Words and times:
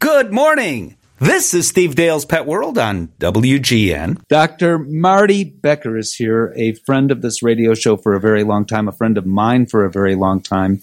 Good 0.00 0.32
morning. 0.32 0.96
This 1.18 1.52
is 1.54 1.66
Steve 1.66 1.96
Dale's 1.96 2.24
Pet 2.24 2.46
World 2.46 2.78
on 2.78 3.08
WGN. 3.18 4.26
Dr. 4.28 4.78
Marty 4.78 5.42
Becker 5.42 5.96
is 5.96 6.14
here, 6.14 6.52
a 6.56 6.74
friend 6.74 7.10
of 7.10 7.20
this 7.20 7.42
radio 7.42 7.74
show 7.74 7.96
for 7.96 8.14
a 8.14 8.20
very 8.20 8.44
long 8.44 8.64
time, 8.64 8.86
a 8.86 8.92
friend 8.92 9.18
of 9.18 9.26
mine 9.26 9.66
for 9.66 9.84
a 9.84 9.90
very 9.90 10.14
long 10.14 10.40
time. 10.40 10.80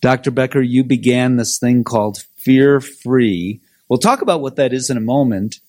Dr. 0.00 0.32
Becker, 0.32 0.60
you 0.60 0.82
began 0.82 1.36
this 1.36 1.56
thing 1.58 1.84
called 1.84 2.24
Fear 2.36 2.80
Free. 2.80 3.60
We'll 3.88 4.00
talk 4.00 4.22
about 4.22 4.40
what 4.40 4.56
that 4.56 4.72
is 4.72 4.90
in 4.90 4.96
a 4.96 5.00
moment. 5.00 5.60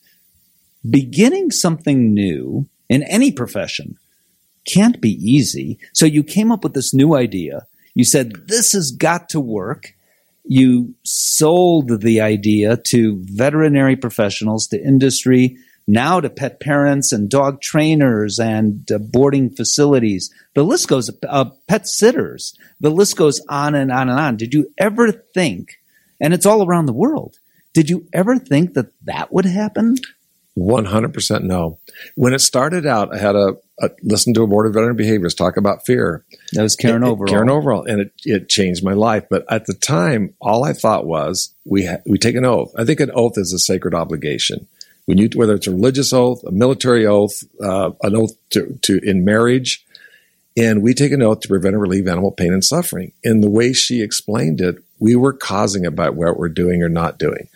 Beginning 0.90 1.52
something 1.52 2.14
new 2.14 2.68
in 2.90 3.04
any 3.04 3.32
profession 3.32 4.00
can't 4.66 5.00
be 5.00 5.12
easy. 5.12 5.78
So 5.94 6.08
you 6.08 6.24
came 6.24 6.52
up 6.52 6.64
with 6.64 6.74
this 6.74 6.94
new 6.94 7.16
idea. 7.16 7.68
You 7.94 8.04
said, 8.04 8.48
this 8.48 8.72
has 8.74 8.92
got 8.92 9.30
to 9.30 9.40
work 9.40 9.94
you 10.50 10.96
sold 11.04 12.02
the 12.02 12.22
idea 12.22 12.76
to 12.76 13.24
veterinary 13.26 13.96
professionals, 13.96 14.68
to 14.68 14.82
industry, 14.82 15.58
now 15.88 16.20
to 16.20 16.30
pet 16.30 16.60
parents 16.60 17.12
and 17.12 17.30
dog 17.30 17.62
trainers 17.62 18.40
and 18.40 18.92
uh, 18.92 18.98
boarding 18.98 19.52
facilities. 19.52 20.34
The 20.56 20.64
list 20.64 20.88
goes, 20.88 21.12
uh, 21.28 21.52
pet 21.68 21.88
sitters. 21.88 22.58
The 22.80 22.90
list 22.90 23.16
goes 23.16 23.40
on 23.48 23.76
and 23.76 23.92
on 23.92 24.10
and 24.10 24.20
on. 24.20 24.38
Did 24.38 24.56
you 24.56 24.74
ever 24.80 25.12
think, 25.12 25.80
and 26.20 26.34
it's 26.34 26.48
all 26.48 26.66
around 26.66 26.88
the 26.88 26.94
world, 26.94 27.38
did 27.76 27.92
you 27.92 28.08
ever 28.12 28.40
think 28.40 28.74
that 28.74 28.92
that 29.04 29.32
would 29.32 29.46
happen? 29.46 29.98
100% 30.58 31.44
no. 31.44 31.80
When 32.16 32.34
it 32.34 32.40
started 32.40 32.86
out, 32.86 33.14
I 33.14 33.18
had 33.18 33.36
a, 33.36 33.56
a 33.82 33.90
listened 34.04 34.36
to 34.36 34.44
a 34.44 34.48
board 34.48 34.68
of 34.68 34.74
veteran 34.74 34.96
behaviors 34.96 35.34
talk 35.34 35.58
about 35.58 35.86
fear. 35.86 36.26
That 36.54 36.64
was 36.64 36.76
Karen 36.76 37.04
Overall. 37.04 37.32
Karen 37.32 37.50
Overall, 37.50 37.86
and 37.86 38.02
it, 38.02 38.12
it 38.24 38.50
changed 38.50 38.84
my 38.84 38.94
life. 38.94 39.26
But 39.30 39.46
at 39.50 39.66
the 39.68 39.74
time, 39.74 40.34
all 40.42 40.64
I 40.64 40.74
thought 40.74 41.06
was 41.06 41.54
we 41.66 41.86
ha- 41.86 42.02
we 42.06 42.18
take 42.18 42.36
an 42.36 42.46
oath. 42.46 42.74
I 42.78 42.84
think 42.84 43.00
an 43.00 43.12
oath 43.14 43.38
is 43.38 43.54
a 43.54 43.60
sacred 43.60 43.94
obligation. 43.94 44.68
When 45.06 45.18
you 45.18 45.30
whether 45.34 45.56
it's 45.56 45.68
a 45.68 45.72
religious 45.72 46.14
oath, 46.14 46.44
a 46.44 46.52
military 46.52 47.06
oath, 47.06 47.42
uh, 47.64 47.92
an 48.04 48.16
oath 48.16 48.34
to, 48.52 48.78
to 48.84 49.00
in 49.04 49.24
marriage, 49.24 49.86
and 50.58 50.84
we 50.84 50.94
take 50.94 51.12
an 51.12 51.22
oath 51.22 51.40
to 51.42 51.48
prevent 51.48 51.76
or 51.76 51.80
relieve 51.80 52.08
animal 52.08 52.32
pain 52.32 52.54
and 52.54 52.64
suffering. 52.64 53.14
And 53.24 53.42
the 53.42 53.50
way 53.50 53.72
she 53.72 54.02
explained 54.02 54.62
it, 54.62 54.84
we 55.00 55.16
were 55.16 55.34
causing 55.34 55.86
about 55.86 56.16
what 56.16 56.38
we're 56.38 56.50
doing 56.50 56.84
or 56.84 56.90
not 56.90 57.18
doing. 57.18 57.48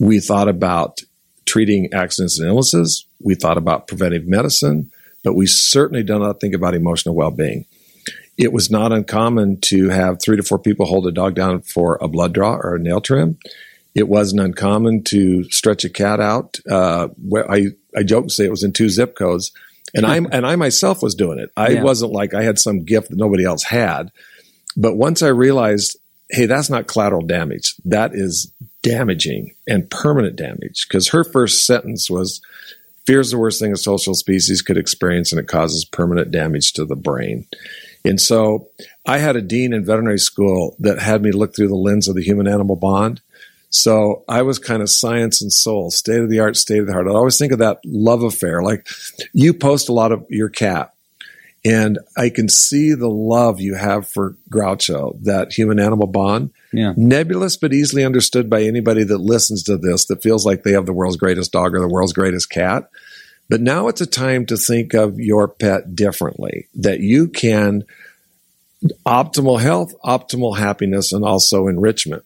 We 0.00 0.18
thought 0.18 0.48
about 0.48 1.00
treating 1.48 1.92
accidents 1.92 2.38
and 2.38 2.48
illnesses. 2.48 3.06
We 3.20 3.34
thought 3.34 3.58
about 3.58 3.88
preventive 3.88 4.26
medicine 4.26 4.90
but 5.22 5.34
we 5.34 5.46
certainly 5.46 6.02
do 6.02 6.18
not 6.18 6.40
think 6.40 6.54
about 6.54 6.74
emotional 6.74 7.14
well 7.14 7.30
being. 7.30 7.66
It 8.36 8.52
was 8.52 8.70
not 8.70 8.92
uncommon 8.92 9.60
to 9.62 9.88
have 9.88 10.22
three 10.22 10.36
to 10.36 10.42
four 10.42 10.58
people 10.58 10.86
hold 10.86 11.06
a 11.06 11.12
dog 11.12 11.34
down 11.34 11.62
for 11.62 11.98
a 12.00 12.08
blood 12.08 12.32
draw 12.32 12.54
or 12.54 12.76
a 12.76 12.78
nail 12.78 13.00
trim. 13.00 13.38
It 13.94 14.08
wasn't 14.08 14.42
uncommon 14.42 15.02
to 15.04 15.44
stretch 15.50 15.84
a 15.84 15.90
cat 15.90 16.20
out. 16.20 16.58
Uh, 16.70 17.08
I, 17.48 17.66
I 17.96 18.04
joke 18.04 18.24
and 18.24 18.32
say 18.32 18.44
it 18.44 18.50
was 18.50 18.62
in 18.62 18.72
two 18.72 18.88
zip 18.88 19.16
codes. 19.16 19.50
And 19.94 20.06
I 20.06 20.16
and 20.32 20.46
I 20.46 20.54
myself 20.56 21.02
was 21.02 21.14
doing 21.14 21.38
it. 21.38 21.50
I 21.56 21.70
yeah. 21.70 21.82
wasn't 21.82 22.12
like 22.12 22.32
I 22.32 22.42
had 22.42 22.58
some 22.58 22.84
gift 22.84 23.10
that 23.10 23.18
nobody 23.18 23.44
else 23.44 23.64
had. 23.64 24.12
But 24.76 24.96
once 24.96 25.22
I 25.22 25.28
realized, 25.28 25.98
hey, 26.30 26.46
that's 26.46 26.70
not 26.70 26.86
collateral 26.86 27.26
damage. 27.26 27.74
That 27.84 28.14
is 28.14 28.52
damaging 28.82 29.54
and 29.66 29.90
permanent 29.90 30.36
damage. 30.36 30.86
Because 30.88 31.08
her 31.08 31.24
first 31.24 31.66
sentence 31.66 32.08
was, 32.08 32.40
Fear 33.06 33.20
is 33.20 33.30
the 33.30 33.38
worst 33.38 33.58
thing 33.58 33.72
a 33.72 33.76
social 33.78 34.14
species 34.14 34.60
could 34.60 34.76
experience, 34.76 35.32
and 35.32 35.40
it 35.40 35.48
causes 35.48 35.86
permanent 35.86 36.30
damage 36.30 36.74
to 36.74 36.84
the 36.84 36.94
brain. 36.94 37.46
And 38.04 38.20
so 38.20 38.68
I 39.06 39.16
had 39.16 39.34
a 39.34 39.40
dean 39.40 39.72
in 39.72 39.84
veterinary 39.84 40.18
school 40.18 40.76
that 40.80 40.98
had 40.98 41.22
me 41.22 41.32
look 41.32 41.56
through 41.56 41.68
the 41.68 41.74
lens 41.74 42.06
of 42.06 42.14
the 42.14 42.22
human 42.22 42.46
animal 42.46 42.76
bond. 42.76 43.22
So 43.70 44.24
I 44.28 44.42
was 44.42 44.58
kind 44.58 44.82
of 44.82 44.90
science 44.90 45.42
and 45.42 45.52
soul, 45.52 45.90
state 45.90 46.20
of 46.20 46.28
the 46.28 46.40
art, 46.40 46.56
state 46.56 46.80
of 46.80 46.86
the 46.86 46.92
heart. 46.92 47.06
I 47.06 47.12
always 47.12 47.38
think 47.38 47.52
of 47.52 47.58
that 47.58 47.78
love 47.84 48.22
affair. 48.22 48.62
Like 48.62 48.86
you 49.32 49.54
post 49.54 49.88
a 49.88 49.94
lot 49.94 50.12
of 50.12 50.26
your 50.28 50.48
cat, 50.48 50.92
and 51.64 51.98
I 52.16 52.28
can 52.28 52.48
see 52.48 52.94
the 52.94 53.08
love 53.08 53.60
you 53.60 53.74
have 53.74 54.08
for 54.08 54.36
Groucho, 54.50 55.22
that 55.24 55.52
human 55.52 55.78
animal 55.78 56.06
bond. 56.06 56.50
Yeah. 56.72 56.92
Nebulous, 56.96 57.56
but 57.56 57.72
easily 57.72 58.04
understood 58.04 58.50
by 58.50 58.62
anybody 58.62 59.04
that 59.04 59.18
listens 59.18 59.62
to 59.64 59.78
this 59.78 60.06
that 60.06 60.22
feels 60.22 60.44
like 60.44 60.62
they 60.62 60.72
have 60.72 60.86
the 60.86 60.92
world's 60.92 61.16
greatest 61.16 61.52
dog 61.52 61.74
or 61.74 61.80
the 61.80 61.88
world's 61.88 62.12
greatest 62.12 62.50
cat. 62.50 62.90
But 63.48 63.62
now 63.62 63.88
it's 63.88 64.02
a 64.02 64.06
time 64.06 64.44
to 64.46 64.56
think 64.56 64.92
of 64.92 65.18
your 65.18 65.48
pet 65.48 65.94
differently, 65.94 66.68
that 66.74 67.00
you 67.00 67.28
can 67.28 67.84
optimal 69.06 69.60
health, 69.60 69.94
optimal 70.04 70.58
happiness, 70.58 71.12
and 71.12 71.24
also 71.24 71.66
enrichment. 71.66 72.24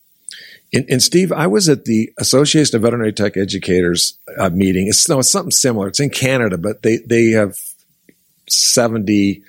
And, 0.73 0.87
and 0.91 1.03
Steve, 1.03 1.33
I 1.33 1.47
was 1.47 1.69
at 1.69 1.85
the 1.85 2.13
Association 2.19 2.77
of 2.77 2.83
Veterinary 2.83 3.13
Tech 3.13 3.37
Educators 3.37 4.19
uh, 4.39 4.51
meeting. 4.51 4.89
It's, 4.89 5.09
no, 5.09 5.21
it's 5.21 5.31
something 5.31 5.51
similar. 5.51 5.89
It's 5.89 6.01
in 6.01 6.11
Canada, 6.11 6.59
but 6.59 6.83
they, 6.83 6.97
they 6.97 7.31
have 7.31 7.57
70 8.49 9.43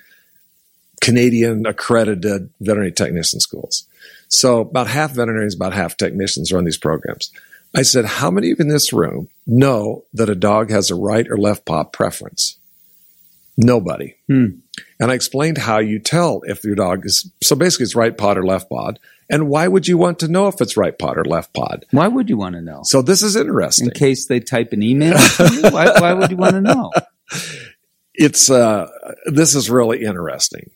Canadian 1.00 1.66
accredited 1.66 2.50
veterinary 2.60 2.92
technician 2.92 3.40
schools. 3.40 3.88
So 4.28 4.60
about 4.60 4.88
half 4.88 5.12
veterinarians, 5.12 5.54
about 5.54 5.72
half 5.74 5.96
technicians 5.96 6.52
run 6.52 6.64
these 6.64 6.78
programs. 6.78 7.30
I 7.74 7.82
said, 7.82 8.04
How 8.04 8.30
many 8.30 8.50
of 8.50 8.58
you 8.58 8.64
in 8.64 8.68
this 8.68 8.92
room 8.92 9.28
know 9.46 10.04
that 10.12 10.28
a 10.28 10.34
dog 10.34 10.70
has 10.70 10.90
a 10.90 10.94
right 10.94 11.26
or 11.28 11.36
left 11.36 11.64
paw 11.64 11.84
preference? 11.84 12.58
Nobody. 13.56 14.16
Hmm. 14.26 14.46
And 14.98 15.10
I 15.10 15.14
explained 15.14 15.58
how 15.58 15.78
you 15.78 15.98
tell 15.98 16.42
if 16.44 16.64
your 16.64 16.74
dog 16.74 17.06
is 17.06 17.30
so 17.42 17.54
basically 17.54 17.84
it's 17.84 17.94
right 17.94 18.16
pawed 18.16 18.38
or 18.38 18.44
left 18.44 18.68
pawed. 18.68 18.98
And 19.30 19.48
why 19.48 19.68
would 19.68 19.88
you 19.88 19.96
want 19.96 20.18
to 20.18 20.28
know 20.28 20.48
if 20.48 20.60
it's 20.60 20.76
right 20.76 20.96
pawed 20.98 21.16
or 21.16 21.24
left 21.24 21.54
pawed? 21.54 21.86
Why 21.92 22.08
would 22.08 22.28
you 22.28 22.36
want 22.36 22.56
to 22.56 22.60
know? 22.60 22.82
So 22.84 23.00
this 23.00 23.22
is 23.22 23.36
interesting. 23.36 23.86
In 23.86 23.92
case 23.92 24.26
they 24.26 24.40
type 24.40 24.72
an 24.72 24.82
email 24.82 25.16
why, 25.70 25.92
why 25.98 26.12
would 26.12 26.30
you 26.30 26.36
want 26.36 26.54
to 26.54 26.60
know? 26.60 26.92
It's 28.16 28.48
uh, 28.48 28.88
this 29.26 29.56
is 29.56 29.68
really 29.68 30.04
interesting. 30.04 30.70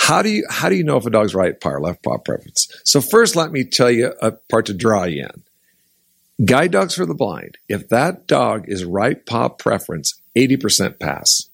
How 0.00 0.22
do 0.22 0.30
you 0.30 0.46
how 0.48 0.70
do 0.70 0.76
you 0.76 0.82
know 0.82 0.96
if 0.96 1.04
a 1.04 1.10
dog's 1.10 1.34
right 1.34 1.60
paw 1.60 1.72
or 1.72 1.80
left 1.80 2.02
paw 2.02 2.16
preference? 2.16 2.72
So 2.84 3.02
first, 3.02 3.36
let 3.36 3.52
me 3.52 3.64
tell 3.64 3.90
you 3.90 4.14
a 4.22 4.32
part 4.32 4.66
to 4.66 4.74
draw 4.74 5.04
you 5.04 5.26
in. 5.26 6.46
Guide 6.46 6.70
dogs 6.70 6.94
for 6.94 7.04
the 7.04 7.14
blind. 7.14 7.58
If 7.68 7.90
that 7.90 8.26
dog 8.26 8.64
is 8.66 8.82
right 8.82 9.24
paw 9.26 9.50
preference, 9.50 10.18
80% 10.34 10.98
pass. 10.98 11.50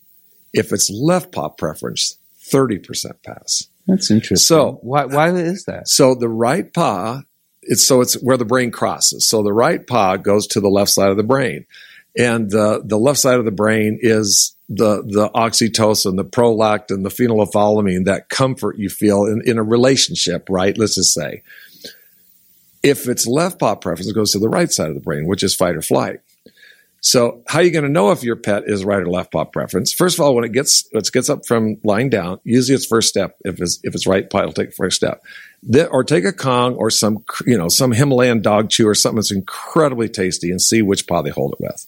If 0.53 0.73
it's 0.73 0.89
left 0.89 1.33
paw 1.33 1.49
preference, 1.49 2.19
30% 2.45 3.23
pass. 3.25 3.67
That's 3.89 4.13
interesting. 4.13 4.37
So 4.37 4.79
why, 4.81 5.07
why 5.07 5.35
is 5.35 5.65
that? 5.65 5.89
So 5.89 6.15
the 6.15 6.29
right 6.29 6.73
paw, 6.73 7.23
it's 7.63 7.85
so 7.85 8.01
it's 8.01 8.15
where 8.23 8.37
the 8.37 8.45
brain 8.45 8.71
crosses. 8.71 9.29
So 9.29 9.43
the 9.43 9.53
right 9.53 9.85
paw 9.85 10.17
goes 10.17 10.47
to 10.49 10.61
the 10.61 10.71
left 10.71 10.93
side 10.93 11.11
of 11.11 11.17
the 11.17 11.25
brain. 11.25 11.67
And 12.17 12.49
the, 12.49 12.81
the 12.85 12.99
left 12.99 13.19
side 13.19 13.41
of 13.41 13.45
the 13.45 13.51
brain 13.51 13.99
is 14.01 14.56
the, 14.69 15.03
the 15.03 15.31
oxytocin, 15.35 16.17
the 16.17 16.25
prolactin, 16.25 17.03
the 17.03 17.09
phenylethylamine, 17.09 18.05
that 18.07 18.29
comfort 18.29 18.79
you 18.79 18.89
feel 18.89 19.25
in, 19.25 19.43
in 19.47 19.59
a 19.59 19.63
relationship, 19.63 20.49
right? 20.51 20.77
Let's 20.77 20.97
just 20.97 21.15
say. 21.15 21.43
If 22.83 23.09
it's 23.09 23.27
left 23.27 23.59
paw 23.59 23.75
preference, 23.75 24.09
it 24.09 24.15
goes 24.15 24.33
to 24.33 24.39
the 24.39 24.49
right 24.49 24.71
side 24.71 24.89
of 24.89 24.95
the 24.95 25.01
brain, 25.01 25.27
which 25.27 25.43
is 25.43 25.55
fight 25.55 25.77
or 25.77 25.83
flight. 25.83 26.21
So 27.01 27.43
how 27.47 27.61
are 27.61 27.63
you 27.63 27.71
going 27.71 27.85
to 27.85 27.91
know 27.91 28.11
if 28.11 28.25
your 28.25 28.35
pet 28.35 28.65
is 28.67 28.85
right 28.85 29.01
or 29.01 29.07
left 29.07 29.31
paw 29.31 29.45
preference? 29.45 29.93
First 29.93 30.19
of 30.19 30.25
all, 30.25 30.35
when 30.35 30.43
it 30.43 30.51
gets 30.53 30.89
when 30.91 31.01
it 31.01 31.13
gets 31.13 31.31
up 31.31 31.47
from 31.47 31.77
lying 31.85 32.11
down, 32.11 32.41
usually 32.43 32.75
it's 32.75 32.87
first 32.87 33.09
step. 33.09 33.37
If 33.45 33.61
it's 33.61 33.79
if 33.85 33.95
it's 33.95 34.09
right 34.09 34.29
paw, 34.29 34.41
it'll 34.41 34.53
take 34.53 34.75
first 34.75 34.97
step. 34.97 35.23
Or 35.93 36.03
take 36.03 36.25
a 36.25 36.33
Kong 36.33 36.75
or 36.75 36.91
some 36.91 37.25
you 37.47 37.57
know 37.57 37.69
some 37.69 37.93
Himalayan 37.93 38.43
dog 38.43 38.71
chew 38.71 38.89
or 38.89 38.97
something 38.97 39.17
that's 39.17 39.31
incredibly 39.31 40.09
tasty 40.09 40.51
and 40.51 40.61
see 40.61 40.83
which 40.83 41.07
paw 41.07 41.23
they 41.23 41.31
hold 41.31 41.53
it 41.53 41.61
with. 41.61 41.87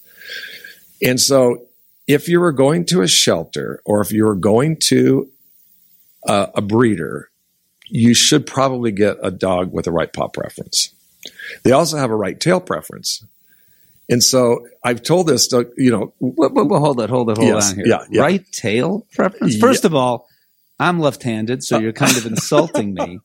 And 1.03 1.21
so, 1.21 1.67
if 2.08 2.26
you 2.26 2.41
were 2.41 2.52
going 2.52 2.86
to 2.86 3.02
a 3.02 3.06
shelter 3.06 3.80
or 3.84 4.00
if 4.00 4.10
you 4.10 4.24
were 4.24 4.34
going 4.34 4.78
to 4.84 5.30
a, 6.26 6.48
a 6.56 6.62
breeder, 6.62 7.30
you 7.86 8.14
should 8.14 8.46
probably 8.46 8.91
get 8.91 9.19
a 9.22 9.30
dog 9.30 9.72
with 9.72 9.86
a 9.86 9.92
right 9.92 10.12
paw 10.12 10.26
preference. 10.28 10.92
They 11.62 11.72
also 11.72 11.98
have 11.98 12.10
a 12.10 12.16
right 12.16 12.41
tail 12.41 12.60
preference. 12.60 13.22
And 14.09 14.24
so 14.24 14.66
I've 14.83 15.03
told 15.03 15.27
this 15.27 15.48
to, 15.48 15.71
you 15.77 15.91
know. 15.91 16.15
Well, 16.18 16.50
well, 16.50 16.66
well 16.66 16.80
hold 16.80 17.00
it, 17.00 17.10
hold 17.10 17.30
it, 17.30 17.36
hold 17.36 17.48
yes, 17.48 17.71
on 17.71 17.77
here. 17.77 17.86
Yeah, 17.86 18.04
yeah. 18.10 18.22
Right 18.22 18.53
tail 18.53 19.06
preference? 19.12 19.59
First 19.59 19.84
yeah. 19.84 19.88
of 19.88 19.94
all, 19.94 20.28
I'm 20.80 20.98
left 20.98 21.22
handed, 21.22 21.62
so 21.62 21.77
uh, 21.77 21.80
you're 21.80 21.92
kind 21.92 22.16
of 22.16 22.24
insulting 22.27 22.94
me. 22.94 23.21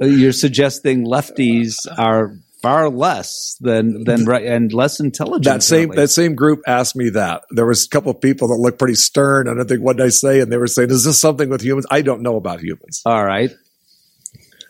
You're 0.00 0.32
suggesting 0.32 1.06
lefties 1.06 1.76
are 1.96 2.36
far 2.62 2.88
less 2.88 3.56
than 3.60 4.04
than 4.04 4.24
right 4.24 4.46
and 4.46 4.72
less 4.72 5.00
intelligent. 5.00 5.44
That 5.44 5.62
same 5.62 5.90
that 5.90 6.08
same 6.08 6.34
group 6.34 6.62
asked 6.66 6.96
me 6.96 7.10
that. 7.10 7.42
There 7.50 7.66
was 7.66 7.84
a 7.84 7.88
couple 7.88 8.10
of 8.10 8.20
people 8.20 8.48
that 8.48 8.56
looked 8.56 8.78
pretty 8.78 8.94
stern, 8.94 9.48
and 9.48 9.60
I 9.60 9.64
think 9.64 9.82
what 9.82 9.96
did 9.96 10.06
I 10.06 10.10
say? 10.10 10.40
And 10.40 10.50
they 10.50 10.56
were 10.56 10.68
saying, 10.68 10.90
"Is 10.90 11.04
this 11.04 11.20
something 11.20 11.50
with 11.50 11.60
humans?" 11.60 11.86
I 11.90 12.02
don't 12.02 12.22
know 12.22 12.36
about 12.36 12.60
humans. 12.60 13.02
All 13.04 13.24
right, 13.24 13.50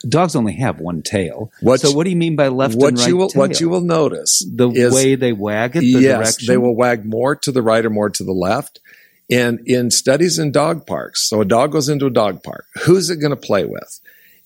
dogs 0.09 0.35
only 0.35 0.55
have 0.55 0.81
one 0.81 1.03
tail. 1.03 1.53
What 1.61 1.81
so 1.81 1.93
what 1.93 2.05
do 2.05 2.11
you 2.11 2.17
mean 2.17 2.37
by 2.37 2.49
left 2.49 2.75
what 2.75 2.89
and 2.89 2.99
right 2.99 3.09
you 3.09 3.17
will, 3.17 3.29
tail? 3.29 3.41
What 3.41 3.61
you 3.61 3.69
will 3.69 3.83
notice 3.83 4.45
the 4.51 4.71
is, 4.71 4.95
way 4.95 5.15
they 5.15 5.33
wag 5.33 5.77
it. 5.77 5.81
The 5.81 5.87
yes, 5.87 6.19
direction? 6.19 6.47
they 6.49 6.57
will 6.57 6.75
wag 6.75 7.05
more 7.05 7.37
to 7.37 7.53
the 7.53 7.63
right 7.63 7.85
or 7.85 7.91
more 7.91 8.11
to 8.11 8.25
the 8.25 8.33
left. 8.33 8.81
And 9.31 9.61
in 9.67 9.91
studies 9.91 10.39
in 10.39 10.53
dog 10.53 10.87
parks, 10.87 11.27
so 11.29 11.41
a 11.41 11.45
dog 11.45 11.73
goes 11.73 11.89
into 11.89 12.07
a 12.07 12.11
dog 12.11 12.43
park. 12.43 12.67
Who's 12.83 13.09
it 13.09 13.17
going 13.17 13.31
to 13.31 13.37
play 13.37 13.65
with? 13.65 14.01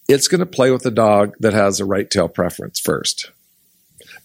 It's 0.09 0.29
going 0.29 0.41
to 0.41 0.47
play 0.47 0.71
with 0.71 0.87
a 0.87 0.93
dog 0.93 1.35
that 1.41 1.55
has 1.55 1.81
a 1.81 1.85
right 1.85 2.09
tail 2.09 2.29
preference 2.29 2.79
first. 2.79 3.33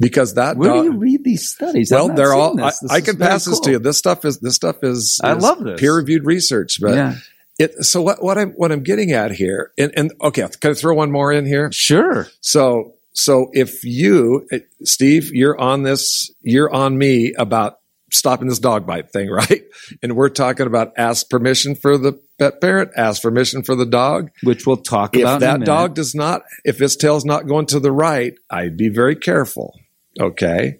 Because 0.01 0.33
that 0.33 0.57
Where 0.57 0.69
dog, 0.69 0.83
do 0.86 0.92
you 0.92 0.98
read 0.98 1.24
these 1.24 1.50
studies? 1.50 1.92
Well, 1.92 2.09
they're 2.09 2.33
all. 2.33 2.59
I, 2.59 2.65
this. 2.65 2.80
This 2.80 2.92
I 2.92 2.98
is 2.98 3.03
can 3.03 3.18
pass 3.18 3.45
this 3.45 3.59
to 3.62 3.71
you. 3.71 3.80
This 3.80 3.98
stuff 3.98 4.25
is 4.25 4.39
this 4.39 4.56
stuff 4.56 4.83
is, 4.83 5.19
I 5.24 5.36
is 5.36 5.44
love 5.44 5.63
this. 5.63 5.80
peer 5.80 5.95
reviewed 5.95 6.25
research. 6.25 6.80
But 6.81 6.95
yeah, 6.95 7.15
it, 7.59 7.86
so 7.86 8.01
what 8.01 8.21
what 8.24 8.38
I'm 8.38 8.51
what 8.51 8.71
I'm 8.71 8.83
getting 8.83 9.12
at 9.12 9.31
here, 9.31 9.71
and, 9.77 9.92
and 9.95 10.12
okay, 10.21 10.48
can 10.59 10.71
I 10.71 10.74
throw 10.74 10.95
one 10.95 11.12
more 11.12 11.31
in 11.31 11.45
here? 11.45 11.71
sure. 11.71 12.27
So 12.42 12.95
so 13.13 13.50
if 13.53 13.83
you, 13.83 14.48
eh, 14.51 14.59
Steve, 14.83 15.31
you're 15.33 15.59
on 15.59 15.83
this, 15.83 16.31
you're 16.42 16.74
on 16.74 16.98
me 16.98 17.33
about 17.38 17.80
stopping 18.12 18.48
this 18.48 18.59
dog 18.59 18.86
bite 18.86 19.12
thing, 19.12 19.30
right? 19.31 19.63
And 20.01 20.15
we're 20.15 20.30
talking 20.30 20.68
about 20.68 20.94
ask 20.98 21.30
permission 21.30 21.75
for 21.75 21.98
the 21.98 22.19
pet 22.39 22.62
parent, 22.62 22.92
ask 22.95 23.21
permission 23.21 23.63
for 23.63 23.75
the 23.75 23.86
dog. 23.86 24.31
Which 24.44 24.65
we'll 24.65 24.77
talk 24.77 25.15
If 25.15 25.21
about. 25.21 25.42
in 25.42 25.50
a 25.50 25.57
that 25.59 25.65
dog 25.65 25.95
does 25.95 26.15
not, 26.15 26.44
if 26.63 26.81
its 26.81 26.95
tail's 26.95 27.25
not 27.25 27.48
going 27.48 27.65
to 27.68 27.80
the 27.80 27.92
right, 27.92 28.33
I'd 28.50 28.77
be 28.77 28.89
very 28.89 29.15
careful. 29.15 29.77
Okay. 30.19 30.80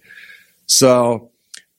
So 0.66 1.30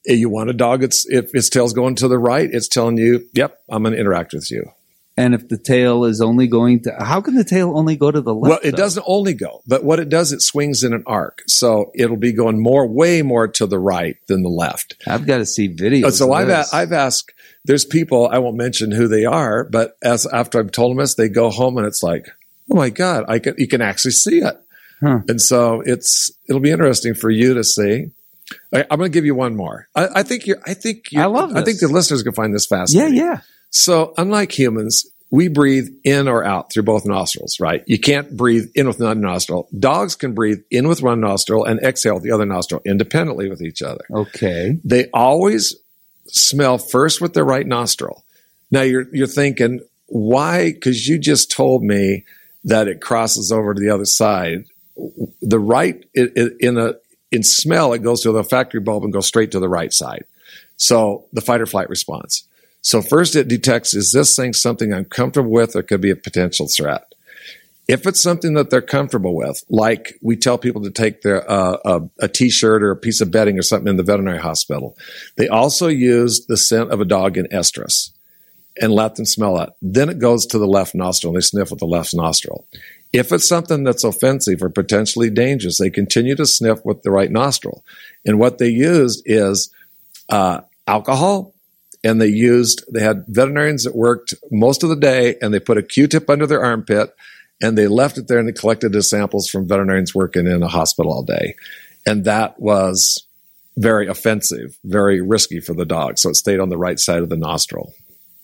eh, 0.07 0.13
you 0.13 0.29
want 0.29 0.49
a 0.49 0.53
dog 0.53 0.81
that's, 0.81 1.05
if 1.07 1.33
its 1.33 1.49
tail's 1.49 1.73
going 1.73 1.95
to 1.95 2.07
the 2.07 2.17
right, 2.17 2.49
it's 2.51 2.67
telling 2.67 2.97
you, 2.97 3.27
yep, 3.33 3.61
I'm 3.69 3.83
going 3.83 3.93
to 3.93 3.99
interact 3.99 4.33
with 4.33 4.49
you. 4.51 4.71
and 5.15 5.35
if 5.35 5.47
the 5.47 5.57
tail 5.57 6.05
is 6.05 6.21
only 6.21 6.47
going 6.47 6.81
to, 6.81 6.95
how 6.99 7.21
can 7.21 7.35
the 7.35 7.43
tail 7.43 7.77
only 7.77 7.95
go 7.95 8.09
to 8.09 8.19
the 8.21 8.33
left? 8.33 8.49
Well, 8.49 8.59
it 8.63 8.71
though? 8.71 8.77
doesn't 8.77 9.03
only 9.07 9.33
go, 9.33 9.61
but 9.67 9.83
what 9.83 9.99
it 9.99 10.09
does, 10.09 10.31
it 10.31 10.41
swings 10.41 10.83
in 10.83 10.93
an 10.93 11.03
arc. 11.05 11.43
So 11.47 11.91
it'll 11.93 12.17
be 12.17 12.33
going 12.33 12.59
more, 12.61 12.87
way 12.87 13.21
more 13.21 13.47
to 13.47 13.67
the 13.67 13.79
right 13.79 14.17
than 14.27 14.41
the 14.41 14.49
left. 14.49 14.95
I've 15.05 15.27
got 15.27 15.37
to 15.37 15.45
see 15.45 15.69
videos. 15.69 16.13
so 16.13 16.33
I've, 16.33 16.49
a-. 16.49 16.65
I've 16.73 16.91
asked, 16.91 17.31
there's 17.63 17.85
people, 17.85 18.27
I 18.27 18.39
won't 18.39 18.57
mention 18.57 18.91
who 18.91 19.07
they 19.07 19.25
are, 19.25 19.63
but 19.65 19.97
as 20.03 20.25
after 20.25 20.59
I've 20.59 20.71
told 20.71 20.91
them 20.91 20.97
this, 20.97 21.13
they 21.15 21.29
go 21.29 21.49
home 21.49 21.77
and 21.77 21.85
it's 21.85 22.01
like, 22.01 22.27
oh 22.71 22.75
my 22.75 22.89
God, 22.89 23.25
I 23.27 23.39
can, 23.39 23.55
you 23.57 23.67
can 23.67 23.81
actually 23.81 24.11
see 24.11 24.39
it. 24.39 24.59
Huh. 25.03 25.19
And 25.27 25.41
so 25.41 25.81
it's, 25.85 26.31
it'll 26.47 26.61
be 26.61 26.71
interesting 26.71 27.13
for 27.13 27.29
you 27.29 27.53
to 27.55 27.63
see. 27.63 28.11
I, 28.73 28.85
I'm 28.89 28.99
going 28.99 29.11
to 29.11 29.15
give 29.15 29.25
you 29.25 29.35
one 29.35 29.55
more. 29.55 29.87
I, 29.95 30.07
I 30.15 30.23
think 30.23 30.47
you're, 30.47 30.61
I 30.65 30.73
think 30.73 31.11
you're, 31.11 31.23
I 31.23 31.25
love 31.25 31.55
I 31.55 31.63
think 31.63 31.79
the 31.79 31.87
listeners 31.87 32.23
can 32.23 32.33
find 32.33 32.53
this 32.53 32.65
fascinating. 32.65 33.15
yeah, 33.15 33.23
yeah. 33.23 33.39
So, 33.69 34.13
unlike 34.17 34.57
humans, 34.57 35.07
we 35.31 35.47
breathe 35.47 35.89
in 36.03 36.27
or 36.27 36.43
out 36.43 36.71
through 36.71 36.83
both 36.83 37.07
nostrils, 37.07 37.59
right? 37.59 37.83
You 37.87 37.99
can't 37.99 38.37
breathe 38.37 38.69
in 38.75 38.87
with 38.87 38.99
one 38.99 39.19
nostril. 39.19 39.67
Dogs 39.77 40.15
can 40.15 40.35
breathe 40.35 40.61
in 40.69 40.87
with 40.87 41.01
one 41.01 41.21
nostril 41.21 41.65
and 41.65 41.79
exhale 41.79 42.13
with 42.13 42.23
the 42.23 42.29
other 42.29 42.45
nostril 42.45 42.83
independently 42.85 43.49
with 43.49 43.59
each 43.63 43.81
other. 43.81 44.05
Okay. 44.11 44.77
They 44.83 45.09
always 45.11 45.75
smell 46.27 46.77
first 46.77 47.19
with 47.19 47.33
their 47.33 47.45
right 47.45 47.65
nostril. 47.65 48.23
Now 48.69 48.81
you're 48.81 49.07
you're 49.11 49.25
thinking, 49.25 49.79
why? 50.05 50.71
Because 50.71 51.07
you 51.07 51.17
just 51.17 51.49
told 51.49 51.83
me 51.83 52.25
that 52.65 52.87
it 52.87 53.01
crosses 53.01 53.51
over 53.51 53.73
to 53.73 53.79
the 53.81 53.89
other 53.89 54.05
side. 54.05 54.65
The 55.41 55.59
right 55.59 56.03
in 56.13 56.77
a 56.77 56.95
in 57.31 57.43
smell, 57.43 57.93
it 57.93 58.03
goes 58.03 58.21
to 58.21 58.31
the 58.31 58.39
olfactory 58.39 58.79
bulb 58.79 59.03
and 59.03 59.11
goes 59.11 59.25
straight 59.25 59.51
to 59.51 59.59
the 59.59 59.67
right 59.67 59.91
side. 59.91 60.25
So 60.77 61.25
the 61.33 61.41
fight 61.41 61.61
or 61.61 61.65
flight 61.65 61.89
response. 61.89 62.47
So 62.81 63.01
first 63.01 63.35
it 63.35 63.47
detects, 63.47 63.95
is 63.95 64.11
this 64.11 64.35
thing 64.35 64.53
something 64.53 64.93
I'm 64.93 65.05
comfortable 65.05 65.49
with 65.49 65.75
or 65.75 65.81
could 65.81 66.01
be 66.01 66.11
a 66.11 66.15
potential 66.15 66.67
threat? 66.67 67.05
If 67.87 68.05
it's 68.05 68.21
something 68.21 68.53
that 68.53 68.69
they're 68.69 68.81
comfortable 68.81 69.35
with, 69.35 69.63
like 69.69 70.17
we 70.21 70.35
tell 70.37 70.57
people 70.57 70.83
to 70.83 70.91
take 70.91 71.21
their 71.21 71.49
uh, 71.49 71.77
a, 71.83 72.01
a 72.19 72.27
t-shirt 72.27 72.83
or 72.83 72.91
a 72.91 72.95
piece 72.95 73.19
of 73.19 73.31
bedding 73.31 73.57
or 73.57 73.61
something 73.61 73.89
in 73.89 73.97
the 73.97 74.03
veterinary 74.03 74.39
hospital, 74.39 74.95
they 75.35 75.47
also 75.47 75.87
use 75.87 76.45
the 76.45 76.55
scent 76.55 76.91
of 76.91 77.01
a 77.01 77.05
dog 77.05 77.37
in 77.37 77.47
estrus 77.47 78.11
and 78.79 78.91
let 78.91 79.15
them 79.15 79.25
smell 79.25 79.59
it. 79.59 79.69
Then 79.81 80.09
it 80.09 80.19
goes 80.19 80.45
to 80.47 80.57
the 80.57 80.67
left 80.67 80.95
nostril 80.95 81.31
and 81.31 81.41
they 81.41 81.45
sniff 81.45 81.71
with 81.71 81.79
the 81.79 81.85
left 81.85 82.13
nostril. 82.13 82.67
If 83.13 83.31
it's 83.31 83.47
something 83.47 83.83
that's 83.83 84.03
offensive 84.03 84.63
or 84.63 84.69
potentially 84.69 85.29
dangerous, 85.29 85.77
they 85.77 85.91
continue 85.91 86.35
to 86.35 86.47
sniff 86.47 86.83
with 86.83 87.03
the 87.03 87.11
right 87.11 87.31
nostril. 87.31 87.83
And 88.25 88.39
what 88.39 88.57
they 88.57 88.69
used 88.69 89.21
is 89.25 89.71
uh, 90.29 90.61
alcohol, 90.87 91.53
and 92.03 92.19
they 92.19 92.27
used 92.27 92.83
they 92.91 93.01
had 93.01 93.25
veterinarians 93.27 93.83
that 93.83 93.95
worked 93.95 94.33
most 94.51 94.83
of 94.83 94.89
the 94.89 94.95
day, 94.95 95.35
and 95.41 95.53
they 95.53 95.59
put 95.59 95.77
a 95.77 95.83
Q-tip 95.83 96.29
under 96.29 96.47
their 96.47 96.63
armpit, 96.63 97.15
and 97.61 97.77
they 97.77 97.87
left 97.87 98.17
it 98.17 98.27
there, 98.27 98.39
and 98.39 98.47
they 98.47 98.51
collected 98.51 98.91
the 98.91 99.03
samples 99.03 99.47
from 99.47 99.67
veterinarians 99.67 100.15
working 100.15 100.47
in 100.47 100.63
a 100.63 100.67
hospital 100.67 101.13
all 101.13 101.23
day, 101.23 101.55
and 102.05 102.25
that 102.25 102.59
was 102.59 103.25
very 103.77 104.07
offensive, 104.07 104.77
very 104.83 105.21
risky 105.21 105.59
for 105.59 105.73
the 105.73 105.85
dog. 105.85 106.17
So 106.17 106.29
it 106.29 106.35
stayed 106.35 106.59
on 106.59 106.69
the 106.69 106.77
right 106.77 106.99
side 106.99 107.23
of 107.23 107.29
the 107.29 107.37
nostril. 107.37 107.93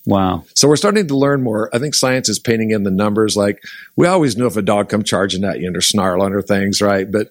Wow. 0.05 0.45
So 0.55 0.67
we're 0.67 0.75
starting 0.75 1.07
to 1.07 1.17
learn 1.17 1.43
more. 1.43 1.69
I 1.73 1.79
think 1.79 1.93
science 1.93 2.29
is 2.29 2.39
painting 2.39 2.71
in 2.71 2.83
the 2.83 2.91
numbers. 2.91 3.35
Like 3.35 3.61
we 3.95 4.07
always 4.07 4.37
knew 4.37 4.47
if 4.47 4.57
a 4.57 4.61
dog 4.61 4.89
come 4.89 5.03
charging 5.03 5.43
at 5.43 5.59
you 5.59 5.67
and 5.67 5.75
they're 5.75 5.81
snarling 5.81 6.33
or 6.33 6.41
things, 6.41 6.81
right? 6.81 7.09
But 7.09 7.29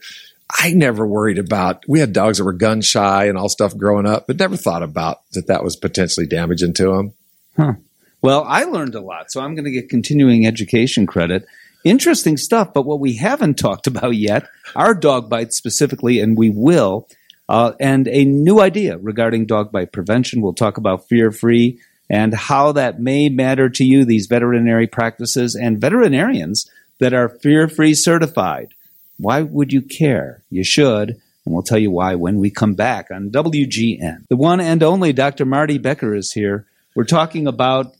I 0.51 0.73
never 0.73 1.07
worried 1.07 1.39
about. 1.39 1.85
We 1.89 2.01
had 2.01 2.13
dogs 2.13 2.39
that 2.39 2.45
were 2.45 2.53
gun 2.53 2.81
shy 2.81 3.27
and 3.27 3.37
all 3.37 3.49
stuff 3.49 3.77
growing 3.77 4.07
up, 4.07 4.27
but 4.27 4.39
never 4.39 4.57
thought 4.57 4.83
about 4.83 5.23
that 5.33 5.49
that 5.49 5.65
was 5.65 5.77
potentially 5.77 6.27
damaging 6.27 6.75
to 6.75 7.13
them. 7.57 7.79
Well, 8.23 8.45
I 8.45 8.65
learned 8.65 8.95
a 8.95 9.01
lot, 9.01 9.31
so 9.31 9.41
I'm 9.41 9.55
going 9.55 9.65
to 9.65 9.71
get 9.71 9.91
continuing 9.91 10.47
education 10.47 11.07
credit. 11.07 11.47
Interesting 11.85 12.37
stuff, 12.37 12.73
but 12.73 12.83
what 12.83 12.99
we 13.01 13.15
haven't 13.15 13.59
talked 13.59 13.87
about 13.87 14.17
yet 14.17 14.49
are 14.75 14.95
dog 14.95 15.29
bites 15.29 15.57
specifically, 15.57 16.19
and 16.21 16.37
we 16.37 16.51
will. 16.51 17.09
Uh, 17.49 17.73
and 17.81 18.09
a 18.09 18.25
new 18.25 18.61
idea 18.61 18.99
regarding 18.99 19.47
dog 19.47 19.73
bite 19.73 19.93
prevention. 19.93 20.43
We'll 20.43 20.53
talk 20.53 20.77
about 20.77 21.09
fear 21.09 21.31
free 21.31 21.81
and 22.11 22.35
how 22.35 22.73
that 22.73 23.01
may 23.01 23.29
matter 23.29 23.69
to 23.69 23.85
you, 23.85 24.05
these 24.05 24.27
veterinary 24.27 24.87
practices 24.87 25.55
and 25.55 25.81
veterinarians 25.81 26.71
that 26.99 27.13
are 27.13 27.29
fear 27.29 27.69
free 27.69 27.95
certified. 27.95 28.75
Why 29.19 29.43
would 29.43 29.73
you 29.73 29.83
care? 29.83 30.43
You 30.51 30.65
should. 30.65 31.11
And 31.45 31.55
we'll 31.55 31.63
tell 31.63 31.79
you 31.79 31.91
why 31.91 32.15
when 32.15 32.39
we 32.39 32.51
come 32.51 32.75
back 32.75 33.11
on 33.11 33.31
WGN. 33.31 34.27
The 34.29 34.37
one 34.37 34.61
and 34.61 34.83
only 34.83 35.13
Dr. 35.13 35.45
Marty 35.45 35.79
Becker 35.79 36.15
is 36.15 36.33
here. 36.33 36.67
We're 36.95 37.05
talking 37.05 37.47
about 37.47 37.95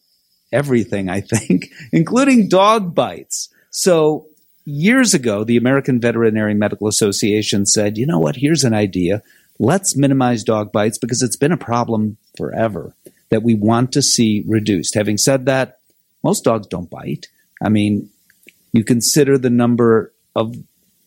everything, 0.53 1.09
I 1.09 1.21
think, 1.21 1.71
including 1.93 2.49
dog 2.49 2.95
bites. 2.95 3.49
So, 3.71 4.27
years 4.65 5.15
ago, 5.15 5.45
the 5.45 5.57
American 5.57 6.01
Veterinary 6.01 6.55
Medical 6.55 6.89
Association 6.89 7.67
said, 7.67 7.99
you 7.99 8.07
know 8.07 8.19
what, 8.19 8.37
here's 8.37 8.65
an 8.65 8.75
idea. 8.75 9.23
Let's 9.59 9.97
minimize 9.97 10.45
dog 10.45 10.73
bites 10.73 10.99
because 10.99 11.23
it's 11.23 11.37
been 11.37 11.53
a 11.53 11.57
problem 11.57 12.17
forever 12.37 12.95
that 13.31 13.43
we 13.43 13.55
want 13.55 13.93
to 13.93 14.03
see 14.03 14.45
reduced. 14.47 14.95
Having 14.95 15.19
said 15.19 15.47
that, 15.47 15.79
most 16.23 16.45
dogs 16.45 16.67
don't 16.67 16.91
bite. 16.91 17.29
I 17.63 17.69
mean, 17.69 18.11
you 18.73 18.85
consider 18.85 19.39
the 19.39 19.51
number 19.51 20.13
of 20.35 20.57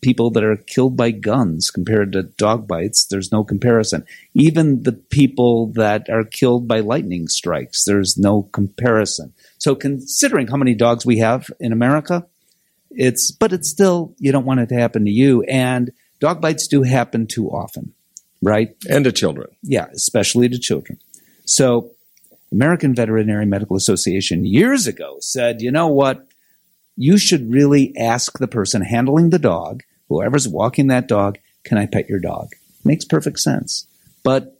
people 0.02 0.30
that 0.30 0.44
are 0.44 0.56
killed 0.56 0.96
by 0.96 1.12
guns 1.12 1.70
compared 1.70 2.12
to 2.12 2.24
dog 2.24 2.66
bites, 2.66 3.06
there's 3.06 3.32
no 3.32 3.44
comparison. 3.44 4.04
Even 4.34 4.82
the 4.82 4.92
people 4.92 5.68
that 5.68 6.10
are 6.10 6.24
killed 6.24 6.68
by 6.68 6.80
lightning 6.80 7.28
strikes, 7.28 7.84
there's 7.84 8.18
no 8.18 8.42
comparison. 8.52 9.32
So 9.58 9.74
considering 9.74 10.48
how 10.48 10.56
many 10.56 10.74
dogs 10.74 11.06
we 11.06 11.18
have 11.18 11.46
in 11.60 11.72
America, 11.72 12.26
it's 12.90 13.30
but 13.30 13.52
it's 13.52 13.70
still 13.70 14.14
you 14.18 14.32
don't 14.32 14.44
want 14.44 14.60
it 14.60 14.68
to 14.68 14.74
happen 14.74 15.06
to 15.06 15.10
you 15.10 15.42
and 15.44 15.92
dog 16.20 16.42
bites 16.42 16.66
do 16.66 16.82
happen 16.82 17.26
too 17.26 17.48
often, 17.48 17.94
right? 18.42 18.76
And 18.90 19.04
to 19.04 19.12
children. 19.12 19.48
Yeah, 19.62 19.86
especially 19.94 20.48
to 20.50 20.58
children. 20.58 20.98
So 21.46 21.92
American 22.52 22.94
Veterinary 22.94 23.46
Medical 23.46 23.76
Association 23.76 24.44
years 24.44 24.86
ago 24.86 25.16
said, 25.20 25.62
you 25.62 25.72
know 25.72 25.88
what? 25.88 26.28
You 26.96 27.16
should 27.16 27.50
really 27.50 27.96
ask 27.96 28.38
the 28.38 28.46
person 28.46 28.82
handling 28.82 29.30
the 29.30 29.38
dog, 29.38 29.82
whoever's 30.08 30.46
walking 30.46 30.88
that 30.88 31.08
dog, 31.08 31.38
can 31.64 31.78
I 31.78 31.86
pet 31.86 32.08
your 32.08 32.20
dog? 32.20 32.50
Makes 32.84 33.06
perfect 33.06 33.40
sense. 33.40 33.86
But 34.22 34.58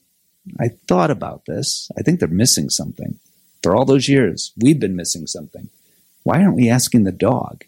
I 0.59 0.69
thought 0.89 1.11
about 1.11 1.45
this. 1.47 1.91
I 1.99 2.03
think 2.03 2.19
they're 2.19 2.29
missing 2.29 2.71
something. 2.71 3.19
For 3.63 3.77
all 3.77 3.85
those 3.85 4.09
years, 4.09 4.53
we've 4.57 4.81
been 4.81 4.97
missing 4.97 5.27
something. 5.27 5.69
Why 6.23 6.43
aren't 6.43 6.57
we 6.57 6.71
asking 6.71 7.05
the 7.05 7.13
dog? 7.13 7.65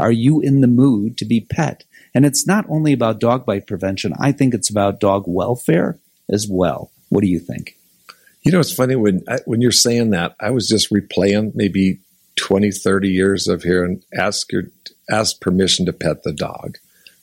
Are 0.00 0.12
you 0.12 0.40
in 0.40 0.60
the 0.60 0.66
mood 0.66 1.16
to 1.18 1.24
be 1.24 1.40
pet? 1.40 1.84
And 2.14 2.26
it's 2.26 2.46
not 2.46 2.66
only 2.68 2.92
about 2.92 3.20
dog 3.20 3.46
bite 3.46 3.66
prevention, 3.66 4.12
I 4.18 4.32
think 4.32 4.54
it's 4.54 4.70
about 4.70 5.00
dog 5.00 5.24
welfare 5.26 5.98
as 6.28 6.46
well. 6.50 6.90
What 7.08 7.20
do 7.20 7.28
you 7.28 7.38
think? 7.38 7.77
You 8.48 8.52
know, 8.52 8.60
it's 8.60 8.72
funny 8.72 8.96
when 8.96 9.22
I, 9.28 9.40
when 9.44 9.60
you're 9.60 9.70
saying 9.70 10.08
that, 10.10 10.34
I 10.40 10.48
was 10.52 10.66
just 10.66 10.90
replaying 10.90 11.54
maybe 11.54 12.00
20, 12.36 12.70
30 12.70 13.08
years 13.10 13.46
of 13.46 13.62
hearing 13.62 14.02
ask 14.16 14.50
your 14.50 14.62
ask 15.10 15.38
permission 15.38 15.84
to 15.84 15.92
pet 15.92 16.22
the 16.22 16.32
dog. 16.32 16.78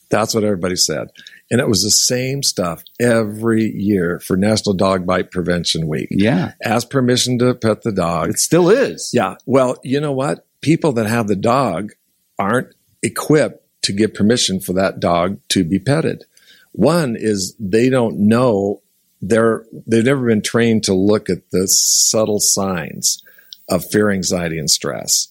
That's 0.08 0.36
what 0.36 0.44
everybody 0.44 0.76
said. 0.76 1.08
And 1.50 1.60
it 1.60 1.68
was 1.68 1.82
the 1.82 1.90
same 1.90 2.44
stuff 2.44 2.84
every 3.00 3.64
year 3.64 4.20
for 4.20 4.36
National 4.36 4.72
Dog 4.76 5.04
Bite 5.04 5.32
Prevention 5.32 5.88
Week. 5.88 6.06
Yeah, 6.12 6.52
Ask 6.62 6.90
permission 6.90 7.40
to 7.40 7.56
pet 7.56 7.82
the 7.82 7.90
dog. 7.90 8.28
it 8.28 8.38
still 8.38 8.70
is. 8.70 9.10
Yeah. 9.12 9.34
Well, 9.46 9.78
you 9.82 9.98
know 9.98 10.12
what? 10.12 10.46
People 10.60 10.92
that 10.92 11.06
have 11.06 11.26
the 11.26 11.34
dog 11.34 11.90
aren't 12.38 12.72
equipped 13.02 13.66
to 13.82 13.92
give 13.92 14.14
permission 14.14 14.60
for 14.60 14.74
that 14.74 15.00
dog 15.00 15.40
to 15.48 15.64
be 15.64 15.80
petted. 15.80 16.24
One 16.70 17.16
is 17.18 17.56
they 17.58 17.88
don't 17.88 18.28
know 18.28 18.82
they're 19.28 19.64
they've 19.86 20.04
never 20.04 20.26
been 20.26 20.42
trained 20.42 20.84
to 20.84 20.94
look 20.94 21.28
at 21.28 21.50
the 21.50 21.66
subtle 21.68 22.40
signs 22.40 23.22
of 23.68 23.84
fear, 23.90 24.10
anxiety, 24.10 24.58
and 24.58 24.70
stress. 24.70 25.28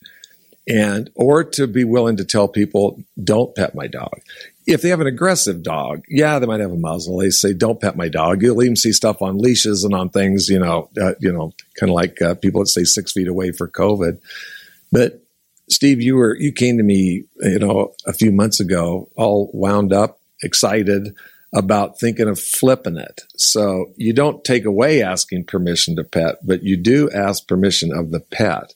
And 0.68 1.10
or 1.16 1.44
to 1.44 1.68
be 1.68 1.84
willing 1.84 2.18
to 2.18 2.26
tell 2.26 2.48
people, 2.48 3.00
don't 3.24 3.56
pet 3.56 3.76
my 3.76 3.88
dog. 3.88 4.22
if 4.68 4.82
they 4.82 4.90
have 4.90 5.00
an 5.00 5.06
aggressive 5.06 5.62
dog, 5.62 6.04
yeah, 6.10 6.40
they 6.40 6.48
might 6.48 6.60
have 6.60 6.72
a 6.72 6.76
muzzle. 6.76 7.18
They 7.18 7.30
say, 7.30 7.54
"Don't 7.54 7.80
pet 7.80 7.96
my 7.96 8.10
dog." 8.10 8.42
You'll 8.42 8.64
even 8.64 8.76
see 8.76 8.92
stuff 8.94 9.22
on 9.22 9.38
leashes 9.38 9.84
and 9.84 9.94
on 9.94 10.10
things, 10.10 10.50
you 10.50 10.58
know, 10.58 10.90
uh, 11.00 11.14
you 11.20 11.32
know, 11.32 11.54
kind 11.80 11.92
of 11.92 11.96
like 11.96 12.20
uh, 12.20 12.34
people 12.34 12.62
that 12.62 12.68
say 12.68 12.84
six 12.84 13.12
feet 13.12 13.28
away 13.28 13.52
for 13.52 13.68
COVID. 13.68 14.18
But 14.92 15.22
Steve, 15.70 16.02
you 16.02 16.16
were 16.16 16.36
you 16.36 16.52
came 16.52 16.78
to 16.78 16.84
me, 16.84 17.26
you 17.42 17.60
know, 17.60 17.94
a 18.08 18.14
few 18.14 18.32
months 18.32 18.60
ago, 18.60 19.08
all 19.16 19.52
wound 19.54 19.94
up, 19.94 20.20
excited 20.42 21.16
about 21.56 21.98
thinking 22.00 22.28
of 22.28 22.40
flipping 22.40 22.98
it. 22.98 23.22
So 23.38 23.94
you 23.96 24.12
don't 24.12 24.44
take 24.44 24.66
away 24.66 25.02
asking 25.02 25.46
permission 25.46 25.96
to 25.96 26.04
pet, 26.04 26.46
but 26.46 26.64
you 26.64 26.76
do 26.76 27.10
ask 27.12 27.48
permission 27.48 27.96
of 27.96 28.12
the 28.12 28.20
pet. 28.20 28.74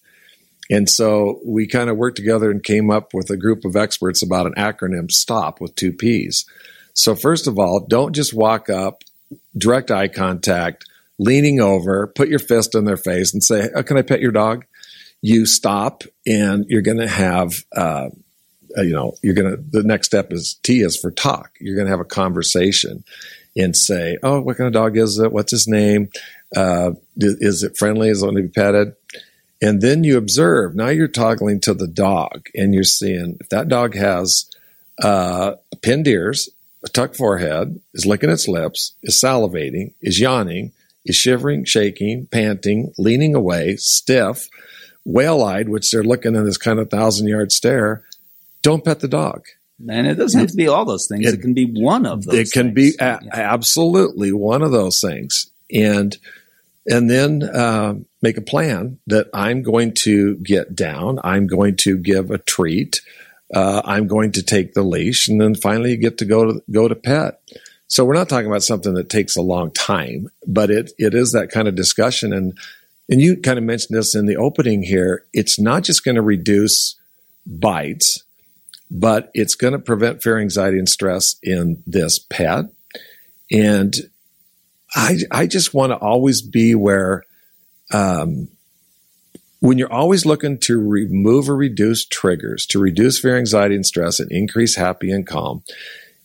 And 0.71 0.89
so 0.89 1.41
we 1.45 1.67
kind 1.67 1.89
of 1.89 1.97
worked 1.97 2.15
together 2.15 2.49
and 2.49 2.63
came 2.63 2.89
up 2.89 3.13
with 3.13 3.29
a 3.31 3.37
group 3.37 3.65
of 3.65 3.75
experts 3.75 4.23
about 4.23 4.45
an 4.45 4.53
acronym 4.53 5.11
STOP 5.11 5.59
with 5.59 5.75
two 5.75 5.91
P's. 5.91 6.45
So, 6.93 7.15
first 7.15 7.47
of 7.47 7.59
all, 7.59 7.85
don't 7.87 8.13
just 8.13 8.33
walk 8.33 8.69
up, 8.69 9.03
direct 9.57 9.91
eye 9.91 10.07
contact, 10.07 10.85
leaning 11.17 11.59
over, 11.59 12.07
put 12.07 12.29
your 12.29 12.39
fist 12.39 12.75
in 12.75 12.85
their 12.85 12.97
face 12.97 13.33
and 13.33 13.43
say, 13.43 13.69
oh, 13.75 13.83
Can 13.83 13.97
I 13.97 14.03
pet 14.03 14.21
your 14.21 14.31
dog? 14.31 14.65
You 15.21 15.45
stop 15.45 16.03
and 16.25 16.65
you're 16.69 16.81
going 16.81 16.99
to 16.99 17.07
have, 17.07 17.63
uh, 17.75 18.09
uh, 18.77 18.81
you 18.81 18.93
know, 18.93 19.15
you're 19.21 19.33
going 19.33 19.51
to, 19.51 19.57
the 19.57 19.83
next 19.83 20.07
step 20.07 20.31
is 20.31 20.59
T 20.63 20.81
is 20.81 20.97
for 20.97 21.11
talk. 21.11 21.51
You're 21.59 21.75
going 21.75 21.87
to 21.87 21.91
have 21.91 21.99
a 21.99 22.05
conversation 22.05 23.03
and 23.57 23.75
say, 23.75 24.17
Oh, 24.23 24.41
what 24.41 24.57
kind 24.57 24.67
of 24.67 24.73
dog 24.73 24.97
is 24.97 25.19
it? 25.19 25.31
What's 25.31 25.51
his 25.51 25.67
name? 25.67 26.09
Uh, 26.55 26.91
is 27.17 27.63
it 27.63 27.77
friendly? 27.77 28.09
Is 28.09 28.21
it 28.21 28.25
going 28.25 28.35
to 28.35 28.41
be 28.43 28.47
petted? 28.47 28.95
And 29.61 29.81
then 29.81 30.03
you 30.03 30.17
observe, 30.17 30.75
now 30.75 30.87
you're 30.87 31.07
toggling 31.07 31.59
to 31.61 31.73
the 31.73 31.87
dog 31.87 32.47
and 32.55 32.73
you're 32.73 32.83
seeing 32.83 33.37
if 33.41 33.49
that 33.49 33.67
dog 33.67 33.93
has 33.95 34.49
uh, 35.03 35.55
pinned 35.81 36.07
ears, 36.07 36.49
a 36.83 36.89
tucked 36.89 37.17
forehead, 37.17 37.81
is 37.93 38.05
licking 38.05 38.29
its 38.29 38.47
lips, 38.47 38.93
is 39.03 39.21
salivating, 39.21 39.93
is 40.01 40.19
yawning, 40.19 40.71
is 41.05 41.15
shivering, 41.15 41.65
shaking, 41.65 42.27
panting, 42.27 42.93
leaning 42.97 43.35
away, 43.35 43.75
stiff, 43.75 44.47
whale 45.05 45.43
eyed, 45.43 45.67
which 45.69 45.91
they're 45.91 46.03
looking 46.03 46.35
in 46.35 46.45
this 46.45 46.57
kind 46.57 46.79
of 46.79 46.89
thousand 46.89 47.27
yard 47.27 47.51
stare, 47.51 48.03
don't 48.61 48.83
pet 48.83 48.99
the 48.99 49.07
dog. 49.07 49.45
And 49.87 50.07
it 50.07 50.15
doesn't 50.15 50.39
have 50.39 50.49
to 50.49 50.55
be 50.55 50.67
all 50.67 50.83
those 50.83 51.07
things. 51.07 51.25
It, 51.25 51.35
it 51.35 51.41
can 51.41 51.53
be 51.53 51.65
one 51.65 52.05
of 52.05 52.25
those. 52.25 52.35
It 52.35 52.51
can 52.51 52.73
things. 52.73 52.97
be 52.97 53.03
a- 53.03 53.19
yeah. 53.23 53.29
absolutely 53.33 54.33
one 54.33 54.61
of 54.61 54.71
those 54.71 54.99
things. 54.99 55.49
And 55.73 56.17
and 56.85 57.09
then 57.09 57.43
uh, 57.43 57.95
make 58.21 58.37
a 58.37 58.41
plan 58.41 58.99
that 59.07 59.29
I'm 59.33 59.61
going 59.61 59.93
to 59.99 60.35
get 60.37 60.75
down. 60.75 61.19
I'm 61.23 61.45
going 61.47 61.75
to 61.77 61.97
give 61.97 62.31
a 62.31 62.39
treat. 62.39 63.01
Uh, 63.53 63.81
I'm 63.85 64.07
going 64.07 64.31
to 64.33 64.43
take 64.43 64.73
the 64.73 64.83
leash, 64.83 65.27
and 65.27 65.39
then 65.39 65.55
finally 65.55 65.91
you 65.91 65.97
get 65.97 66.17
to 66.19 66.25
go 66.25 66.45
to 66.45 66.63
go 66.71 66.87
to 66.87 66.95
pet. 66.95 67.41
So 67.87 68.05
we're 68.05 68.13
not 68.13 68.29
talking 68.29 68.47
about 68.47 68.63
something 68.63 68.93
that 68.93 69.09
takes 69.09 69.35
a 69.35 69.41
long 69.41 69.71
time, 69.71 70.29
but 70.45 70.69
it 70.69 70.91
it 70.97 71.13
is 71.13 71.31
that 71.31 71.51
kind 71.51 71.67
of 71.67 71.75
discussion. 71.75 72.33
And 72.33 72.57
and 73.07 73.21
you 73.21 73.37
kind 73.37 73.57
of 73.57 73.63
mentioned 73.63 73.97
this 73.97 74.13
in 74.13 74.25
the 74.25 74.37
opening 74.37 74.83
here. 74.83 75.25
It's 75.33 75.59
not 75.59 75.83
just 75.83 76.03
going 76.03 76.15
to 76.15 76.21
reduce 76.21 76.95
bites, 77.45 78.23
but 78.89 79.29
it's 79.33 79.55
going 79.55 79.73
to 79.73 79.79
prevent 79.79 80.23
fear, 80.23 80.39
anxiety, 80.39 80.77
and 80.77 80.89
stress 80.89 81.35
in 81.43 81.83
this 81.85 82.19
pet. 82.19 82.65
And 83.51 83.95
I, 84.95 85.17
I 85.31 85.47
just 85.47 85.73
want 85.73 85.91
to 85.91 85.97
always 85.97 86.41
be 86.41 86.75
where, 86.75 87.23
um, 87.91 88.47
when 89.59 89.77
you're 89.77 89.91
always 89.91 90.25
looking 90.25 90.57
to 90.61 90.79
remove 90.79 91.49
or 91.49 91.55
reduce 91.55 92.05
triggers, 92.05 92.65
to 92.67 92.79
reduce 92.79 93.19
fear, 93.19 93.37
anxiety, 93.37 93.75
and 93.75 93.85
stress, 93.85 94.19
and 94.19 94.31
increase 94.31 94.75
happy 94.75 95.11
and 95.11 95.27
calm. 95.27 95.63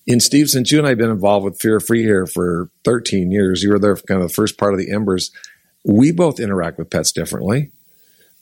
In 0.07 0.21
Steve, 0.21 0.49
since 0.49 0.71
you 0.71 0.79
and 0.79 0.87
I 0.87 0.91
have 0.91 0.99
been 0.99 1.11
involved 1.11 1.45
with 1.45 1.61
Fear 1.61 1.81
Free 1.81 2.03
here 2.03 2.27
for 2.27 2.71
13 2.85 3.31
years, 3.31 3.63
you 3.63 3.71
were 3.71 3.79
there 3.79 3.97
kind 3.97 4.23
of 4.23 4.29
the 4.29 4.35
first 4.35 4.59
part 4.59 4.75
of 4.75 4.79
the 4.79 4.91
Embers. 4.93 5.31
We 5.83 6.13
both 6.13 6.39
interact 6.39 6.79
with 6.79 6.91
pets 6.91 7.11
differently. 7.11 7.73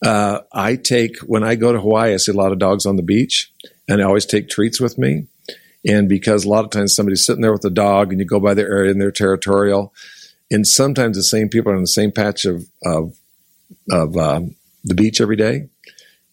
Uh, 0.04 0.40
I 0.52 0.76
take, 0.76 1.18
when 1.20 1.44
I 1.44 1.54
go 1.54 1.72
to 1.72 1.80
Hawaii, 1.80 2.12
I 2.12 2.16
see 2.16 2.32
a 2.32 2.36
lot 2.36 2.52
of 2.52 2.58
dogs 2.58 2.84
on 2.84 2.96
the 2.96 3.02
beach, 3.02 3.52
and 3.88 4.00
I 4.00 4.04
always 4.04 4.26
take 4.26 4.48
treats 4.48 4.80
with 4.80 4.98
me. 4.98 5.26
And 5.86 6.08
because 6.08 6.44
a 6.44 6.48
lot 6.48 6.64
of 6.64 6.70
times 6.70 6.94
somebody's 6.94 7.26
sitting 7.26 7.42
there 7.42 7.52
with 7.52 7.64
a 7.64 7.70
dog 7.70 8.12
and 8.12 8.20
you 8.20 8.26
go 8.26 8.38
by 8.38 8.54
their 8.54 8.70
area 8.70 8.92
and 8.92 9.00
they're 9.00 9.10
territorial, 9.10 9.92
and 10.50 10.66
sometimes 10.66 11.16
the 11.16 11.22
same 11.22 11.48
people 11.48 11.72
are 11.72 11.76
on 11.76 11.82
the 11.82 11.86
same 11.88 12.12
patch 12.12 12.44
of 12.44 12.66
of, 12.84 13.16
of 13.90 14.16
um, 14.16 14.54
the 14.84 14.94
beach 14.94 15.20
every 15.20 15.36
day. 15.36 15.68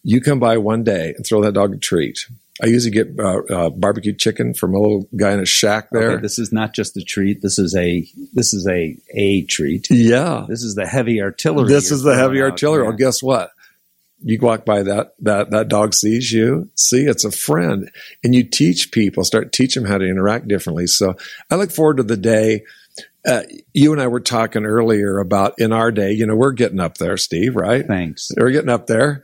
You 0.03 0.21
come 0.21 0.39
by 0.39 0.57
one 0.57 0.83
day 0.83 1.13
and 1.15 1.25
throw 1.25 1.41
that 1.41 1.53
dog 1.53 1.73
a 1.73 1.77
treat. 1.77 2.27
I 2.61 2.67
usually 2.67 2.91
get 2.91 3.17
uh, 3.17 3.41
uh, 3.49 3.69
barbecue 3.69 4.13
chicken 4.13 4.53
from 4.53 4.75
a 4.75 4.79
little 4.79 5.07
guy 5.15 5.31
in 5.31 5.39
a 5.39 5.45
shack 5.45 5.89
there. 5.91 6.11
Okay, 6.11 6.21
this 6.21 6.37
is 6.37 6.51
not 6.51 6.73
just 6.73 6.97
a 6.97 7.01
treat. 7.01 7.41
This 7.41 7.57
is 7.57 7.75
a 7.75 8.05
this 8.33 8.53
is 8.53 8.67
a 8.67 8.97
a 9.13 9.43
treat. 9.43 9.87
Yeah, 9.89 10.45
this 10.47 10.63
is 10.63 10.75
the 10.75 10.85
heavy 10.85 11.21
artillery. 11.21 11.69
This 11.69 11.89
is 11.89 12.03
the 12.03 12.15
heavy 12.15 12.41
artillery. 12.41 12.83
Well, 12.83 12.97
guess 12.97 13.23
what? 13.23 13.51
You 14.21 14.39
walk 14.39 14.65
by 14.65 14.83
that 14.83 15.13
that 15.19 15.51
that 15.51 15.67
dog 15.67 15.93
sees 15.93 16.31
you 16.31 16.69
see 16.75 17.05
it's 17.05 17.23
a 17.23 17.31
friend. 17.31 17.89
And 18.23 18.35
you 18.35 18.43
teach 18.43 18.91
people 18.91 19.23
start 19.23 19.51
teach 19.51 19.75
them 19.75 19.85
how 19.85 19.97
to 19.97 20.05
interact 20.05 20.47
differently. 20.47 20.87
So 20.87 21.15
i 21.49 21.55
look 21.55 21.71
forward 21.71 21.97
to 21.97 22.03
the 22.03 22.17
day 22.17 22.63
uh, 23.27 23.43
you 23.73 23.91
and 23.91 24.01
i 24.01 24.07
were 24.07 24.21
talking 24.21 24.65
earlier 24.65 25.19
about 25.19 25.53
in 25.57 25.73
our 25.73 25.91
day 25.91 26.11
you 26.11 26.25
know 26.25 26.35
we're 26.35 26.53
getting 26.53 26.79
up 26.79 26.97
there 26.97 27.17
steve 27.17 27.55
right? 27.55 27.85
Thanks. 27.85 28.31
We're 28.35 28.51
getting 28.51 28.69
up 28.69 28.87
there. 28.87 29.23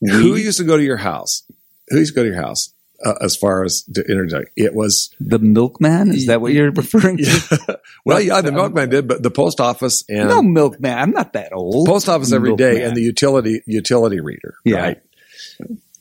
We, 0.00 0.10
who 0.10 0.36
used 0.36 0.58
to 0.58 0.64
go 0.64 0.76
to 0.76 0.82
your 0.82 0.98
house? 0.98 1.44
Who 1.88 1.98
used 1.98 2.14
to 2.14 2.20
go 2.20 2.24
to 2.24 2.28
your 2.28 2.42
house 2.42 2.74
uh, 3.04 3.14
as 3.20 3.36
far 3.36 3.64
as 3.64 3.82
to 3.94 4.02
interject. 4.02 4.50
It 4.56 4.74
was 4.74 5.14
the 5.20 5.38
milkman. 5.38 6.12
Is 6.12 6.26
that 6.26 6.40
what 6.40 6.52
you're 6.52 6.70
referring 6.72 7.18
to? 7.18 7.80
well, 8.04 8.20
yeah, 8.20 8.40
the 8.40 8.52
milkman 8.52 8.90
did, 8.90 9.08
but 9.08 9.22
the 9.22 9.30
post 9.30 9.60
office 9.60 10.04
and 10.08 10.28
no 10.28 10.42
milkman. 10.42 10.96
I'm 10.96 11.10
not 11.10 11.32
that 11.34 11.52
old. 11.52 11.86
Post 11.86 12.08
office 12.08 12.32
every 12.32 12.50
milkman. 12.50 12.74
day 12.74 12.84
and 12.84 12.96
the 12.96 13.02
utility 13.02 13.62
utility 13.66 14.20
reader. 14.20 14.56
Yeah. 14.64 14.78
Right. 14.78 15.02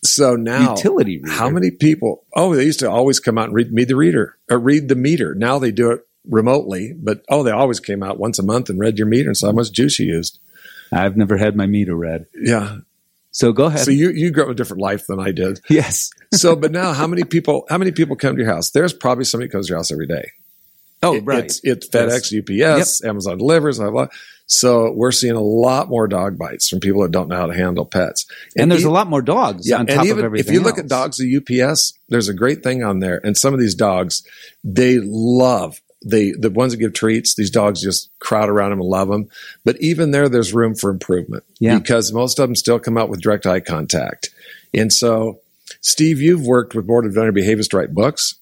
So 0.04 0.36
now, 0.36 0.76
utility 0.76 1.18
reader. 1.18 1.32
how 1.32 1.50
many 1.50 1.72
people? 1.72 2.26
Oh, 2.36 2.56
they 2.56 2.64
used 2.64 2.80
to 2.80 2.90
always 2.90 3.20
come 3.20 3.38
out 3.38 3.46
and 3.46 3.56
read 3.56 3.72
me 3.72 3.86
the 3.86 3.96
reader 3.96 4.38
or 4.50 4.60
read 4.60 4.88
the 4.88 4.96
meter. 4.96 5.34
Now 5.34 5.60
they 5.60 5.72
do 5.72 5.92
it 5.92 6.02
remotely, 6.30 6.94
but 6.96 7.24
oh, 7.30 7.44
they 7.44 7.52
always 7.52 7.80
came 7.80 8.04
out 8.04 8.20
once 8.20 8.40
a 8.40 8.44
month 8.44 8.70
and 8.70 8.80
read 8.80 8.98
your 8.98 9.08
meter 9.08 9.30
and 9.30 9.38
saw 9.38 9.48
how 9.48 9.54
much 9.54 9.72
juice 9.72 10.00
you 10.00 10.08
used. 10.08 10.40
I've 10.92 11.18
never 11.18 11.38
had 11.38 11.56
my 11.56 11.66
meter 11.66 11.96
read. 11.96 12.28
Yeah, 12.36 12.78
so 13.36 13.52
go 13.52 13.66
ahead. 13.66 13.82
So 13.82 13.92
you 13.92 14.12
you 14.12 14.32
grew 14.32 14.44
up 14.44 14.50
a 14.50 14.54
different 14.54 14.82
life 14.82 15.08
than 15.08 15.20
I 15.20 15.34
did. 15.34 15.60
Yes. 15.70 16.10
so, 16.34 16.56
but 16.56 16.72
now, 16.72 16.94
how 16.94 17.06
many 17.06 17.26
people? 17.26 17.66
How 17.70 17.78
many 17.78 17.92
people 17.92 18.16
come 18.16 18.38
to 18.38 18.42
your 18.42 18.50
house? 18.52 18.70
There's 18.72 18.94
probably 18.94 19.26
somebody 19.26 19.50
comes 19.52 19.68
to 19.68 19.72
your 19.72 19.80
house 19.80 19.92
every 19.92 20.08
day. 20.08 20.32
Oh, 21.04 21.16
it, 21.16 21.26
right. 21.26 21.44
It's, 21.44 21.60
it's 21.62 21.90
FedEx. 21.90 22.40
UPS, 22.40 23.02
yep. 23.02 23.10
Amazon 23.10 23.38
delivers, 23.38 23.78
blah, 23.78 23.92
blah. 23.92 24.08
So 24.48 24.90
we're 24.94 25.12
seeing 25.12 25.36
a 25.36 25.42
lot 25.42 25.90
more 25.90 26.08
dog 26.08 26.38
bites 26.38 26.70
from 26.70 26.80
people 26.80 27.02
that 27.02 27.12
don't 27.12 27.28
know 27.28 27.36
how 27.36 27.48
to 27.48 27.54
handle 27.54 27.84
pets. 27.84 28.26
And, 28.56 28.64
and 28.64 28.72
there's 28.72 28.82
even, 28.82 28.92
a 28.92 28.94
lot 28.94 29.08
more 29.08 29.22
dogs 29.22 29.68
yeah, 29.68 29.80
on 29.80 29.88
top 29.88 30.06
even, 30.06 30.20
of 30.20 30.26
everything. 30.26 30.48
If 30.48 30.54
you 30.54 30.60
else. 30.60 30.68
look 30.68 30.78
at 30.78 30.88
dogs 30.88 31.20
at 31.20 31.28
UPS, 31.28 31.94
there's 32.08 32.30
a 32.30 32.34
great 32.34 32.64
thing 32.64 32.84
on 32.84 33.00
there. 33.00 33.20
And 33.22 33.36
some 33.36 33.54
of 33.54 33.60
these 33.60 33.76
dogs, 33.76 34.26
they 34.64 35.00
love 35.02 35.82
they 36.06 36.32
the 36.32 36.50
ones 36.50 36.72
that 36.72 36.78
give 36.78 36.94
treats, 36.94 37.36
these 37.36 37.50
dogs 37.50 37.82
just 37.82 38.10
crowd 38.20 38.48
around 38.48 38.70
them 38.70 38.80
and 38.80 38.90
love 38.90 39.10
them. 39.10 39.28
But 39.64 39.82
even 39.82 40.12
there, 40.12 40.30
there's 40.30 40.54
room 40.54 40.76
for 40.76 40.90
improvement 40.90 41.44
yeah. 41.60 41.80
because 41.80 42.14
most 42.14 42.40
of 42.40 42.48
them 42.48 42.56
still 42.56 42.80
come 42.80 42.98
out 42.98 43.10
with 43.10 43.22
direct 43.22 43.46
eye 43.46 43.60
contact. 43.60 44.30
And 44.74 44.94
so, 44.94 45.40
Steve, 45.82 46.22
you've 46.22 46.46
worked 46.46 46.76
with 46.76 46.88
board 46.88 47.06
of 47.06 47.14
veterinary 47.14 47.34
behaviors 47.34 47.68
to 47.70 47.78
write 47.78 47.94
books, 47.94 48.36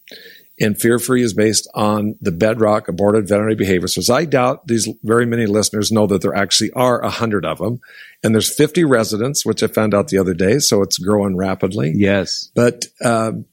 and 0.60 0.79
Fear 0.79 1.00
Free 1.00 1.24
is 1.24 1.34
based 1.34 1.67
on 1.74 2.15
the 2.22 2.32
bedrock 2.32 2.88
of 2.88 2.98
boarded 2.98 3.27
veterinary 3.27 3.55
behavior. 3.55 3.88
So, 3.88 4.13
I 4.13 4.25
doubt 4.25 4.67
these 4.67 4.89
very 5.03 5.25
many 5.25 5.46
listeners 5.46 5.91
know 5.91 6.05
that 6.08 6.22
there 6.22 6.36
actually 6.36 6.72
are 6.74 7.01
a 7.01 7.10
hundred 7.10 7.46
of 7.46 7.60
them, 7.60 7.79
and 8.24 8.36
there's 8.36 8.53
50 8.53 8.84
residents, 8.84 9.46
which 9.46 9.63
I 9.63 9.67
found 9.67 9.93
out 9.93 10.10
the 10.10 10.17
other 10.17 10.34
day. 10.34 10.60
So 10.60 10.82
it's 10.82 10.98
growing 10.98 11.38
rapidly. 11.38 11.93
Yes, 11.96 12.50
but 12.55 12.86
um, 13.03 13.46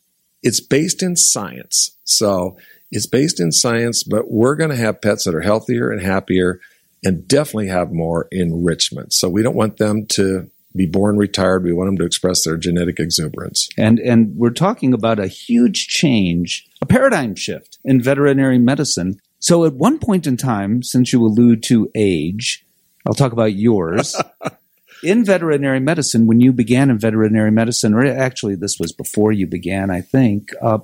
it's 0.42 0.60
based 0.60 1.02
in 1.02 1.16
science. 1.16 1.96
So 2.04 2.56
it's 2.90 3.06
based 3.06 3.40
in 3.40 3.52
science, 3.52 4.02
but 4.02 4.30
we're 4.30 4.56
going 4.56 4.70
to 4.70 4.76
have 4.76 5.00
pets 5.00 5.24
that 5.24 5.34
are 5.34 5.40
healthier 5.40 5.90
and 5.90 6.02
happier 6.02 6.60
and 7.04 7.26
definitely 7.26 7.68
have 7.68 7.92
more 7.92 8.28
enrichment. 8.30 9.12
So 9.12 9.28
we 9.28 9.42
don't 9.42 9.56
want 9.56 9.78
them 9.78 10.06
to 10.10 10.50
be 10.74 10.86
born 10.86 11.16
retired. 11.16 11.64
We 11.64 11.72
want 11.72 11.88
them 11.88 11.98
to 11.98 12.04
express 12.04 12.44
their 12.44 12.56
genetic 12.56 13.00
exuberance. 13.00 13.68
And 13.76 13.98
and 13.98 14.36
we're 14.36 14.50
talking 14.50 14.92
about 14.92 15.18
a 15.18 15.26
huge 15.26 15.88
change, 15.88 16.68
a 16.80 16.86
paradigm 16.86 17.34
shift 17.34 17.78
in 17.84 18.00
veterinary 18.00 18.58
medicine. 18.58 19.20
So 19.38 19.64
at 19.64 19.74
one 19.74 19.98
point 19.98 20.26
in 20.26 20.36
time, 20.36 20.82
since 20.82 21.12
you 21.12 21.24
allude 21.24 21.62
to 21.64 21.90
age, 21.94 22.64
I'll 23.06 23.14
talk 23.14 23.32
about 23.32 23.54
yours. 23.54 24.14
in 25.02 25.24
veterinary 25.24 25.80
medicine, 25.80 26.26
when 26.26 26.40
you 26.40 26.52
began 26.52 26.90
in 26.90 26.98
veterinary 26.98 27.50
medicine, 27.50 27.94
or 27.94 28.04
actually 28.04 28.54
this 28.54 28.78
was 28.78 28.92
before 28.92 29.32
you 29.32 29.46
began, 29.46 29.90
I 29.90 30.02
think, 30.02 30.50
uh, 30.60 30.78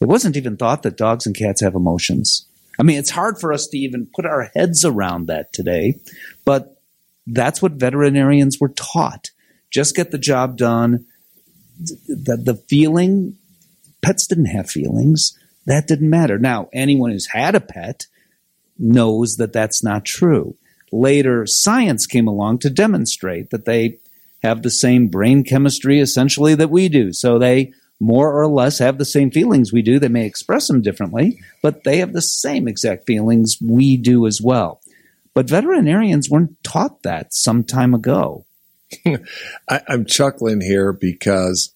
it 0.00 0.06
wasn't 0.06 0.36
even 0.36 0.56
thought 0.56 0.82
that 0.82 0.96
dogs 0.96 1.26
and 1.26 1.36
cats 1.36 1.60
have 1.60 1.74
emotions. 1.74 2.46
I 2.78 2.84
mean, 2.84 2.98
it's 2.98 3.10
hard 3.10 3.40
for 3.40 3.52
us 3.52 3.66
to 3.68 3.78
even 3.78 4.08
put 4.14 4.24
our 4.24 4.50
heads 4.54 4.84
around 4.84 5.26
that 5.26 5.52
today, 5.52 5.98
but 6.44 6.80
that's 7.26 7.60
what 7.60 7.72
veterinarians 7.72 8.60
were 8.60 8.68
taught. 8.68 9.30
Just 9.70 9.96
get 9.96 10.10
the 10.10 10.18
job 10.18 10.56
done. 10.56 11.06
The, 11.78 12.36
the 12.36 12.54
feeling 12.54 13.36
pets 14.02 14.26
didn't 14.26 14.46
have 14.46 14.70
feelings. 14.70 15.38
That 15.66 15.86
didn't 15.86 16.08
matter. 16.10 16.38
Now, 16.38 16.68
anyone 16.72 17.10
who's 17.10 17.26
had 17.26 17.54
a 17.54 17.60
pet 17.60 18.06
knows 18.78 19.36
that 19.36 19.52
that's 19.52 19.82
not 19.82 20.04
true. 20.04 20.56
Later, 20.90 21.46
science 21.46 22.06
came 22.06 22.26
along 22.26 22.60
to 22.60 22.70
demonstrate 22.70 23.50
that 23.50 23.64
they 23.64 23.98
have 24.42 24.62
the 24.62 24.70
same 24.70 25.08
brain 25.08 25.44
chemistry 25.44 26.00
essentially 26.00 26.54
that 26.54 26.70
we 26.70 26.88
do. 26.88 27.12
So 27.12 27.38
they 27.38 27.72
more 28.00 28.32
or 28.32 28.46
less 28.46 28.78
have 28.78 28.98
the 28.98 29.04
same 29.04 29.30
feelings 29.30 29.72
we 29.72 29.82
do. 29.82 29.98
They 29.98 30.08
may 30.08 30.26
express 30.26 30.68
them 30.68 30.82
differently, 30.82 31.40
but 31.62 31.84
they 31.84 31.98
have 31.98 32.12
the 32.12 32.22
same 32.22 32.68
exact 32.68 33.06
feelings 33.06 33.58
we 33.60 33.96
do 33.96 34.26
as 34.26 34.40
well. 34.40 34.80
But 35.34 35.48
veterinarians 35.48 36.30
weren't 36.30 36.62
taught 36.62 37.02
that 37.02 37.34
some 37.34 37.64
time 37.64 37.94
ago. 37.94 38.44
I, 39.68 39.80
am 39.88 40.04
chuckling 40.06 40.60
here 40.60 40.92
because 40.92 41.72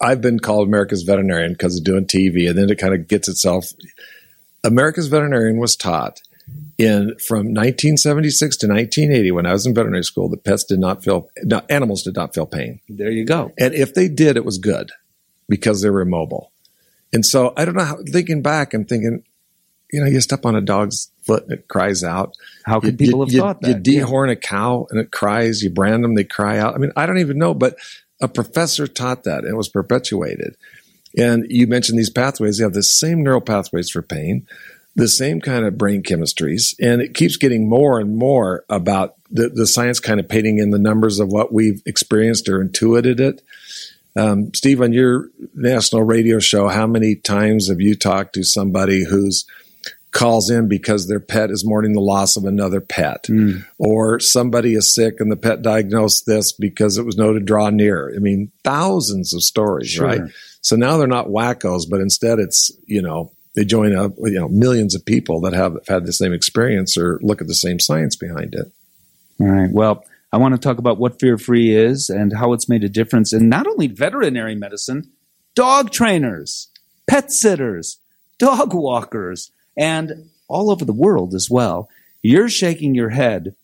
I've 0.00 0.20
been 0.20 0.38
called 0.38 0.68
America's 0.68 1.02
veterinarian 1.02 1.52
because 1.52 1.76
of 1.76 1.84
doing 1.84 2.06
TV, 2.06 2.48
and 2.48 2.56
then 2.56 2.70
it 2.70 2.78
kind 2.78 2.94
of 2.94 3.08
gets 3.08 3.28
itself. 3.28 3.72
America's 4.62 5.08
veterinarian 5.08 5.58
was 5.58 5.74
taught 5.74 6.22
in 6.78 7.14
from 7.26 7.52
1976 7.52 8.56
to 8.58 8.66
1980 8.66 9.32
when 9.32 9.46
I 9.46 9.52
was 9.52 9.66
in 9.66 9.74
veterinary 9.74 10.04
school 10.04 10.28
that 10.30 10.44
pets 10.44 10.64
did 10.64 10.78
not 10.78 11.02
feel 11.02 11.28
no, 11.42 11.62
animals 11.68 12.02
did 12.02 12.14
not 12.14 12.34
feel 12.34 12.46
pain. 12.46 12.80
There 12.88 13.10
you 13.10 13.24
go. 13.24 13.52
And 13.58 13.74
if 13.74 13.94
they 13.94 14.08
did, 14.08 14.36
it 14.36 14.44
was 14.44 14.58
good 14.58 14.90
because 15.50 15.82
they 15.82 15.90
were 15.90 16.00
immobile. 16.00 16.52
And 17.12 17.26
so 17.26 17.52
I 17.56 17.64
don't 17.64 17.74
know 17.74 17.84
how 17.84 17.98
thinking 18.06 18.40
back, 18.40 18.72
I'm 18.72 18.84
thinking, 18.84 19.24
you 19.92 20.00
know, 20.00 20.06
you 20.06 20.20
step 20.20 20.46
on 20.46 20.54
a 20.54 20.60
dog's 20.60 21.10
foot 21.22 21.42
and 21.42 21.52
it 21.52 21.68
cries 21.68 22.04
out. 22.04 22.36
How 22.64 22.80
could 22.80 23.00
you, 23.00 23.06
people 23.06 23.20
have 23.20 23.32
you, 23.32 23.40
thought 23.40 23.60
that? 23.60 23.86
You 23.86 24.00
dehorn 24.00 24.28
yeah. 24.28 24.34
a 24.34 24.36
cow 24.36 24.86
and 24.90 25.00
it 25.00 25.10
cries. 25.10 25.62
You 25.62 25.70
brand 25.70 26.04
them, 26.04 26.14
they 26.14 26.24
cry 26.24 26.58
out. 26.58 26.74
I 26.74 26.78
mean, 26.78 26.92
I 26.96 27.06
don't 27.06 27.18
even 27.18 27.38
know, 27.38 27.52
but 27.52 27.76
a 28.22 28.28
professor 28.28 28.86
taught 28.86 29.24
that 29.24 29.40
and 29.40 29.48
it 29.48 29.56
was 29.56 29.68
perpetuated. 29.68 30.56
And 31.18 31.46
you 31.48 31.66
mentioned 31.66 31.98
these 31.98 32.10
pathways. 32.10 32.58
They 32.58 32.64
have 32.64 32.72
the 32.72 32.84
same 32.84 33.24
neural 33.24 33.40
pathways 33.40 33.90
for 33.90 34.02
pain, 34.02 34.46
the 34.94 35.08
same 35.08 35.40
kind 35.40 35.64
of 35.64 35.76
brain 35.76 36.04
chemistries, 36.04 36.74
and 36.80 37.00
it 37.00 37.14
keeps 37.14 37.36
getting 37.36 37.68
more 37.68 37.98
and 37.98 38.16
more 38.16 38.64
about 38.68 39.16
the, 39.30 39.48
the 39.48 39.66
science 39.66 39.98
kind 39.98 40.20
of 40.20 40.28
painting 40.28 40.58
in 40.58 40.70
the 40.70 40.78
numbers 40.78 41.18
of 41.18 41.28
what 41.28 41.52
we've 41.52 41.82
experienced 41.86 42.48
or 42.48 42.60
intuited 42.60 43.18
it. 43.18 43.42
Um, 44.16 44.52
Steve, 44.54 44.80
on 44.80 44.92
your 44.92 45.30
national 45.54 46.02
radio 46.02 46.38
show, 46.38 46.68
how 46.68 46.86
many 46.86 47.14
times 47.14 47.68
have 47.68 47.80
you 47.80 47.94
talked 47.94 48.34
to 48.34 48.42
somebody 48.42 49.04
who's 49.04 49.46
calls 50.12 50.50
in 50.50 50.68
because 50.68 51.06
their 51.06 51.20
pet 51.20 51.50
is 51.50 51.64
mourning 51.64 51.92
the 51.92 52.00
loss 52.00 52.36
of 52.36 52.44
another 52.44 52.80
pet, 52.80 53.24
mm. 53.24 53.64
or 53.78 54.18
somebody 54.18 54.74
is 54.74 54.92
sick 54.92 55.20
and 55.20 55.30
the 55.30 55.36
pet 55.36 55.62
diagnosed 55.62 56.26
this 56.26 56.52
because 56.52 56.98
it 56.98 57.06
was 57.06 57.16
noted 57.16 57.40
to 57.40 57.44
draw 57.44 57.70
near. 57.70 58.12
I 58.14 58.18
mean, 58.18 58.50
thousands 58.64 59.32
of 59.32 59.42
stories, 59.42 59.90
sure. 59.90 60.06
right? 60.06 60.22
So 60.60 60.76
now 60.76 60.96
they're 60.96 61.06
not 61.06 61.28
wackos, 61.28 61.88
but 61.88 62.00
instead 62.00 62.38
it's 62.38 62.70
you 62.86 63.02
know 63.02 63.32
they 63.54 63.64
join 63.64 63.94
up 63.94 64.12
you 64.18 64.38
know 64.38 64.48
millions 64.48 64.94
of 64.94 65.04
people 65.04 65.40
that 65.42 65.52
have 65.52 65.76
had 65.88 66.06
the 66.06 66.12
same 66.12 66.32
experience 66.32 66.96
or 66.96 67.18
look 67.22 67.40
at 67.40 67.46
the 67.46 67.54
same 67.54 67.78
science 67.78 68.16
behind 68.16 68.54
it. 68.54 68.70
All 69.40 69.46
right. 69.46 69.70
Well, 69.70 70.04
I 70.32 70.38
want 70.38 70.54
to 70.54 70.60
talk 70.60 70.78
about 70.78 70.98
what 70.98 71.18
fear 71.18 71.36
free 71.36 71.74
is 71.74 72.08
and 72.08 72.36
how 72.36 72.52
it's 72.52 72.68
made 72.68 72.84
a 72.84 72.88
difference 72.88 73.32
in 73.32 73.48
not 73.48 73.66
only 73.66 73.88
veterinary 73.88 74.54
medicine, 74.54 75.10
dog 75.54 75.90
trainers, 75.90 76.68
pet 77.08 77.32
sitters, 77.32 77.98
dog 78.38 78.72
walkers 78.72 79.50
and 79.76 80.30
all 80.48 80.70
over 80.70 80.84
the 80.84 80.92
world 80.92 81.34
as 81.34 81.50
well. 81.50 81.88
You're 82.22 82.48
shaking 82.48 82.94
your 82.94 83.10
head. 83.10 83.54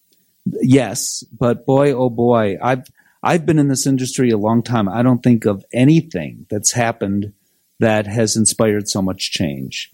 Yes, 0.45 1.25
but 1.39 1.67
boy, 1.67 1.93
oh 1.93 2.11
boy, 2.11 2.59
I've 2.63 2.87
I've 3.23 3.45
been 3.45 3.59
in 3.59 3.69
this 3.69 3.87
industry 3.87 4.31
a 4.31 4.39
long 4.39 4.63
time. 4.63 4.89
I 4.89 5.03
don't 5.03 5.23
think 5.23 5.47
of 5.47 5.65
anything 5.73 6.47
that's 6.49 6.73
happened 6.73 7.33
that 7.81 8.07
has 8.07 8.37
inspired 8.37 8.89
so 8.89 9.03
much 9.03 9.33
change. 9.33 9.91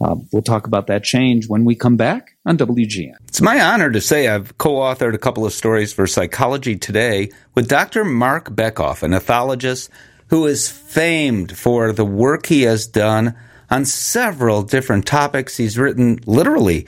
Uh, 0.00 0.16
we'll 0.32 0.42
talk 0.42 0.66
about 0.66 0.88
that 0.88 1.04
change 1.04 1.48
when 1.48 1.64
we 1.64 1.74
come 1.74 1.96
back 1.96 2.36
on 2.44 2.58
WGN. 2.58 3.14
It's 3.28 3.40
my 3.40 3.60
honor 3.60 3.90
to 3.90 4.00
say 4.00 4.28
I've 4.28 4.58
co 4.58 4.74
authored 4.74 5.14
a 5.14 5.18
couple 5.18 5.46
of 5.46 5.52
stories 5.52 5.92
for 5.92 6.06
Psychology 6.06 6.76
Today 6.76 7.30
with 7.54 7.68
Dr. 7.68 8.04
Marc 8.04 8.50
Bekoff, 8.50 9.02
an 9.02 9.12
ethologist 9.12 9.88
who 10.28 10.46
is 10.46 10.68
famed 10.68 11.56
for 11.56 11.92
the 11.92 12.04
work 12.04 12.46
he 12.46 12.62
has 12.62 12.86
done 12.86 13.34
on 13.70 13.84
several 13.84 14.62
different 14.62 15.06
topics. 15.06 15.56
He's 15.56 15.78
written 15.78 16.18
literally 16.26 16.86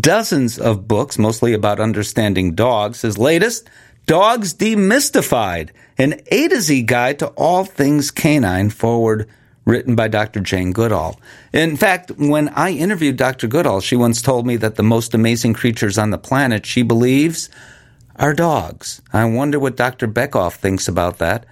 dozens 0.00 0.58
of 0.58 0.88
books, 0.88 1.18
mostly 1.18 1.54
about 1.54 1.80
understanding 1.80 2.54
dogs. 2.54 3.02
His 3.02 3.18
latest, 3.18 3.68
Dogs 4.06 4.54
Demystified, 4.54 5.70
an 5.96 6.20
A 6.28 6.48
to 6.48 6.60
Z 6.60 6.82
guide 6.82 7.18
to 7.20 7.28
all 7.28 7.64
things 7.64 8.10
canine 8.10 8.70
forward 8.70 9.28
written 9.68 9.94
by 9.94 10.08
Dr. 10.08 10.40
Jane 10.40 10.72
Goodall. 10.72 11.20
In 11.52 11.76
fact, 11.76 12.10
when 12.16 12.48
I 12.48 12.70
interviewed 12.70 13.18
Dr. 13.18 13.46
Goodall, 13.46 13.80
she 13.80 13.96
once 13.96 14.22
told 14.22 14.46
me 14.46 14.56
that 14.56 14.76
the 14.76 14.82
most 14.82 15.12
amazing 15.12 15.52
creatures 15.52 15.98
on 15.98 16.10
the 16.10 16.18
planet, 16.18 16.64
she 16.64 16.82
believes, 16.82 17.50
are 18.16 18.32
dogs. 18.32 19.02
I 19.12 19.26
wonder 19.26 19.60
what 19.60 19.76
Dr. 19.76 20.08
Bekoff 20.08 20.54
thinks 20.54 20.88
about 20.88 21.18
that. 21.18 21.44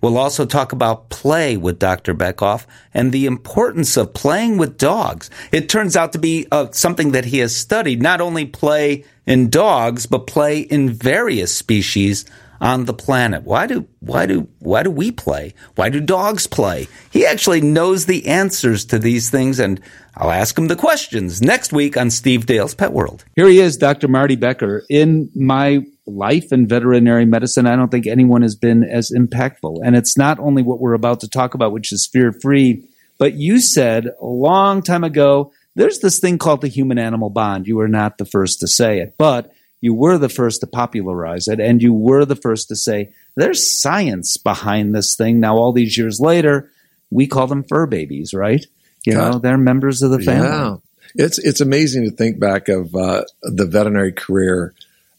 We'll 0.00 0.18
also 0.18 0.46
talk 0.46 0.72
about 0.72 1.10
play 1.10 1.56
with 1.56 1.78
Dr. 1.78 2.12
Bekoff 2.12 2.66
and 2.92 3.12
the 3.12 3.26
importance 3.26 3.96
of 3.96 4.14
playing 4.14 4.56
with 4.56 4.78
dogs. 4.78 5.30
It 5.52 5.68
turns 5.68 5.96
out 5.96 6.12
to 6.14 6.18
be 6.18 6.48
uh, 6.50 6.68
something 6.72 7.12
that 7.12 7.26
he 7.26 7.38
has 7.38 7.54
studied, 7.54 8.02
not 8.02 8.20
only 8.20 8.46
play 8.46 9.04
in 9.26 9.48
dogs, 9.48 10.06
but 10.06 10.26
play 10.26 10.60
in 10.60 10.90
various 10.90 11.54
species 11.54 12.24
on 12.60 12.84
the 12.84 12.94
planet. 12.94 13.44
Why 13.44 13.66
do 13.66 13.88
why 14.00 14.26
do 14.26 14.48
why 14.58 14.82
do 14.82 14.90
we 14.90 15.10
play? 15.10 15.54
Why 15.76 15.88
do 15.88 16.00
dogs 16.00 16.46
play? 16.46 16.88
He 17.10 17.24
actually 17.24 17.60
knows 17.60 18.06
the 18.06 18.26
answers 18.26 18.84
to 18.86 18.98
these 18.98 19.30
things 19.30 19.58
and 19.58 19.80
I'll 20.16 20.30
ask 20.30 20.58
him 20.58 20.68
the 20.68 20.76
questions 20.76 21.40
next 21.40 21.72
week 21.72 21.96
on 21.96 22.10
Steve 22.10 22.44
Dale's 22.44 22.74
Pet 22.74 22.92
World. 22.92 23.24
Here 23.36 23.48
he 23.48 23.60
is, 23.60 23.76
Dr. 23.76 24.08
Marty 24.08 24.36
Becker. 24.36 24.84
In 24.90 25.30
my 25.34 25.80
life 26.06 26.52
in 26.52 26.66
veterinary 26.66 27.24
medicine, 27.24 27.66
I 27.66 27.76
don't 27.76 27.90
think 27.90 28.06
anyone 28.06 28.42
has 28.42 28.56
been 28.56 28.84
as 28.84 29.10
impactful. 29.10 29.80
And 29.82 29.96
it's 29.96 30.18
not 30.18 30.38
only 30.38 30.62
what 30.62 30.80
we're 30.80 30.94
about 30.94 31.20
to 31.20 31.28
talk 31.28 31.54
about, 31.54 31.72
which 31.72 31.92
is 31.92 32.08
fear 32.12 32.32
free, 32.32 32.86
but 33.18 33.34
you 33.34 33.60
said 33.60 34.08
a 34.20 34.26
long 34.26 34.82
time 34.82 35.04
ago, 35.04 35.52
there's 35.76 36.00
this 36.00 36.18
thing 36.18 36.36
called 36.36 36.60
the 36.60 36.68
human 36.68 36.98
animal 36.98 37.30
bond. 37.30 37.66
You 37.66 37.76
were 37.76 37.88
not 37.88 38.18
the 38.18 38.24
first 38.24 38.60
to 38.60 38.68
say 38.68 38.98
it, 39.00 39.14
but 39.16 39.52
you 39.80 39.94
were 39.94 40.18
the 40.18 40.28
first 40.28 40.60
to 40.60 40.66
popularize 40.66 41.48
it. 41.48 41.60
And 41.60 41.82
you 41.82 41.92
were 41.92 42.24
the 42.24 42.36
first 42.36 42.68
to 42.68 42.76
say, 42.76 43.12
there's 43.34 43.80
science 43.80 44.36
behind 44.36 44.94
this 44.94 45.16
thing. 45.16 45.40
Now, 45.40 45.56
all 45.56 45.72
these 45.72 45.96
years 45.96 46.20
later, 46.20 46.70
we 47.10 47.26
call 47.26 47.46
them 47.46 47.64
fur 47.64 47.86
babies, 47.86 48.34
right? 48.34 48.64
You 49.04 49.14
God. 49.14 49.32
know, 49.32 49.38
they're 49.38 49.58
members 49.58 50.02
of 50.02 50.10
the 50.10 50.20
family. 50.20 50.48
Yeah. 50.48 50.76
It's, 51.14 51.38
it's 51.38 51.60
amazing 51.60 52.04
to 52.04 52.10
think 52.10 52.38
back 52.38 52.68
of 52.68 52.94
uh, 52.94 53.24
the 53.42 53.66
veterinary 53.66 54.12
career 54.12 54.74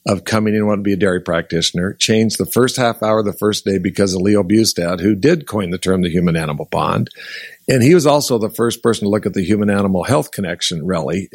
of 0.08 0.24
coming 0.24 0.54
in 0.54 0.62
and 0.62 0.68
wanting 0.68 0.84
to 0.84 0.88
be 0.88 0.94
a 0.94 0.98
dairy 0.98 1.22
practitioner, 1.22 1.94
changed 1.94 2.40
the 2.40 2.46
first 2.46 2.76
half 2.76 3.04
hour 3.04 3.22
the 3.22 3.34
first 3.34 3.66
day 3.66 3.78
because 3.78 4.16
of 4.16 4.22
Leo 4.22 4.42
Bustad, 4.42 5.00
who 5.00 5.14
did 5.14 5.46
coin 5.46 5.70
the 5.70 5.78
term 5.78 6.02
the 6.02 6.10
human 6.10 6.36
animal 6.36 6.68
bond. 6.72 7.10
And 7.68 7.84
he 7.84 7.94
was 7.94 8.08
also 8.08 8.40
the 8.40 8.50
first 8.50 8.82
person 8.82 9.06
to 9.06 9.10
look 9.10 9.28
at 9.28 9.34
the 9.34 9.44
human 9.44 9.70
animal 9.70 10.04
health 10.04 10.32
connection, 10.32 10.86
really. 10.86 11.30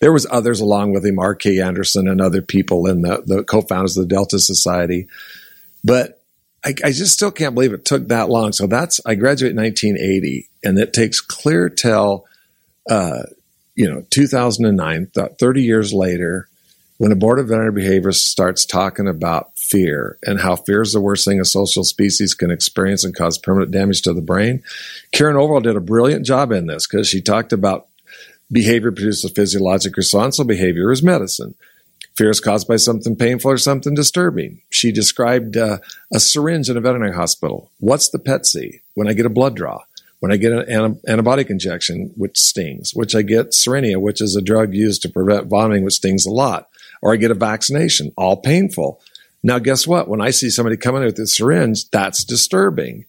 There 0.00 0.12
was 0.12 0.26
others 0.30 0.60
along 0.60 0.92
with 0.92 1.04
him, 1.04 1.18
R.K. 1.18 1.60
Anderson 1.60 2.06
and 2.06 2.20
other 2.20 2.40
people 2.40 2.86
and 2.86 3.04
the, 3.04 3.22
the 3.26 3.42
co-founders 3.42 3.96
of 3.96 4.08
the 4.08 4.14
Delta 4.14 4.38
Society. 4.38 5.08
But 5.82 6.22
I, 6.64 6.74
I, 6.84 6.92
just 6.92 7.12
still 7.12 7.30
can't 7.30 7.54
believe 7.54 7.74
it 7.74 7.84
took 7.84 8.08
that 8.08 8.30
long. 8.30 8.52
So 8.52 8.66
that's, 8.66 9.00
I 9.04 9.16
graduated 9.16 9.58
in 9.58 9.62
1980 9.62 10.48
and 10.62 10.78
it 10.78 10.94
takes 10.94 11.20
clear 11.20 11.68
till, 11.68 12.24
uh, 12.88 13.24
you 13.74 13.90
know, 13.90 14.06
2009, 14.08 15.10
30 15.38 15.62
years 15.62 15.92
later, 15.92 16.48
when 16.98 17.10
a 17.10 17.16
board 17.16 17.38
of 17.38 17.48
veterinary 17.48 17.82
behaviorists 17.82 18.26
starts 18.26 18.64
talking 18.64 19.08
about 19.08 19.56
fear 19.58 20.18
and 20.22 20.40
how 20.40 20.54
fear 20.54 20.82
is 20.82 20.92
the 20.92 21.00
worst 21.00 21.24
thing 21.24 21.40
a 21.40 21.44
social 21.44 21.82
species 21.82 22.34
can 22.34 22.50
experience 22.50 23.02
and 23.04 23.16
cause 23.16 23.36
permanent 23.36 23.72
damage 23.72 24.02
to 24.02 24.12
the 24.12 24.22
brain, 24.22 24.62
Karen 25.12 25.36
Overall 25.36 25.60
did 25.60 25.76
a 25.76 25.80
brilliant 25.80 26.24
job 26.24 26.52
in 26.52 26.66
this 26.66 26.86
because 26.86 27.08
she 27.08 27.20
talked 27.20 27.52
about 27.52 27.88
behavior 28.52 28.92
produces 28.92 29.30
physiologic 29.32 29.96
response, 29.96 30.36
so 30.36 30.44
behavior 30.44 30.92
is 30.92 31.02
medicine. 31.02 31.54
Fear 32.16 32.30
is 32.30 32.40
caused 32.40 32.68
by 32.68 32.76
something 32.76 33.16
painful 33.16 33.50
or 33.50 33.58
something 33.58 33.94
disturbing. 33.94 34.62
She 34.70 34.92
described 34.92 35.56
uh, 35.56 35.78
a 36.12 36.20
syringe 36.20 36.70
in 36.70 36.76
a 36.76 36.80
veterinary 36.80 37.12
hospital. 37.12 37.72
What's 37.80 38.08
the 38.08 38.20
pet 38.20 38.46
see 38.46 38.82
when 38.94 39.08
I 39.08 39.14
get 39.14 39.26
a 39.26 39.30
blood 39.30 39.56
draw? 39.56 39.80
When 40.20 40.30
I 40.30 40.36
get 40.36 40.52
an 40.52 40.94
antibiotic 41.08 41.50
injection, 41.50 42.12
which 42.16 42.38
stings, 42.38 42.92
which 42.94 43.16
I 43.16 43.22
get 43.22 43.50
Cerenia, 43.50 44.00
which 44.00 44.22
is 44.22 44.36
a 44.36 44.40
drug 44.40 44.72
used 44.72 45.02
to 45.02 45.10
prevent 45.10 45.48
vomiting, 45.48 45.84
which 45.84 45.94
stings 45.94 46.24
a 46.24 46.30
lot 46.30 46.68
or 47.04 47.12
I 47.12 47.16
get 47.16 47.30
a 47.30 47.34
vaccination, 47.34 48.12
all 48.16 48.38
painful. 48.38 48.98
Now, 49.42 49.58
guess 49.58 49.86
what? 49.86 50.08
When 50.08 50.22
I 50.22 50.30
see 50.30 50.48
somebody 50.48 50.78
coming 50.78 51.04
with 51.04 51.18
a 51.18 51.26
syringe, 51.26 51.90
that's 51.90 52.24
disturbing. 52.24 53.04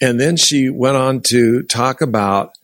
And 0.00 0.18
then 0.18 0.38
she 0.38 0.70
went 0.70 0.96
on 0.96 1.20
to 1.24 1.62
talk 1.64 2.00
about 2.00 2.56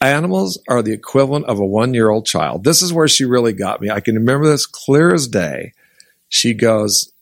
animals 0.00 0.58
are 0.68 0.82
the 0.82 0.92
equivalent 0.92 1.46
of 1.46 1.60
a 1.60 1.64
one 1.64 1.94
year 1.94 2.10
old 2.10 2.26
child. 2.26 2.64
This 2.64 2.82
is 2.82 2.92
where 2.92 3.06
she 3.06 3.24
really 3.24 3.52
got 3.52 3.80
me. 3.80 3.90
I 3.90 4.00
can 4.00 4.16
remember 4.16 4.48
this 4.50 4.66
clear 4.66 5.14
as 5.14 5.28
day. 5.28 5.72
She 6.28 6.52
goes, 6.52 7.12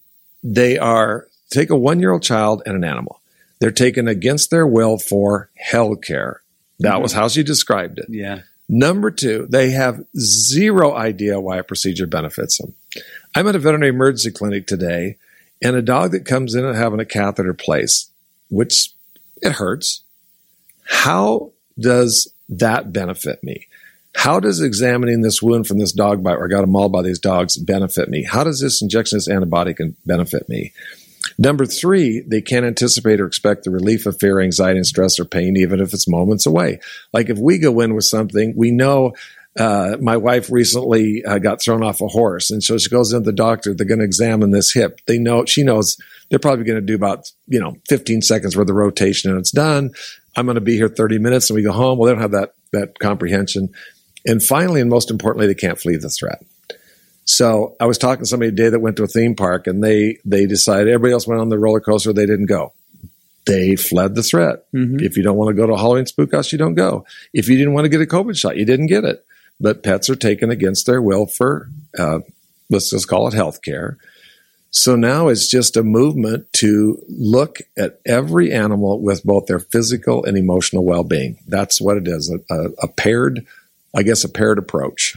they 0.42 0.79
are, 0.79 1.26
take 1.50 1.68
a 1.68 1.76
one 1.76 2.00
year 2.00 2.12
old 2.12 2.22
child 2.22 2.62
and 2.64 2.76
an 2.76 2.85
animal. 2.85 3.20
They're 3.61 3.70
taken 3.70 4.09
against 4.09 4.50
their 4.50 4.66
will 4.66 4.96
for 4.96 5.50
health 5.55 6.00
care. 6.00 6.40
That 6.81 6.94
mm-hmm. 6.94 7.02
was 7.02 7.12
how 7.12 7.29
she 7.29 7.42
described 7.42 7.98
it. 7.98 8.07
Yeah. 8.09 8.40
Number 8.68 9.11
two, 9.11 9.46
they 9.48 9.70
have 9.70 10.05
zero 10.18 10.94
idea 10.94 11.40
why 11.40 11.59
a 11.59 11.64
procedure 11.64 12.07
benefits 12.07 12.59
them. 12.59 12.74
I'm 13.35 13.46
at 13.46 13.55
a 13.55 13.61
veterinary 13.61 13.90
emergency 13.90 14.31
clinic 14.33 14.66
today, 14.66 15.18
and 15.62 15.76
a 15.76 15.83
dog 15.83 16.12
that 16.12 16.26
comes 16.26 16.55
in 16.55 16.64
and 16.64 16.76
having 16.76 17.00
a 17.00 17.05
catheter 17.05 17.55
placed, 17.55 18.11
which 18.50 18.90
it 19.40 19.52
hurts. 19.52 20.02
How 20.85 21.52
does 21.79 22.33
that 22.48 22.92
benefit 22.92 23.42
me? 23.44 23.68
How 24.14 24.40
does 24.40 24.62
examining 24.62 25.20
this 25.20 25.42
wound 25.42 25.66
from 25.66 25.79
this 25.79 25.92
dog 25.92 26.22
bite, 26.22 26.38
or 26.38 26.48
got 26.48 26.66
mauled 26.66 26.92
by 26.92 27.02
these 27.02 27.18
dogs, 27.18 27.57
benefit 27.57 28.09
me? 28.09 28.24
How 28.24 28.44
does 28.44 28.61
this 28.61 28.81
injection, 28.83 29.18
this 29.18 29.29
antibiotic, 29.29 29.94
benefit 30.07 30.48
me? 30.48 30.72
Number 31.38 31.66
three, 31.66 32.25
they 32.27 32.40
can't 32.40 32.64
anticipate 32.64 33.20
or 33.20 33.27
expect 33.27 33.64
the 33.64 33.70
relief 33.70 34.07
of 34.07 34.18
fear, 34.18 34.40
anxiety, 34.40 34.79
and 34.79 34.87
stress 34.87 35.20
or 35.20 35.25
pain, 35.25 35.57
even 35.57 35.81
if 35.81 35.92
it's 35.92 36.09
moments 36.09 36.46
away. 36.46 36.81
Like 37.12 37.29
if 37.29 37.38
we 37.38 37.59
go 37.59 37.81
in 37.81 37.94
with 37.94 38.05
something, 38.05 38.55
we 38.57 38.70
know 38.70 39.12
uh, 39.59 39.96
my 40.01 40.16
wife 40.16 40.51
recently 40.51 41.25
uh, 41.25 41.38
got 41.38 41.62
thrown 41.62 41.83
off 41.83 42.01
a 42.01 42.09
horse, 42.09 42.51
and 42.51 42.62
so 42.62 42.77
she 42.79 42.90
goes 42.90 43.12
into 43.12 43.25
the 43.25 43.33
doctor. 43.33 43.75
They're 43.75 43.87
going 43.87 44.01
to 44.01 44.05
examine 44.05 44.51
this 44.51 44.72
hip. 44.72 45.01
They 45.07 45.18
know 45.18 45.44
she 45.46 45.62
knows 45.62 45.96
they're 46.29 46.38
probably 46.38 46.64
going 46.64 46.81
to 46.81 46.87
do 46.87 46.94
about 46.94 47.31
you 47.46 47.61
know 47.61 47.77
15 47.88 48.22
seconds 48.22 48.57
worth 48.57 48.68
of 48.68 48.77
rotation, 48.77 49.31
and 49.31 49.40
it's 49.40 49.51
done. 49.51 49.92
I'm 50.37 50.44
going 50.44 50.57
to 50.57 50.61
be 50.61 50.77
here 50.77 50.88
30 50.88 51.18
minutes, 51.18 51.49
and 51.49 51.57
we 51.57 51.62
go 51.62 51.72
home. 51.72 51.99
Well, 51.99 52.07
they 52.07 52.12
don't 52.12 52.22
have 52.22 52.33
that 52.33 52.53
that 52.72 52.99
comprehension. 52.99 53.70
And 54.27 54.42
finally, 54.42 54.81
and 54.81 54.90
most 54.90 55.11
importantly, 55.11 55.46
they 55.46 55.55
can't 55.55 55.79
flee 55.79 55.96
the 55.96 56.11
threat. 56.11 56.42
So 57.27 57.77
I 57.81 57.87
was 57.87 57.99
talking 57.99 58.23
to 58.23 58.29
somebody 58.29 58.53
today 58.53 58.69
that 58.71 58.81
went 58.81 58.97
to 58.97 59.03
a 59.03 59.09
theme 59.09 59.35
park 59.35 59.67
and 59.67 59.83
they 59.83 60.19
they 60.25 60.47
decided 60.47 60.89
everybody 60.89 61.12
else 61.12 61.27
went 61.27 61.41
on 61.41 61.49
the 61.49 61.59
roller 61.59 61.81
coaster, 61.81 62.12
they 62.12 62.27
didn't 62.27 62.47
go. 62.47 62.73
They 63.47 63.77
fled 63.77 64.15
the 64.15 64.23
threat. 64.23 64.65
Mm-hmm. 64.73 65.01
If 65.01 65.17
you 65.17 65.23
don't 65.23 65.37
want 65.37 65.55
to 65.55 65.61
go 65.61 65.67
to 65.67 65.77
Halloween 65.77 66.07
spook 66.07 66.33
house, 66.33 66.51
you 66.51 66.59
don't 66.59 66.75
go. 66.75 67.05
If 67.33 67.49
you 67.49 67.57
didn't 67.57 67.75
want 67.75 67.85
to 67.85 67.89
get 67.89 68.01
a 68.01 68.07
COVID 68.07 68.37
shot, 68.37 68.57
you 68.57 68.65
didn't 68.65 68.87
get 68.87 69.05
it. 69.05 69.25
But 69.61 69.83
pets 69.83 70.09
are 70.09 70.17
taken 70.17 70.51
against 70.51 70.87
their 70.87 71.03
will 71.03 71.27
for 71.27 71.69
uh, 71.99 72.21
let's 72.71 72.91
just 72.91 73.09
call 73.09 73.29
it 73.29 73.35
health 73.35 73.62
care. 73.62 73.99
So 74.71 74.95
now 74.95 75.29
it's 75.29 75.49
just 75.49 75.77
a 75.77 75.83
movement 75.83 76.53
to 76.55 77.03
look 77.09 77.59
at 77.79 78.01
every 78.05 78.53
animal 78.53 79.01
with 79.01 79.25
both 79.25 79.47
their 79.47 79.59
physical 79.59 80.25
and 80.25 80.37
emotional 80.37 80.85
well 80.85 81.05
being. 81.05 81.39
That's 81.47 81.81
what 81.81 81.97
it 81.97 82.07
is 82.07 82.31
a, 82.31 82.55
a, 82.55 82.71
a 82.83 82.89
paired, 82.89 83.47
I 83.95 84.03
guess, 84.03 84.23
a 84.23 84.29
paired 84.29 84.59
approach. 84.59 85.17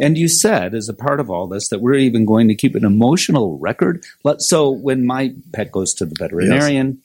And 0.00 0.16
you 0.16 0.28
said, 0.28 0.74
as 0.74 0.88
a 0.88 0.94
part 0.94 1.18
of 1.18 1.30
all 1.30 1.48
this, 1.48 1.68
that 1.68 1.80
we're 1.80 1.94
even 1.94 2.24
going 2.24 2.48
to 2.48 2.54
keep 2.54 2.74
an 2.76 2.84
emotional 2.84 3.58
record. 3.58 4.04
So 4.38 4.70
when 4.70 5.04
my 5.04 5.34
pet 5.52 5.72
goes 5.72 5.92
to 5.94 6.06
the 6.06 6.14
veterinarian, 6.16 7.02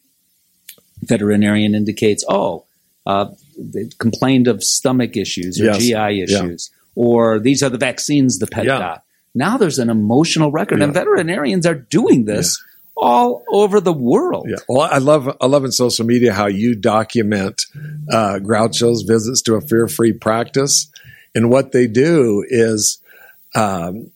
yes. 0.68 0.78
veterinarian 1.02 1.74
indicates, 1.74 2.24
oh, 2.30 2.66
uh, 3.06 3.32
they 3.58 3.90
complained 3.98 4.48
of 4.48 4.64
stomach 4.64 5.18
issues 5.18 5.60
or 5.60 5.66
yes. 5.66 5.80
GI 5.80 6.22
issues, 6.22 6.72
yeah. 6.72 7.04
or 7.04 7.40
these 7.40 7.64
are 7.64 7.70
the 7.70 7.78
vaccines 7.78 8.38
the 8.40 8.48
pet 8.48 8.66
yeah. 8.66 8.78
got. 8.78 9.04
Now 9.36 9.58
there's 9.58 9.80
an 9.80 9.90
emotional 9.90 10.52
record, 10.52 10.80
yeah. 10.80 10.86
and 10.86 10.94
veterinarians 10.94 11.66
are 11.66 11.76
doing 11.76 12.26
this 12.26 12.64
all 12.96 13.44
over 13.52 13.82
the 13.82 13.94
world. 13.94 14.46
Yeah. 14.48 14.58
Well, 14.70 14.88
I 14.90 15.00
love 15.00 15.36
I 15.42 15.48
love 15.48 15.66
in 15.66 15.72
social 15.72 16.06
media 16.06 16.34
how 16.34 16.46
you 16.46 16.76
document 16.76 17.66
uh, 18.10 18.40
Groucho's 18.40 19.02
visits 19.02 19.42
to 19.44 19.56
a 19.56 19.62
fear 19.62 19.88
free 19.88 20.14
practice 20.14 20.92
and 21.36 21.50
what 21.50 21.72
they 21.72 21.88
do 21.88 22.46
is, 22.48 23.02
um, 23.56 24.12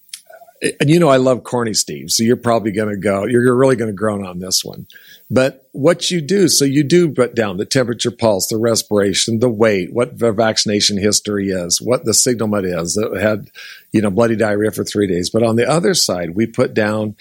and 0.61 0.89
you 0.89 0.99
know, 0.99 1.09
I 1.09 1.17
love 1.17 1.43
corny 1.43 1.73
Steve, 1.73 2.11
so 2.11 2.23
you're 2.23 2.35
probably 2.35 2.71
going 2.71 2.89
to 2.89 2.97
go, 2.97 3.25
you're 3.25 3.55
really 3.55 3.75
going 3.75 3.91
to 3.91 3.95
groan 3.95 4.25
on 4.25 4.39
this 4.39 4.63
one. 4.63 4.87
But 5.29 5.67
what 5.73 6.09
you 6.09 6.21
do, 6.21 6.47
so 6.47 6.63
you 6.63 6.83
do 6.83 7.09
put 7.09 7.35
down 7.35 7.57
the 7.57 7.65
temperature, 7.65 8.11
pulse, 8.11 8.47
the 8.47 8.57
respiration, 8.57 9.39
the 9.39 9.49
weight, 9.49 9.93
what 9.93 10.19
the 10.19 10.31
vaccination 10.31 10.97
history 10.97 11.49
is, 11.49 11.81
what 11.81 12.05
the 12.05 12.13
signalment 12.13 12.65
is 12.65 12.95
that 12.95 13.19
had, 13.19 13.49
you 13.91 14.01
know, 14.01 14.09
bloody 14.09 14.37
diarrhea 14.37 14.71
for 14.71 14.85
three 14.85 15.05
days. 15.05 15.29
But 15.29 15.43
on 15.43 15.57
the 15.57 15.69
other 15.69 15.93
side, 15.93 16.31
we 16.31 16.45
put 16.45 16.73
down 16.73 17.15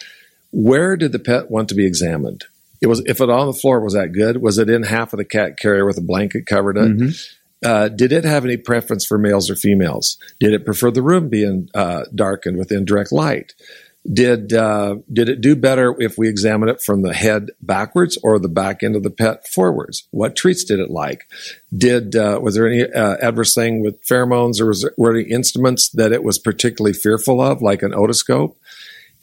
where 0.52 0.96
did 0.96 1.12
the 1.12 1.18
pet 1.18 1.50
want 1.50 1.68
to 1.70 1.74
be 1.74 1.84
examined? 1.84 2.44
It 2.80 2.86
was 2.86 3.00
if 3.06 3.20
it 3.20 3.28
on 3.28 3.46
the 3.46 3.52
floor 3.52 3.80
was 3.80 3.94
that 3.94 4.12
good? 4.12 4.40
Was 4.40 4.58
it 4.58 4.70
in 4.70 4.84
half 4.84 5.12
of 5.12 5.18
the 5.18 5.24
cat 5.24 5.58
carrier 5.58 5.84
with 5.84 5.98
a 5.98 6.02
blanket 6.02 6.46
covered 6.46 6.76
it? 6.76 6.96
Mm-hmm. 6.96 7.08
Uh, 7.66 7.88
did 7.88 8.12
it 8.12 8.22
have 8.22 8.44
any 8.44 8.56
preference 8.56 9.04
for 9.04 9.18
males 9.18 9.50
or 9.50 9.56
females? 9.56 10.18
Did 10.38 10.52
it 10.52 10.64
prefer 10.64 10.92
the 10.92 11.02
room 11.02 11.28
being 11.28 11.68
uh, 11.74 12.04
darkened 12.14 12.58
with 12.58 12.70
indirect 12.70 13.10
light? 13.10 13.54
Did 14.12 14.52
uh, 14.52 14.98
did 15.12 15.28
it 15.28 15.40
do 15.40 15.56
better 15.56 15.92
if 15.98 16.16
we 16.16 16.28
examine 16.28 16.68
it 16.68 16.80
from 16.80 17.02
the 17.02 17.12
head 17.12 17.50
backwards 17.60 18.16
or 18.22 18.38
the 18.38 18.48
back 18.48 18.84
end 18.84 18.94
of 18.94 19.02
the 19.02 19.10
pet 19.10 19.48
forwards? 19.48 20.06
What 20.12 20.36
treats 20.36 20.62
did 20.62 20.78
it 20.78 20.90
like? 20.90 21.28
Did 21.76 22.14
uh, 22.14 22.38
was 22.40 22.54
there 22.54 22.68
any 22.68 22.84
uh, 22.84 23.16
adverse 23.20 23.52
thing 23.52 23.82
with 23.82 24.00
pheromones, 24.06 24.60
or 24.60 24.66
was 24.66 24.82
there, 24.82 24.92
were 24.96 25.14
there 25.14 25.22
any 25.22 25.32
instruments 25.32 25.88
that 25.88 26.12
it 26.12 26.22
was 26.22 26.38
particularly 26.38 26.92
fearful 26.92 27.40
of, 27.40 27.62
like 27.62 27.82
an 27.82 27.90
otoscope? 27.90 28.54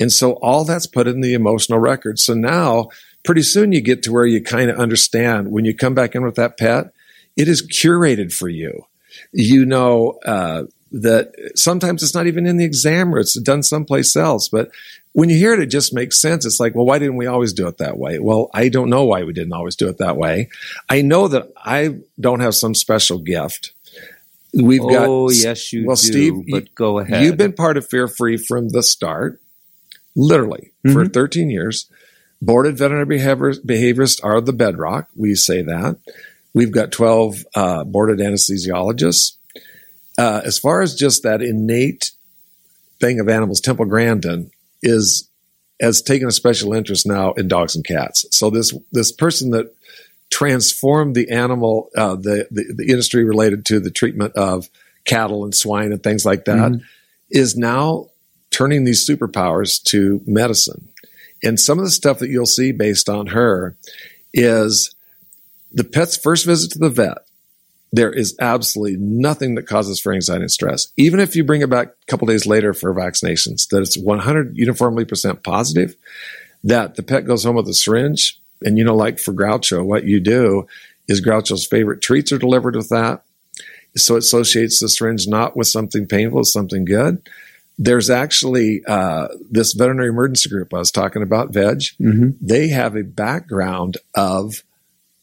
And 0.01 0.11
so 0.11 0.33
all 0.41 0.65
that's 0.65 0.85
put 0.85 1.07
in 1.07 1.21
the 1.21 1.33
emotional 1.33 1.79
record. 1.79 2.19
So 2.19 2.33
now, 2.33 2.89
pretty 3.23 3.43
soon, 3.43 3.71
you 3.71 3.79
get 3.79 4.03
to 4.03 4.11
where 4.11 4.25
you 4.25 4.43
kind 4.43 4.69
of 4.69 4.77
understand 4.77 5.49
when 5.49 5.63
you 5.63 5.73
come 5.73 5.93
back 5.93 6.13
in 6.13 6.25
with 6.25 6.35
that 6.35 6.57
pet 6.57 6.91
it 7.35 7.47
is 7.47 7.65
curated 7.67 8.33
for 8.33 8.49
you. 8.49 8.85
You 9.31 9.65
know 9.65 10.19
uh, 10.25 10.63
that 10.91 11.33
sometimes 11.55 12.03
it's 12.03 12.15
not 12.15 12.27
even 12.27 12.45
in 12.45 12.57
the 12.57 12.65
examiner; 12.65 13.19
it's 13.19 13.39
done 13.39 13.63
someplace 13.63 14.15
else. 14.15 14.49
But 14.49 14.71
when 15.13 15.29
you 15.29 15.37
hear 15.37 15.53
it, 15.53 15.59
it 15.59 15.67
just 15.67 15.93
makes 15.93 16.19
sense. 16.19 16.45
It's 16.45 16.59
like, 16.59 16.75
well, 16.75 16.85
why 16.85 16.99
didn't 16.99 17.17
we 17.17 17.27
always 17.27 17.53
do 17.53 17.67
it 17.67 17.77
that 17.77 17.97
way? 17.97 18.19
Well, 18.19 18.49
I 18.53 18.69
don't 18.69 18.89
know 18.89 19.05
why 19.05 19.23
we 19.23 19.33
didn't 19.33 19.53
always 19.53 19.75
do 19.75 19.87
it 19.87 19.99
that 19.99 20.17
way. 20.17 20.49
I 20.89 21.01
know 21.01 21.27
that 21.27 21.51
I 21.57 21.99
don't 22.19 22.39
have 22.39 22.55
some 22.55 22.75
special 22.75 23.19
gift. 23.19 23.73
We've 24.53 24.81
oh, 24.83 24.89
got. 24.89 25.07
Oh, 25.07 25.29
yes, 25.31 25.73
you 25.73 25.81
do. 25.81 25.87
well, 25.87 25.95
do, 25.95 26.01
Steve, 26.01 26.33
but 26.49 26.63
you, 26.63 26.69
go 26.75 26.99
ahead. 26.99 27.23
You've 27.23 27.37
been 27.37 27.53
part 27.53 27.77
of 27.77 27.87
Fear 27.87 28.07
Free 28.07 28.37
from 28.37 28.69
the 28.69 28.83
start, 28.83 29.39
literally 30.15 30.71
mm-hmm. 30.85 30.93
for 30.93 31.07
13 31.07 31.49
years. 31.49 31.89
Boarded 32.41 32.77
veterinary 32.77 33.05
behaviorists 33.05 34.19
are 34.21 34.41
the 34.41 34.51
bedrock. 34.51 35.07
We 35.15 35.33
say 35.33 35.61
that. 35.61 35.97
We've 36.53 36.71
got 36.71 36.91
12 36.91 37.45
uh, 37.55 37.83
boarded 37.83 38.19
anesthesiologists. 38.19 39.35
Uh, 40.17 40.41
as 40.43 40.59
far 40.59 40.81
as 40.81 40.95
just 40.95 41.23
that 41.23 41.41
innate 41.41 42.11
thing 42.99 43.19
of 43.19 43.27
animals, 43.27 43.59
Temple 43.59 43.85
Grandin 43.85 44.51
is 44.81 45.27
has 45.81 46.01
taken 46.01 46.27
a 46.27 46.31
special 46.31 46.73
interest 46.73 47.05
now 47.05 47.33
in 47.33 47.47
dogs 47.47 47.75
and 47.75 47.83
cats. 47.83 48.25
So 48.31 48.49
this 48.49 48.73
this 48.91 49.11
person 49.11 49.51
that 49.51 49.73
transformed 50.29 51.15
the 51.15 51.29
animal, 51.29 51.89
uh, 51.95 52.15
the, 52.15 52.47
the, 52.49 52.73
the 52.75 52.87
industry 52.89 53.23
related 53.23 53.65
to 53.67 53.79
the 53.79 53.91
treatment 53.91 54.33
of 54.35 54.67
cattle 55.05 55.43
and 55.43 55.53
swine 55.53 55.91
and 55.91 56.01
things 56.01 56.25
like 56.25 56.45
that, 56.45 56.71
mm-hmm. 56.71 56.83
is 57.29 57.55
now 57.55 58.07
turning 58.49 58.83
these 58.83 59.07
superpowers 59.07 59.81
to 59.83 60.21
medicine. 60.25 60.87
And 61.43 61.59
some 61.59 61.77
of 61.77 61.85
the 61.85 61.91
stuff 61.91 62.19
that 62.19 62.29
you'll 62.29 62.45
see 62.45 62.71
based 62.71 63.09
on 63.09 63.27
her 63.27 63.75
is 64.33 64.95
the 65.73 65.83
pet's 65.83 66.17
first 66.17 66.45
visit 66.45 66.71
to 66.71 66.79
the 66.79 66.89
vet, 66.89 67.19
there 67.91 68.11
is 68.11 68.35
absolutely 68.39 68.97
nothing 68.97 69.55
that 69.55 69.67
causes 69.67 69.99
for 69.99 70.13
anxiety 70.13 70.43
and 70.43 70.51
stress. 70.51 70.87
Even 70.97 71.19
if 71.19 71.35
you 71.35 71.43
bring 71.43 71.61
it 71.61 71.69
back 71.69 71.87
a 71.87 72.05
couple 72.07 72.27
days 72.27 72.47
later 72.47 72.73
for 72.73 72.93
vaccinations, 72.93 73.67
that 73.69 73.81
it's 73.81 73.97
100 73.97 74.57
uniformly 74.57 75.05
percent 75.05 75.43
positive, 75.43 75.95
that 76.63 76.95
the 76.95 77.03
pet 77.03 77.27
goes 77.27 77.43
home 77.43 77.55
with 77.55 77.67
a 77.67 77.73
syringe. 77.73 78.39
And 78.63 78.77
you 78.77 78.83
know, 78.83 78.95
like 78.95 79.19
for 79.19 79.31
Groucho, 79.31 79.85
what 79.85 80.05
you 80.05 80.19
do 80.19 80.67
is 81.07 81.21
Groucho's 81.21 81.67
favorite 81.67 82.01
treats 82.01 82.31
are 82.31 82.39
delivered 82.39 82.75
with 82.75 82.89
that. 82.89 83.23
So 83.95 84.15
it 84.15 84.19
associates 84.19 84.79
the 84.79 84.89
syringe 84.89 85.27
not 85.27 85.55
with 85.55 85.67
something 85.67 86.07
painful, 86.07 86.45
something 86.45 86.85
good. 86.85 87.29
There's 87.77 88.09
actually 88.09 88.83
uh, 88.87 89.27
this 89.51 89.73
veterinary 89.73 90.09
emergency 90.09 90.49
group 90.49 90.73
I 90.73 90.77
was 90.77 90.91
talking 90.91 91.21
about, 91.21 91.51
VEG. 91.51 91.95
Mm-hmm. 91.99 92.29
They 92.41 92.69
have 92.69 92.95
a 92.95 93.03
background 93.03 93.97
of 94.15 94.63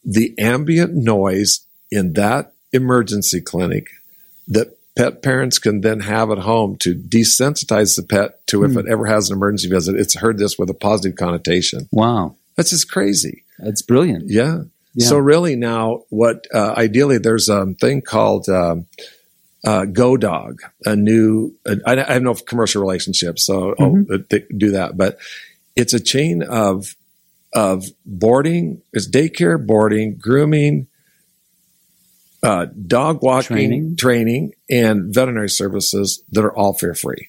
the 0.05 0.35
ambient 0.39 0.95
noise 0.95 1.67
in 1.91 2.15
that 2.15 2.53
emergency 2.73 3.41
clinic 3.41 3.89
that 4.49 4.77
pet 4.97 5.23
parents 5.23 5.59
can 5.59 5.81
then 5.81 6.01
have 6.01 6.31
at 6.31 6.39
home 6.39 6.77
to 6.77 6.95
desensitize 6.95 7.97
the 7.97 8.03
pet 8.03 8.45
to 8.47 8.65
if 8.65 8.73
mm. 8.73 8.81
it 8.81 8.87
ever 8.91 9.07
has 9.07 9.31
an 9.31 9.37
emergency 9.37 9.69
visit. 9.69 9.97
It's 9.97 10.17
heard 10.17 10.39
this 10.39 10.59
with 10.59 10.69
a 10.71 10.75
positive 10.75 11.17
connotation. 11.17 11.89
Wow. 11.93 12.37
That's 12.57 12.71
just 12.71 12.91
crazy. 12.91 13.45
That's 13.59 13.83
brilliant. 13.83 14.29
Yeah. 14.29 14.63
yeah. 14.95 15.07
So 15.07 15.19
really 15.19 15.57
now 15.57 16.05
what, 16.11 16.47
uh, 16.53 16.75
ideally 16.77 17.19
there's 17.19 17.49
a 17.49 17.67
thing 17.81 18.03
called, 18.03 18.49
um, 18.49 18.87
uh, 19.65 19.85
Go 19.85 20.17
Dog, 20.17 20.63
a 20.85 20.97
new, 20.97 21.55
uh, 21.67 21.77
I, 21.87 22.03
I, 22.03 22.15
have 22.15 22.23
no 22.23 22.35
commercial 22.35 22.81
relationship, 22.81 23.39
so 23.39 23.75
mm-hmm. 23.79 24.13
I'll 24.13 24.39
do 24.57 24.71
that, 24.73 24.97
but 24.97 25.19
it's 25.77 25.93
a 25.93 26.01
chain 26.01 26.43
of 26.43 26.95
of 27.53 27.85
boarding, 28.07 28.83
is 28.93 29.11
daycare, 29.11 29.65
boarding, 29.65 30.17
grooming, 30.19 30.87
uh, 32.43 32.67
dog 32.87 33.23
walking, 33.23 33.47
training. 33.57 33.97
training, 33.97 34.53
and 34.71 35.13
veterinary 35.15 35.49
services 35.51 36.23
that 36.31 36.45
are 36.45 36.57
all 36.57 36.73
fear 36.73 36.95
free. 36.95 37.29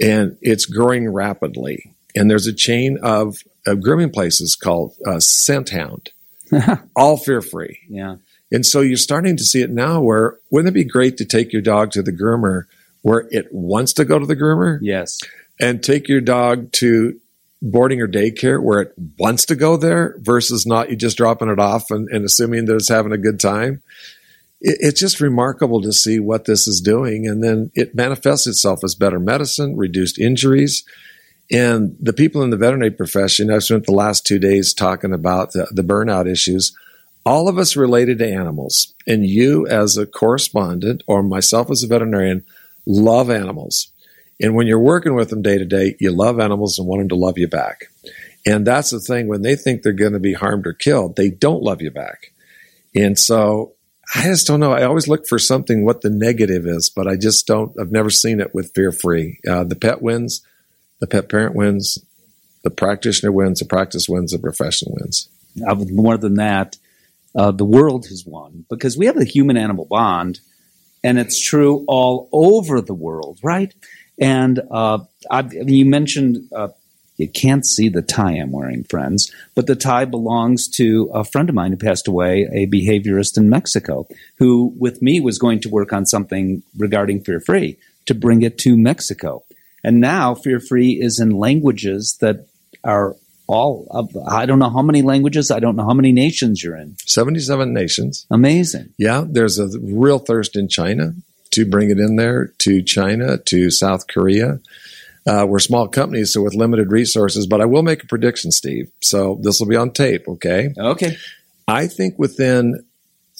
And 0.00 0.36
it's 0.40 0.66
growing 0.66 1.08
rapidly. 1.10 1.94
And 2.14 2.30
there's 2.30 2.46
a 2.46 2.52
chain 2.54 2.98
of, 3.02 3.38
of 3.66 3.82
grooming 3.82 4.10
places 4.10 4.54
called 4.54 4.94
uh, 5.06 5.18
Scenthound. 5.18 6.08
all 6.96 7.16
fear 7.16 7.42
free. 7.42 7.78
Yeah. 7.88 8.16
And 8.50 8.64
so 8.64 8.80
you're 8.80 8.96
starting 8.96 9.36
to 9.36 9.44
see 9.44 9.60
it 9.60 9.70
now 9.70 10.00
where 10.00 10.38
wouldn't 10.50 10.70
it 10.70 10.72
be 10.74 10.84
great 10.84 11.18
to 11.18 11.24
take 11.26 11.52
your 11.52 11.60
dog 11.60 11.90
to 11.92 12.02
the 12.02 12.12
groomer 12.12 12.62
where 13.02 13.26
it 13.30 13.48
wants 13.52 13.92
to 13.94 14.04
go 14.06 14.18
to 14.18 14.24
the 14.24 14.36
groomer 14.36 14.78
Yes. 14.80 15.18
and 15.60 15.82
take 15.82 16.08
your 16.08 16.22
dog 16.22 16.72
to 16.72 17.20
boarding 17.60 18.00
or 18.00 18.08
daycare 18.08 18.62
where 18.62 18.80
it 18.80 18.92
wants 19.18 19.44
to 19.46 19.56
go 19.56 19.76
there 19.76 20.16
versus 20.18 20.66
not 20.66 20.90
you 20.90 20.96
just 20.96 21.16
dropping 21.16 21.48
it 21.48 21.58
off 21.58 21.90
and, 21.90 22.08
and 22.08 22.24
assuming 22.24 22.66
that 22.66 22.76
it's 22.76 22.88
having 22.88 23.12
a 23.12 23.18
good 23.18 23.40
time. 23.40 23.82
It, 24.60 24.78
it's 24.80 25.00
just 25.00 25.20
remarkable 25.20 25.82
to 25.82 25.92
see 25.92 26.20
what 26.20 26.44
this 26.44 26.68
is 26.68 26.80
doing. 26.80 27.26
And 27.26 27.42
then 27.42 27.70
it 27.74 27.94
manifests 27.94 28.46
itself 28.46 28.84
as 28.84 28.94
better 28.94 29.18
medicine, 29.18 29.76
reduced 29.76 30.18
injuries. 30.18 30.84
And 31.50 31.96
the 31.98 32.12
people 32.12 32.42
in 32.42 32.50
the 32.50 32.56
veterinary 32.56 32.90
profession, 32.90 33.50
I've 33.50 33.64
spent 33.64 33.86
the 33.86 33.92
last 33.92 34.26
two 34.26 34.38
days 34.38 34.74
talking 34.74 35.12
about 35.12 35.52
the, 35.52 35.66
the 35.70 35.82
burnout 35.82 36.30
issues. 36.30 36.76
All 37.24 37.48
of 37.48 37.58
us 37.58 37.76
related 37.76 38.18
to 38.18 38.30
animals, 38.30 38.94
and 39.06 39.26
you 39.26 39.66
as 39.66 39.96
a 39.96 40.06
correspondent 40.06 41.02
or 41.06 41.22
myself 41.22 41.70
as 41.70 41.82
a 41.82 41.86
veterinarian 41.86 42.44
love 42.86 43.28
animals. 43.28 43.92
And 44.40 44.54
when 44.54 44.66
you're 44.66 44.78
working 44.78 45.14
with 45.14 45.30
them 45.30 45.42
day 45.42 45.58
to 45.58 45.64
day, 45.64 45.96
you 45.98 46.12
love 46.12 46.38
animals 46.38 46.78
and 46.78 46.86
want 46.86 47.00
them 47.00 47.08
to 47.08 47.16
love 47.16 47.38
you 47.38 47.48
back. 47.48 47.86
And 48.46 48.66
that's 48.66 48.90
the 48.90 49.00
thing 49.00 49.28
when 49.28 49.42
they 49.42 49.56
think 49.56 49.82
they're 49.82 49.92
going 49.92 50.12
to 50.12 50.20
be 50.20 50.32
harmed 50.32 50.66
or 50.66 50.72
killed, 50.72 51.16
they 51.16 51.30
don't 51.30 51.62
love 51.62 51.82
you 51.82 51.90
back. 51.90 52.32
And 52.94 53.18
so 53.18 53.74
I 54.14 54.22
just 54.22 54.46
don't 54.46 54.60
know. 54.60 54.72
I 54.72 54.84
always 54.84 55.08
look 55.08 55.26
for 55.26 55.38
something 55.38 55.84
what 55.84 56.00
the 56.00 56.10
negative 56.10 56.66
is, 56.66 56.88
but 56.88 57.06
I 57.06 57.16
just 57.16 57.46
don't. 57.46 57.78
I've 57.78 57.92
never 57.92 58.10
seen 58.10 58.40
it 58.40 58.54
with 58.54 58.72
fear 58.74 58.90
free. 58.90 59.38
Uh, 59.48 59.64
the 59.64 59.76
pet 59.76 60.00
wins, 60.00 60.42
the 61.00 61.06
pet 61.06 61.28
parent 61.28 61.54
wins, 61.54 61.98
the 62.64 62.70
practitioner 62.70 63.32
wins, 63.32 63.60
the 63.60 63.66
practice 63.66 64.08
wins, 64.08 64.32
the 64.32 64.38
profession 64.38 64.88
wins. 64.92 65.28
More 65.56 66.16
than 66.16 66.34
that, 66.34 66.76
uh, 67.36 67.50
the 67.50 67.64
world 67.64 68.06
has 68.06 68.24
won 68.24 68.64
because 68.70 68.96
we 68.96 69.06
have 69.06 69.16
the 69.16 69.24
human 69.24 69.56
animal 69.56 69.84
bond, 69.84 70.40
and 71.04 71.18
it's 71.18 71.40
true 71.40 71.84
all 71.86 72.28
over 72.32 72.80
the 72.80 72.94
world, 72.94 73.40
right? 73.42 73.74
And 74.20 74.60
uh, 74.70 74.98
I, 75.30 75.38
I 75.38 75.42
mean, 75.42 75.68
you 75.68 75.86
mentioned 75.86 76.48
uh, 76.52 76.68
you 77.18 77.28
can't 77.28 77.66
see 77.66 77.88
the 77.88 78.00
tie 78.00 78.32
I'm 78.32 78.52
wearing, 78.52 78.84
friends, 78.84 79.30
but 79.54 79.66
the 79.66 79.76
tie 79.76 80.04
belongs 80.04 80.68
to 80.76 81.10
a 81.12 81.24
friend 81.24 81.48
of 81.48 81.54
mine 81.54 81.72
who 81.72 81.76
passed 81.76 82.06
away, 82.06 82.48
a 82.52 82.66
behaviorist 82.66 83.36
in 83.36 83.50
Mexico, 83.50 84.06
who 84.38 84.72
with 84.78 85.02
me 85.02 85.20
was 85.20 85.38
going 85.38 85.60
to 85.60 85.68
work 85.68 85.92
on 85.92 86.06
something 86.06 86.62
regarding 86.76 87.22
fear 87.22 87.40
free 87.40 87.76
to 88.06 88.14
bring 88.14 88.42
it 88.42 88.56
to 88.58 88.76
Mexico. 88.76 89.42
And 89.82 90.00
now 90.00 90.34
fear 90.34 90.60
free 90.60 90.92
is 90.92 91.18
in 91.18 91.30
languages 91.30 92.18
that 92.20 92.46
are 92.84 93.16
all 93.48 93.86
of, 93.90 94.16
I 94.28 94.46
don't 94.46 94.58
know 94.58 94.70
how 94.70 94.82
many 94.82 95.02
languages, 95.02 95.50
I 95.50 95.58
don't 95.58 95.74
know 95.74 95.84
how 95.84 95.94
many 95.94 96.12
nations 96.12 96.62
you're 96.62 96.76
in. 96.76 96.96
77 97.04 97.72
nations. 97.72 98.26
Amazing. 98.30 98.94
Yeah, 98.96 99.24
there's 99.26 99.58
a 99.58 99.68
real 99.80 100.18
thirst 100.18 100.54
in 100.54 100.68
China 100.68 101.14
to 101.52 101.66
bring 101.66 101.90
it 101.90 101.98
in 101.98 102.16
there 102.16 102.52
to 102.58 102.82
China, 102.82 103.38
to 103.38 103.70
South 103.70 104.06
Korea. 104.06 104.60
Uh, 105.26 105.44
we're 105.46 105.58
small 105.58 105.88
companies, 105.88 106.32
so 106.32 106.42
with 106.42 106.54
limited 106.54 106.90
resources, 106.90 107.46
but 107.46 107.60
I 107.60 107.66
will 107.66 107.82
make 107.82 108.02
a 108.02 108.06
prediction, 108.06 108.50
Steve. 108.50 108.90
So 109.02 109.38
this 109.42 109.60
will 109.60 109.66
be 109.66 109.76
on 109.76 109.90
tape, 109.90 110.26
okay? 110.26 110.70
Okay. 110.78 111.16
I 111.66 111.86
think 111.86 112.18
within 112.18 112.84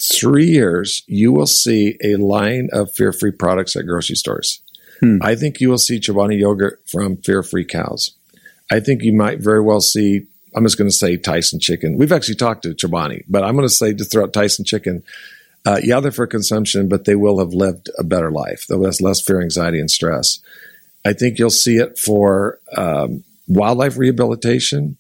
three 0.03 0.47
years, 0.47 1.03
you 1.07 1.33
will 1.33 1.47
see 1.47 1.97
a 2.05 2.17
line 2.17 2.69
of 2.73 2.93
fear 2.93 3.13
free 3.13 3.33
products 3.33 3.75
at 3.75 3.87
grocery 3.87 4.17
stores. 4.17 4.61
Hmm. 5.01 5.19
I 5.23 5.35
think 5.35 5.61
you 5.61 5.71
will 5.71 5.79
see 5.79 5.99
Chobani 5.99 6.39
yogurt 6.39 6.83
from 6.87 7.17
fear 7.19 7.43
free 7.43 7.65
cows. 7.65 8.11
I 8.71 8.81
think 8.81 9.03
you 9.03 9.15
might 9.15 9.41
very 9.41 9.63
well 9.63 9.81
see, 9.81 10.27
I'm 10.55 10.65
just 10.65 10.77
going 10.77 10.91
to 10.91 10.97
say 10.97 11.17
Tyson 11.17 11.59
chicken. 11.59 11.97
We've 11.97 12.13
actually 12.13 12.35
talked 12.35 12.65
to 12.65 12.75
Chobani, 12.75 13.25
but 13.29 13.45
I'm 13.45 13.55
going 13.55 13.67
to 13.67 13.75
say 13.75 13.95
just 13.95 14.13
throw 14.13 14.25
out 14.25 14.33
Tyson 14.33 14.65
chicken. 14.65 15.03
Uh, 15.69 15.79
yeah, 15.85 16.01
they're 16.01 16.11
for 16.11 16.27
consumption, 16.27 16.89
but 16.89 17.05
they 17.05 17.15
will 17.15 17.41
have 17.41 17.53
lived 17.53 17.91
a 17.99 18.03
better 18.03 18.31
life. 18.31 18.65
They'll 18.67 18.87
have 18.87 19.03
less 19.03 19.21
fear, 19.21 19.43
anxiety, 19.43 19.79
and 19.79 19.91
stress. 19.91 20.41
I 21.05 21.13
think 21.13 21.39
you'll 21.39 21.51
see 21.51 21.77
it 21.77 21.99
for 21.99 22.59
um, 22.75 23.23
wildlife 23.47 23.99
rehabilitation, 23.99 24.97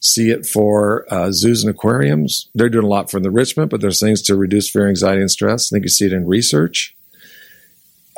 see 0.00 0.28
it 0.28 0.44
for 0.44 1.06
uh, 1.08 1.32
zoos 1.32 1.64
and 1.64 1.70
aquariums. 1.70 2.50
They're 2.54 2.68
doing 2.68 2.84
a 2.84 2.88
lot 2.88 3.10
for 3.10 3.16
enrichment, 3.16 3.70
but 3.70 3.80
there's 3.80 4.00
things 4.00 4.20
to 4.24 4.36
reduce 4.36 4.68
fear, 4.68 4.86
anxiety, 4.86 5.22
and 5.22 5.30
stress. 5.30 5.72
I 5.72 5.76
think 5.76 5.84
you 5.84 5.88
see 5.88 6.04
it 6.04 6.12
in 6.12 6.26
research. 6.26 6.94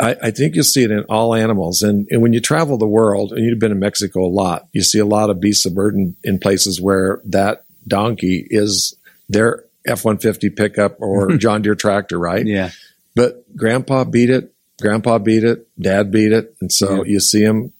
I, 0.01 0.17
I 0.21 0.31
think 0.33 0.57
you'll 0.57 0.65
see 0.65 0.83
it 0.83 0.91
in 0.91 1.05
all 1.05 1.33
animals. 1.33 1.81
And, 1.83 2.09
and 2.11 2.21
when 2.21 2.33
you 2.33 2.41
travel 2.41 2.77
the 2.77 2.89
world, 2.89 3.31
and 3.31 3.45
you've 3.45 3.61
been 3.61 3.71
in 3.71 3.79
Mexico 3.79 4.27
a 4.27 4.27
lot, 4.27 4.67
you 4.73 4.83
see 4.83 4.99
a 4.99 5.07
lot 5.07 5.31
of 5.31 5.39
beasts 5.39 5.65
of 5.65 5.77
burden 5.77 6.17
in 6.25 6.41
places 6.41 6.81
where 6.81 7.21
that 7.27 7.63
donkey 7.87 8.49
is 8.51 8.97
their 9.29 9.63
F 9.87 10.05
150 10.05 10.51
pickup 10.51 10.97
or 11.01 11.37
John 11.37 11.63
Deere 11.63 11.75
tractor, 11.75 12.19
right? 12.19 12.47
Yeah. 12.47 12.71
But 13.15 13.45
grandpa 13.57 14.05
beat 14.05 14.31
it, 14.31 14.53
grandpa 14.81 15.19
beat 15.19 15.45
it, 15.45 15.69
dad 15.81 16.11
beat 16.11 16.33
it. 16.33 16.55
And 16.61 16.73
so 16.73 16.97
Yeah. 17.05 17.13
you 17.13 17.21
see 17.21 17.45
them, 17.45 17.73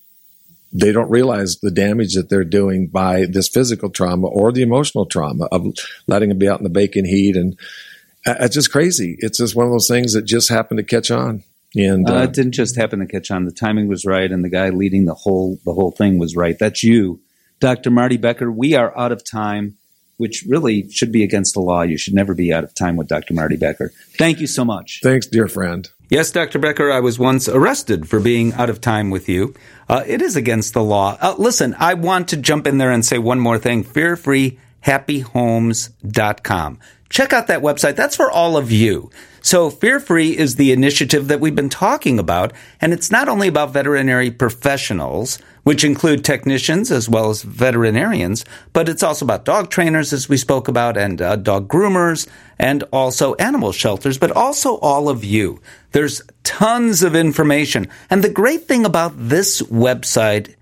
they 0.73 0.93
don't 0.93 1.11
realize 1.11 1.57
the 1.61 1.71
damage 1.71 2.15
that 2.15 2.29
they're 2.29 2.45
doing 2.45 2.89
by 2.89 3.27
this 3.27 3.49
physical 3.49 3.91
trauma 3.91 4.27
or 4.27 4.53
the 4.53 4.63
emotional 4.63 5.07
trauma 5.07 5.47
of 5.53 5.67
letting 6.07 6.29
them 6.31 6.39
be 6.39 6.49
out 6.49 6.59
in 6.61 6.65
the 6.65 6.71
bacon 6.71 7.05
heat. 7.05 7.37
And 7.37 7.57
it's 8.27 8.55
just 8.55 8.73
crazy. 8.73 9.17
It's 9.21 9.39
just 9.39 9.55
one 9.55 9.67
of 9.67 9.73
those 9.73 9.89
things 9.89 10.13
that 10.15 10.23
just 10.23 10.49
happened 10.49 10.79
to 10.79 10.85
catch 10.85 11.11
on. 11.11 11.43
And 11.77 12.09
Uh, 12.09 12.15
uh, 12.19 12.23
it 12.25 12.33
didn't 12.33 12.53
just 12.53 12.77
happen 12.77 13.01
to 13.01 13.07
catch 13.07 13.31
on. 13.31 13.45
The 13.45 13.51
timing 13.53 13.89
was 13.89 14.05
right, 14.05 14.31
and 14.31 14.45
the 14.45 14.49
guy 14.49 14.69
leading 14.71 15.05
the 15.07 15.15
whole 15.15 15.59
the 15.65 15.73
whole 15.75 15.91
thing 15.91 16.19
was 16.19 16.37
right. 16.37 16.57
That's 16.57 16.85
you, 16.85 17.21
Dr. 17.61 17.91
Marty 17.91 18.17
Becker. 18.17 18.51
We 18.51 18.75
are 18.75 18.97
out 18.97 19.11
of 19.11 19.25
time, 19.25 19.77
which 20.17 20.45
really 20.49 20.89
should 20.91 21.13
be 21.13 21.23
against 21.25 21.55
the 21.55 21.61
law. 21.61 21.83
You 21.83 21.99
should 21.99 22.15
never 22.15 22.35
be 22.35 22.53
out 22.53 22.65
of 22.65 22.75
time 22.75 22.97
with 22.97 23.09
Dr. 23.09 23.35
Marty 23.35 23.57
Becker. 23.57 23.93
Thank 24.19 24.41
you 24.41 24.47
so 24.47 24.65
much. 24.65 25.01
thanks, 25.03 25.27
dear 25.27 25.49
friend. 25.49 25.89
Yes, 26.11 26.31
Dr. 26.31 26.59
Becker, 26.59 26.93
I 26.93 27.01
was 27.01 27.19
once 27.19 27.49
arrested 27.49 28.09
for 28.09 28.21
being 28.21 28.53
out 28.53 28.71
of 28.71 28.81
time 28.81 29.11
with 29.11 29.29
you. 29.29 29.55
Uh, 29.89 30.05
it 30.07 30.23
is 30.23 30.37
against 30.37 30.75
the 30.75 30.85
law. 30.85 31.17
Uh, 31.21 31.35
listen, 31.39 31.75
I 31.79 31.95
want 31.95 32.29
to 32.29 32.37
jump 32.37 32.67
in 32.67 32.79
there 32.79 32.93
and 32.93 33.05
say 33.05 33.19
one 33.19 33.41
more 33.41 33.59
thing. 33.59 33.83
Fearfreehappyhomes.com. 33.85 36.79
Check 37.09 37.33
out 37.33 37.47
that 37.47 37.63
website. 37.63 37.97
That's 37.97 38.17
for 38.17 38.31
all 38.31 38.57
of 38.57 38.71
you. 38.71 39.11
So 39.45 39.69
Fear 39.69 40.01
Free 40.01 40.35
is 40.35 40.57
the 40.57 40.73
initiative 40.73 41.29
that 41.29 41.39
we've 41.39 41.55
been 41.55 41.69
talking 41.69 42.19
about, 42.19 42.55
and 42.81 42.95
it's 42.95 43.11
not 43.11 43.29
only 43.29 43.47
about 43.47 43.75
veterinary 43.75 44.31
professionals, 44.31 45.39
which 45.65 45.85
include 45.85 46.25
technicians 46.25 46.91
as 46.91 47.11
well 47.11 47.29
as 47.29 47.43
veterinarians, 47.43 48.47
but 48.73 48.89
it's 48.89 49.03
also 49.03 49.27
about 49.27 49.45
dog 49.45 49.69
trainers, 49.69 50.15
as 50.15 50.31
we 50.31 50.39
spoke 50.39 50.67
about, 50.67 50.97
and 50.97 51.21
uh, 51.21 51.37
dog 51.37 51.69
groomers, 51.69 52.27
and 52.59 52.85
also 52.91 53.35
animal 53.35 53.71
shelters, 53.71 54.17
but 54.17 54.33
also 54.33 54.79
all 54.79 55.11
of 55.11 55.23
you. 55.23 55.61
There's 55.93 56.23
tons 56.43 57.03
of 57.03 57.15
information. 57.15 57.89
And 58.09 58.25
the 58.25 58.31
great 58.31 58.67
thing 58.67 58.87
about 58.87 59.13
this 59.15 59.61
website 59.61 60.55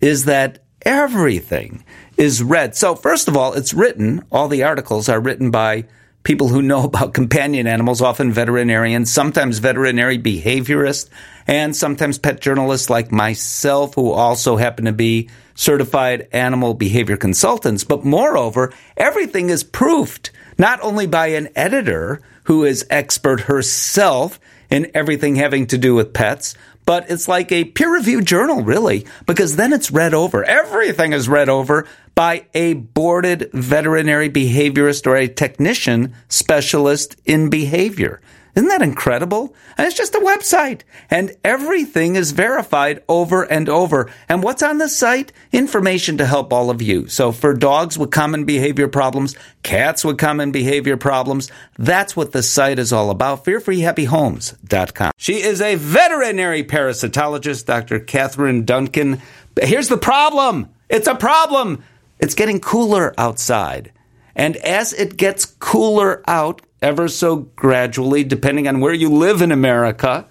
is 0.00 0.24
that 0.24 0.64
everything 0.82 1.84
is 2.16 2.42
read. 2.42 2.74
So, 2.74 2.96
first 2.96 3.28
of 3.28 3.36
all, 3.36 3.52
it's 3.52 3.72
written, 3.72 4.24
all 4.32 4.48
the 4.48 4.64
articles 4.64 5.08
are 5.08 5.20
written 5.20 5.52
by 5.52 5.84
people 6.24 6.48
who 6.48 6.62
know 6.62 6.84
about 6.84 7.14
companion 7.14 7.66
animals, 7.66 8.00
often 8.00 8.32
veterinarians, 8.32 9.12
sometimes 9.12 9.58
veterinary 9.58 10.18
behaviorists, 10.18 11.08
and 11.46 11.76
sometimes 11.76 12.18
pet 12.18 12.40
journalists 12.40 12.90
like 12.90 13.12
myself, 13.12 13.94
who 13.94 14.10
also 14.10 14.56
happen 14.56 14.86
to 14.86 14.92
be 14.92 15.28
certified 15.54 16.26
animal 16.32 16.74
behavior 16.74 17.16
consultants. 17.16 17.84
But 17.84 18.04
moreover, 18.04 18.72
everything 18.96 19.50
is 19.50 19.62
proofed 19.62 20.30
not 20.58 20.80
only 20.82 21.06
by 21.06 21.28
an 21.28 21.48
editor 21.54 22.20
who 22.44 22.64
is 22.64 22.86
expert 22.90 23.42
herself 23.42 24.40
in 24.70 24.90
everything 24.94 25.36
having 25.36 25.66
to 25.68 25.78
do 25.78 25.94
with 25.94 26.12
pets, 26.12 26.56
but 26.86 27.10
it's 27.10 27.28
like 27.28 27.50
a 27.50 27.64
peer 27.64 27.92
reviewed 27.92 28.26
journal, 28.26 28.62
really, 28.62 29.06
because 29.26 29.56
then 29.56 29.72
it's 29.72 29.90
read 29.90 30.12
over. 30.12 30.44
Everything 30.44 31.12
is 31.12 31.28
read 31.28 31.48
over 31.48 31.86
by 32.14 32.46
a 32.54 32.74
boarded 32.74 33.50
veterinary 33.52 34.30
behaviorist 34.30 35.06
or 35.06 35.16
a 35.16 35.28
technician 35.28 36.14
specialist 36.28 37.16
in 37.24 37.50
behavior. 37.50 38.20
Isn't 38.54 38.68
that 38.68 38.82
incredible? 38.82 39.54
And 39.76 39.86
it's 39.86 39.96
just 39.96 40.14
a 40.14 40.20
website 40.20 40.82
and 41.10 41.36
everything 41.42 42.14
is 42.14 42.30
verified 42.30 43.02
over 43.08 43.42
and 43.42 43.68
over. 43.68 44.08
And 44.28 44.44
what's 44.44 44.62
on 44.62 44.78
the 44.78 44.88
site? 44.88 45.32
Information 45.50 46.18
to 46.18 46.26
help 46.26 46.52
all 46.52 46.70
of 46.70 46.80
you. 46.80 47.08
So 47.08 47.32
for 47.32 47.52
dogs 47.52 47.98
with 47.98 48.12
common 48.12 48.44
behavior 48.44 48.86
problems, 48.86 49.34
cats 49.64 50.04
with 50.04 50.18
common 50.18 50.52
behavior 50.52 50.96
problems, 50.96 51.50
that's 51.78 52.14
what 52.14 52.30
the 52.30 52.44
site 52.44 52.78
is 52.78 52.92
all 52.92 53.10
about. 53.10 53.44
FearFreeHappyHomes.com. 53.44 55.10
She 55.16 55.42
is 55.42 55.60
a 55.60 55.74
veterinary 55.74 56.62
parasitologist, 56.62 57.66
Dr. 57.66 57.98
Catherine 57.98 58.64
Duncan. 58.64 59.20
Here's 59.60 59.88
the 59.88 59.98
problem. 59.98 60.68
It's 60.88 61.08
a 61.08 61.16
problem. 61.16 61.82
It's 62.18 62.34
getting 62.34 62.60
cooler 62.60 63.14
outside. 63.18 63.92
And 64.34 64.56
as 64.58 64.92
it 64.92 65.16
gets 65.16 65.44
cooler 65.44 66.22
out, 66.26 66.62
ever 66.82 67.08
so 67.08 67.36
gradually, 67.36 68.24
depending 68.24 68.68
on 68.68 68.80
where 68.80 68.92
you 68.92 69.08
live 69.08 69.42
in 69.42 69.52
America, 69.52 70.26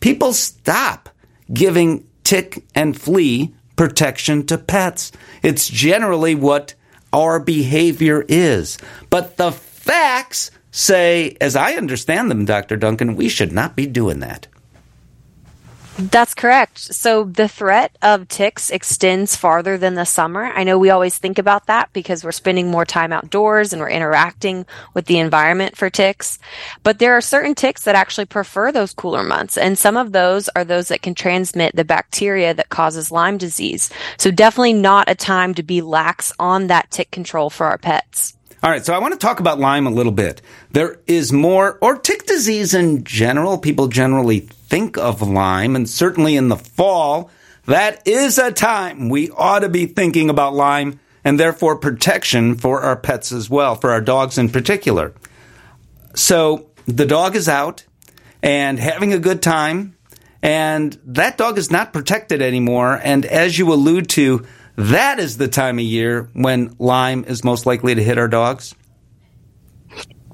people 0.00 0.32
stop 0.32 1.08
giving 1.52 2.06
tick 2.24 2.64
and 2.74 2.98
flea 2.98 3.54
protection 3.76 4.46
to 4.46 4.58
pets. 4.58 5.12
It's 5.42 5.68
generally 5.68 6.34
what 6.34 6.74
our 7.12 7.40
behavior 7.40 8.24
is. 8.28 8.78
But 9.10 9.36
the 9.36 9.52
facts 9.52 10.50
say, 10.70 11.36
as 11.40 11.56
I 11.56 11.74
understand 11.74 12.30
them, 12.30 12.44
Dr. 12.44 12.76
Duncan, 12.76 13.16
we 13.16 13.28
should 13.28 13.52
not 13.52 13.76
be 13.76 13.86
doing 13.86 14.20
that. 14.20 14.48
That's 15.96 16.34
correct. 16.34 16.78
So 16.80 17.22
the 17.22 17.46
threat 17.46 17.96
of 18.02 18.26
ticks 18.26 18.70
extends 18.70 19.36
farther 19.36 19.78
than 19.78 19.94
the 19.94 20.04
summer. 20.04 20.46
I 20.46 20.64
know 20.64 20.76
we 20.76 20.90
always 20.90 21.18
think 21.18 21.38
about 21.38 21.66
that 21.66 21.92
because 21.92 22.24
we're 22.24 22.32
spending 22.32 22.68
more 22.68 22.84
time 22.84 23.12
outdoors 23.12 23.72
and 23.72 23.80
we're 23.80 23.90
interacting 23.90 24.66
with 24.92 25.06
the 25.06 25.20
environment 25.20 25.76
for 25.76 25.90
ticks. 25.90 26.40
But 26.82 26.98
there 26.98 27.12
are 27.12 27.20
certain 27.20 27.54
ticks 27.54 27.84
that 27.84 27.94
actually 27.94 28.26
prefer 28.26 28.72
those 28.72 28.92
cooler 28.92 29.22
months. 29.22 29.56
And 29.56 29.78
some 29.78 29.96
of 29.96 30.10
those 30.10 30.48
are 30.56 30.64
those 30.64 30.88
that 30.88 31.02
can 31.02 31.14
transmit 31.14 31.76
the 31.76 31.84
bacteria 31.84 32.54
that 32.54 32.70
causes 32.70 33.12
Lyme 33.12 33.38
disease. 33.38 33.88
So 34.18 34.32
definitely 34.32 34.72
not 34.72 35.08
a 35.08 35.14
time 35.14 35.54
to 35.54 35.62
be 35.62 35.80
lax 35.80 36.32
on 36.40 36.66
that 36.66 36.90
tick 36.90 37.12
control 37.12 37.50
for 37.50 37.66
our 37.66 37.78
pets. 37.78 38.36
All 38.64 38.70
right, 38.70 38.82
so 38.82 38.94
I 38.94 38.98
want 38.98 39.12
to 39.12 39.18
talk 39.18 39.40
about 39.40 39.60
Lyme 39.60 39.86
a 39.86 39.90
little 39.90 40.10
bit. 40.10 40.40
There 40.70 40.98
is 41.06 41.30
more, 41.30 41.76
or 41.82 41.98
tick 41.98 42.24
disease 42.24 42.72
in 42.72 43.04
general. 43.04 43.58
People 43.58 43.88
generally 43.88 44.40
think 44.40 44.96
of 44.96 45.20
Lyme, 45.20 45.76
and 45.76 45.86
certainly 45.86 46.34
in 46.34 46.48
the 46.48 46.56
fall, 46.56 47.30
that 47.66 48.08
is 48.08 48.38
a 48.38 48.50
time 48.50 49.10
we 49.10 49.28
ought 49.32 49.58
to 49.58 49.68
be 49.68 49.84
thinking 49.84 50.30
about 50.30 50.54
Lyme 50.54 50.98
and 51.24 51.38
therefore 51.38 51.76
protection 51.76 52.54
for 52.54 52.80
our 52.80 52.96
pets 52.96 53.32
as 53.32 53.50
well, 53.50 53.74
for 53.74 53.90
our 53.90 54.00
dogs 54.00 54.38
in 54.38 54.48
particular. 54.48 55.12
So 56.14 56.70
the 56.86 57.04
dog 57.04 57.36
is 57.36 57.50
out 57.50 57.84
and 58.42 58.78
having 58.78 59.12
a 59.12 59.18
good 59.18 59.42
time, 59.42 59.94
and 60.40 60.98
that 61.04 61.36
dog 61.36 61.58
is 61.58 61.70
not 61.70 61.92
protected 61.92 62.40
anymore. 62.40 62.98
And 63.04 63.26
as 63.26 63.58
you 63.58 63.70
allude 63.74 64.08
to, 64.10 64.46
that 64.76 65.18
is 65.18 65.36
the 65.36 65.48
time 65.48 65.78
of 65.78 65.84
year 65.84 66.28
when 66.32 66.74
Lyme 66.78 67.24
is 67.24 67.44
most 67.44 67.66
likely 67.66 67.94
to 67.94 68.02
hit 68.02 68.18
our 68.18 68.28
dogs 68.28 68.74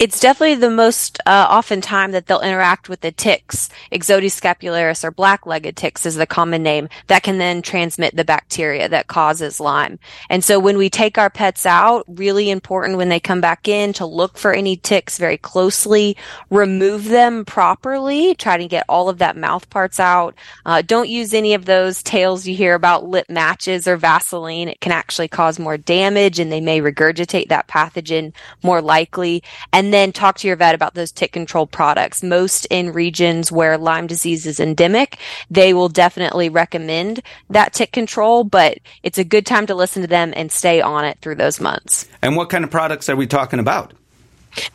it's 0.00 0.18
definitely 0.18 0.54
the 0.54 0.70
most 0.70 1.20
uh, 1.26 1.46
often 1.50 1.82
time 1.82 2.12
that 2.12 2.26
they'll 2.26 2.40
interact 2.40 2.88
with 2.88 3.02
the 3.02 3.12
ticks. 3.12 3.68
Ixodes 3.92 4.32
scapularis 4.32 5.04
or 5.04 5.10
black-legged 5.10 5.76
ticks 5.76 6.06
is 6.06 6.14
the 6.14 6.26
common 6.26 6.62
name 6.62 6.88
that 7.08 7.22
can 7.22 7.36
then 7.36 7.60
transmit 7.60 8.16
the 8.16 8.24
bacteria 8.24 8.88
that 8.88 9.08
causes 9.08 9.60
Lyme. 9.60 9.98
And 10.30 10.42
so 10.42 10.58
when 10.58 10.78
we 10.78 10.88
take 10.88 11.18
our 11.18 11.28
pets 11.28 11.66
out, 11.66 12.06
really 12.08 12.48
important 12.48 12.96
when 12.96 13.10
they 13.10 13.20
come 13.20 13.42
back 13.42 13.68
in 13.68 13.92
to 13.92 14.06
look 14.06 14.38
for 14.38 14.54
any 14.54 14.74
ticks 14.74 15.18
very 15.18 15.36
closely, 15.36 16.16
remove 16.48 17.04
them 17.04 17.44
properly, 17.44 18.34
try 18.34 18.56
to 18.56 18.66
get 18.66 18.86
all 18.88 19.10
of 19.10 19.18
that 19.18 19.36
mouth 19.36 19.68
parts 19.68 20.00
out. 20.00 20.34
Uh, 20.64 20.80
don't 20.80 21.10
use 21.10 21.34
any 21.34 21.52
of 21.52 21.66
those 21.66 22.02
tales 22.02 22.46
you 22.46 22.56
hear 22.56 22.74
about 22.74 23.04
lip 23.04 23.28
matches 23.28 23.86
or 23.86 23.98
Vaseline. 23.98 24.68
It 24.68 24.80
can 24.80 24.92
actually 24.92 25.28
cause 25.28 25.58
more 25.58 25.76
damage 25.76 26.38
and 26.38 26.50
they 26.50 26.62
may 26.62 26.80
regurgitate 26.80 27.50
that 27.50 27.68
pathogen 27.68 28.32
more 28.62 28.80
likely. 28.80 29.42
And 29.74 29.89
and 29.90 29.94
then 29.94 30.12
talk 30.12 30.38
to 30.38 30.46
your 30.46 30.54
vet 30.54 30.76
about 30.76 30.94
those 30.94 31.10
tick 31.10 31.32
control 31.32 31.66
products. 31.66 32.22
Most 32.22 32.64
in 32.66 32.92
regions 32.92 33.50
where 33.50 33.76
Lyme 33.76 34.06
disease 34.06 34.46
is 34.46 34.60
endemic, 34.60 35.18
they 35.50 35.74
will 35.74 35.88
definitely 35.88 36.48
recommend 36.48 37.20
that 37.48 37.72
tick 37.72 37.90
control, 37.90 38.44
but 38.44 38.78
it's 39.02 39.18
a 39.18 39.24
good 39.24 39.44
time 39.44 39.66
to 39.66 39.74
listen 39.74 40.02
to 40.02 40.06
them 40.06 40.32
and 40.36 40.52
stay 40.52 40.80
on 40.80 41.04
it 41.04 41.18
through 41.20 41.34
those 41.34 41.58
months. 41.58 42.08
And 42.22 42.36
what 42.36 42.50
kind 42.50 42.62
of 42.62 42.70
products 42.70 43.08
are 43.08 43.16
we 43.16 43.26
talking 43.26 43.58
about? 43.58 43.92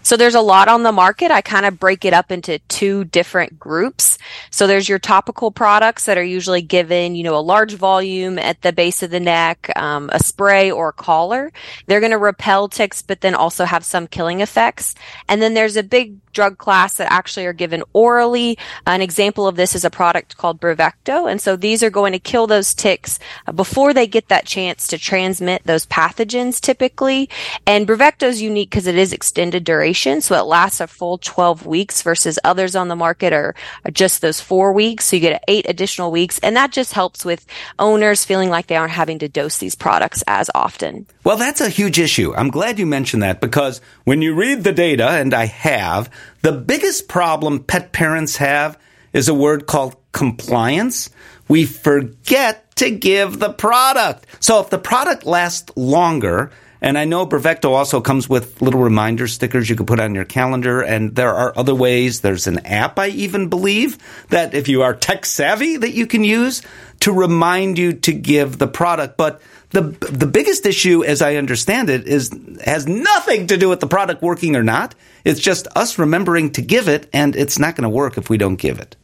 So 0.02 0.18
there's 0.18 0.36
a 0.36 0.42
lot 0.42 0.68
on 0.68 0.84
the 0.84 0.92
market. 0.92 1.32
I 1.32 1.42
kind 1.42 1.66
of 1.66 1.80
break 1.80 2.06
it 2.06 2.14
up 2.14 2.32
into 2.32 2.60
two 2.68 3.06
different 3.06 3.60
groups. 3.60 4.18
So 4.52 4.68
there's 4.68 4.90
your 4.90 5.00
topical 5.00 5.52
products 5.52 6.06
that 6.06 6.18
are 6.18 6.24
usually 6.24 6.62
given, 6.62 7.16
you 7.16 7.24
know, 7.24 7.36
a 7.36 7.40
large 7.40 7.74
volume 7.74 8.40
at 8.40 8.62
the 8.62 8.74
base 8.74 9.04
of 9.04 9.12
the 9.12 9.20
neck, 9.20 9.72
um, 9.76 10.10
a 10.14 10.24
spray 10.24 10.72
or 10.72 10.90
a 10.90 10.94
collar. 10.94 11.52
They're 11.88 12.00
going 12.00 12.12
to 12.12 12.18
repel 12.18 12.68
ticks, 12.68 13.02
but 13.02 13.22
then 13.22 13.36
also 13.36 13.66
have 13.66 13.84
some 13.86 14.08
killing 14.08 14.42
effects. 14.42 14.96
And 15.28 15.42
then 15.42 15.54
there's 15.54 15.76
a 15.76 15.84
big 15.84 16.16
drug 16.34 16.58
class 16.58 16.98
that 16.98 17.12
actually 17.12 17.46
are 17.46 17.54
given 17.54 17.84
orally. 17.94 18.58
An 18.86 19.02
example 19.02 19.48
of 19.48 19.56
this 19.56 19.74
is 19.74 19.86
a 19.86 19.90
product 19.90 20.38
called 20.38 20.62
Bravecto. 20.62 21.30
And 21.30 21.42
so 21.42 21.56
these 21.56 21.82
are 21.82 21.90
going 21.90 22.14
to 22.14 22.20
kill 22.20 22.46
those 22.46 22.74
ticks 22.74 23.18
before 23.56 23.94
they 23.94 24.06
get 24.06 24.28
that 24.28 24.46
chance 24.46 24.88
to 24.88 24.98
transmit 24.98 25.64
those 25.64 25.86
pathogens 25.86 26.60
typically. 26.60 27.30
And 27.66 27.88
Bravecto 27.88 28.28
is 28.28 28.42
unique 28.42 28.70
because 28.70 28.88
it 28.88 28.98
is 28.98 29.14
extended 29.14 29.65
duration. 29.66 30.22
So 30.22 30.36
it 30.40 30.46
lasts 30.46 30.80
a 30.80 30.88
full 30.88 31.18
12 31.18 31.66
weeks 31.66 32.02
versus 32.02 32.40
others 32.44 32.76
on 32.76 32.88
the 32.88 32.96
market 32.96 33.34
are, 33.34 33.56
just 33.92 34.22
those 34.22 34.40
four 34.40 34.72
weeks. 34.72 35.06
So 35.06 35.18
you 35.18 35.22
get 35.22 35.44
eight 35.48 35.66
additional 35.68 36.12
weeks. 36.12 36.40
And 36.40 36.56
that 36.56 36.72
just 36.72 36.94
helps 36.94 37.26
with 37.26 37.46
owners 37.80 38.24
feeling 38.24 38.50
like 38.50 38.68
they 38.68 38.76
aren't 38.76 38.92
having 38.92 39.20
to 39.20 39.28
dose 39.28 39.58
these 39.58 39.76
products 39.76 40.24
as 40.28 40.50
often. 40.56 41.06
Well, 41.24 41.38
that's 41.38 41.62
a 41.62 41.70
huge 41.70 42.00
issue. 42.00 42.34
I'm 42.36 42.50
glad 42.50 42.80
you 42.80 42.86
mentioned 42.86 43.24
that 43.24 43.42
because 43.42 43.82
when 44.06 44.22
you 44.22 44.36
read 44.36 44.64
the 44.64 44.72
data, 44.72 45.10
and 45.10 45.34
I 45.34 45.46
have, 45.46 46.10
the 46.42 46.52
biggest 46.52 47.08
problem 47.08 47.64
pet 47.64 47.92
parents 47.92 48.38
have 48.38 48.78
is 49.14 49.28
a 49.28 49.34
word 49.34 49.66
called 49.66 49.96
compliance. 50.12 51.10
We 51.48 51.66
forget 51.66 52.76
to 52.76 52.92
give 52.92 53.40
the 53.40 53.54
product. 53.54 54.26
So 54.40 54.60
if 54.62 54.70
the 54.70 54.78
product 54.78 55.26
lasts 55.26 55.72
longer, 55.76 56.52
and 56.82 56.98
I 56.98 57.06
know 57.06 57.26
Bravecto 57.26 57.72
also 57.72 58.02
comes 58.02 58.28
with 58.30 58.62
little 58.62 58.82
reminder 58.82 59.28
stickers 59.28 59.70
you 59.70 59.76
can 59.76 59.86
put 59.86 60.00
on 60.00 60.16
your 60.16 60.26
calendar. 60.26 60.82
And 60.82 61.16
there 61.16 61.34
are 61.34 61.54
other 61.58 61.74
ways. 61.74 62.22
There's 62.22 62.48
an 62.48 62.66
app, 62.66 63.00
I 63.00 63.08
even 63.08 63.50
believe, 63.50 63.98
that 64.30 64.54
if 64.54 64.68
you 64.68 64.84
are 64.84 64.94
tech 64.94 65.26
savvy, 65.26 65.78
that 65.78 65.94
you 65.94 66.06
can 66.08 66.24
use 66.24 66.62
to 67.02 67.12
remind 67.12 67.78
you 67.78 67.94
to 67.94 68.14
give 68.14 68.58
the 68.58 68.68
product. 68.68 69.18
But 69.18 69.42
the 69.72 69.82
the 69.82 70.28
biggest 70.28 70.66
issue, 70.66 71.04
as 71.04 71.22
I 71.22 71.36
understand 71.36 71.90
it, 71.90 72.08
is 72.08 72.32
has 72.64 72.88
nothing 72.88 73.48
to 73.48 73.58
do 73.58 73.70
with 73.70 73.80
the 73.80 73.88
product 73.88 74.22
working 74.22 74.56
or 74.56 74.64
not. 74.64 74.96
It's 75.24 75.40
just 75.40 75.68
us 75.76 75.98
remembering 75.98 76.52
to 76.52 76.62
give 76.62 76.88
it, 76.88 77.10
and 77.12 77.36
it's 77.36 77.58
not 77.58 77.76
going 77.76 77.84
to 77.84 77.90
work 77.90 78.18
if 78.18 78.30
we 78.30 78.38
don't 78.38 78.58
give 78.58 78.80
it. 78.80 78.96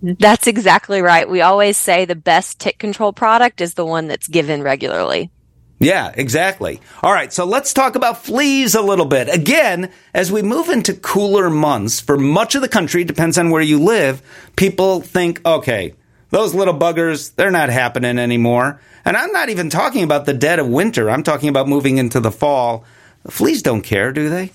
That's 0.00 0.46
exactly 0.46 1.02
right. 1.02 1.28
We 1.28 1.40
always 1.40 1.76
say 1.76 2.04
the 2.04 2.14
best 2.14 2.60
tick 2.60 2.78
control 2.78 3.12
product 3.12 3.60
is 3.60 3.74
the 3.74 3.86
one 3.86 4.06
that's 4.06 4.28
given 4.28 4.62
regularly. 4.62 5.30
Yeah, 5.80 6.12
exactly. 6.14 6.80
All 7.02 7.12
right, 7.12 7.32
so 7.32 7.44
let's 7.44 7.72
talk 7.72 7.94
about 7.94 8.24
fleas 8.24 8.74
a 8.74 8.82
little 8.82 9.04
bit. 9.04 9.32
Again, 9.32 9.90
as 10.12 10.32
we 10.32 10.42
move 10.42 10.68
into 10.68 10.92
cooler 10.92 11.48
months 11.48 12.00
for 12.00 12.16
much 12.16 12.56
of 12.56 12.62
the 12.62 12.68
country, 12.68 13.04
depends 13.04 13.38
on 13.38 13.50
where 13.50 13.62
you 13.62 13.78
live, 13.78 14.20
people 14.56 15.00
think, 15.00 15.40
okay, 15.46 15.94
those 16.30 16.54
little 16.54 16.74
buggers, 16.74 17.34
they're 17.36 17.52
not 17.52 17.68
happening 17.68 18.18
anymore. 18.18 18.80
And 19.04 19.16
I'm 19.16 19.32
not 19.32 19.50
even 19.50 19.70
talking 19.70 20.02
about 20.02 20.26
the 20.26 20.34
dead 20.34 20.58
of 20.58 20.66
winter. 20.66 21.08
I'm 21.08 21.22
talking 21.22 21.48
about 21.48 21.68
moving 21.68 21.98
into 21.98 22.18
the 22.20 22.32
fall. 22.32 22.84
Fleas 23.30 23.62
don't 23.62 23.82
care, 23.82 24.12
do 24.12 24.28
they? 24.28 24.50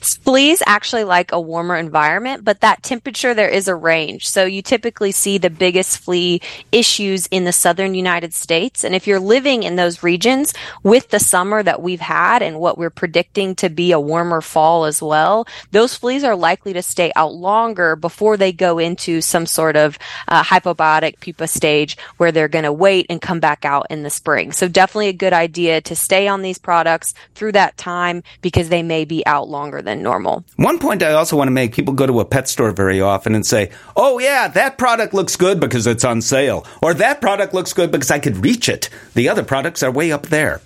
Fleas 0.00 0.62
actually 0.66 1.04
like 1.04 1.32
a 1.32 1.40
warmer 1.40 1.76
environment, 1.76 2.44
but 2.44 2.60
that 2.60 2.82
temperature 2.82 3.34
there 3.34 3.48
is 3.48 3.68
a 3.68 3.74
range. 3.74 4.28
So 4.28 4.44
you 4.44 4.62
typically 4.62 5.12
see 5.12 5.38
the 5.38 5.50
biggest 5.50 5.98
flea 5.98 6.40
issues 6.72 7.26
in 7.28 7.44
the 7.44 7.52
southern 7.52 7.94
United 7.94 8.34
States. 8.34 8.84
And 8.84 8.94
if 8.94 9.06
you're 9.06 9.20
living 9.20 9.62
in 9.62 9.76
those 9.76 10.02
regions 10.02 10.54
with 10.82 11.10
the 11.10 11.18
summer 11.18 11.62
that 11.62 11.82
we've 11.82 12.00
had 12.00 12.42
and 12.42 12.58
what 12.58 12.78
we're 12.78 12.90
predicting 12.90 13.54
to 13.56 13.68
be 13.68 13.92
a 13.92 14.00
warmer 14.00 14.40
fall 14.40 14.84
as 14.84 15.02
well, 15.02 15.46
those 15.70 15.94
fleas 15.94 16.24
are 16.24 16.36
likely 16.36 16.72
to 16.72 16.82
stay 16.82 17.12
out 17.16 17.34
longer 17.34 17.96
before 17.96 18.36
they 18.36 18.52
go 18.52 18.78
into 18.78 19.20
some 19.20 19.46
sort 19.46 19.76
of 19.76 19.98
uh, 20.28 20.42
hypobiotic 20.42 21.20
pupa 21.20 21.46
stage 21.46 21.96
where 22.16 22.32
they're 22.32 22.48
going 22.48 22.64
to 22.64 22.72
wait 22.72 23.06
and 23.10 23.20
come 23.20 23.40
back 23.40 23.64
out 23.64 23.86
in 23.90 24.02
the 24.02 24.10
spring. 24.10 24.52
So 24.52 24.68
definitely 24.68 25.08
a 25.08 25.12
good 25.12 25.32
idea 25.32 25.80
to 25.82 25.96
stay 25.96 26.28
on 26.28 26.42
these 26.42 26.58
products 26.58 27.14
through 27.34 27.52
that 27.52 27.76
time 27.76 28.22
because 28.40 28.68
they 28.68 28.82
may 28.82 29.04
be 29.04 29.24
out 29.26 29.48
longer 29.48 29.65
longer 29.66 29.82
than 29.82 30.00
normal. 30.00 30.44
One 30.54 30.78
point 30.78 31.02
I 31.02 31.12
also 31.12 31.36
want 31.36 31.48
to 31.48 31.52
make 31.52 31.74
people 31.74 31.92
go 31.92 32.06
to 32.06 32.20
a 32.20 32.24
pet 32.24 32.48
store 32.48 32.70
very 32.70 33.00
often 33.00 33.34
and 33.34 33.44
say, 33.44 33.72
oh, 33.96 34.20
yeah, 34.20 34.46
that 34.46 34.78
product 34.78 35.12
looks 35.12 35.34
good 35.34 35.58
because 35.58 35.88
it's 35.88 36.04
on 36.04 36.22
sale, 36.22 36.64
or 36.80 36.94
that 36.94 37.20
product 37.20 37.52
looks 37.52 37.72
good 37.72 37.90
because 37.90 38.12
I 38.12 38.20
could 38.20 38.44
reach 38.44 38.68
it. 38.68 38.88
The 39.14 39.28
other 39.28 39.42
products 39.42 39.82
are 39.82 39.90
way 39.90 40.12
up 40.12 40.26
there. 40.26 40.60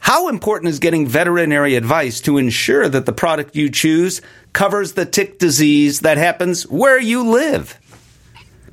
How 0.00 0.28
important 0.28 0.70
is 0.70 0.80
getting 0.80 1.06
veterinary 1.06 1.76
advice 1.76 2.20
to 2.22 2.36
ensure 2.36 2.88
that 2.88 3.06
the 3.06 3.12
product 3.12 3.54
you 3.54 3.70
choose 3.70 4.20
covers 4.52 4.94
the 4.94 5.06
tick 5.06 5.38
disease 5.38 6.00
that 6.00 6.18
happens 6.18 6.64
where 6.64 6.98
you 6.98 7.22
live? 7.22 7.78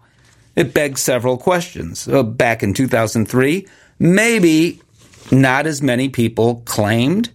it 0.55 0.73
begs 0.73 1.03
several 1.03 1.39
questions. 1.39 2.07
Uh, 2.07 2.23
back 2.23 2.63
in 2.63 2.73
2003, 2.73 3.67
maybe 3.99 4.81
not 5.33 5.67
as 5.67 5.83
many 5.83 6.09
people 6.09 6.63
claimed 6.65 7.31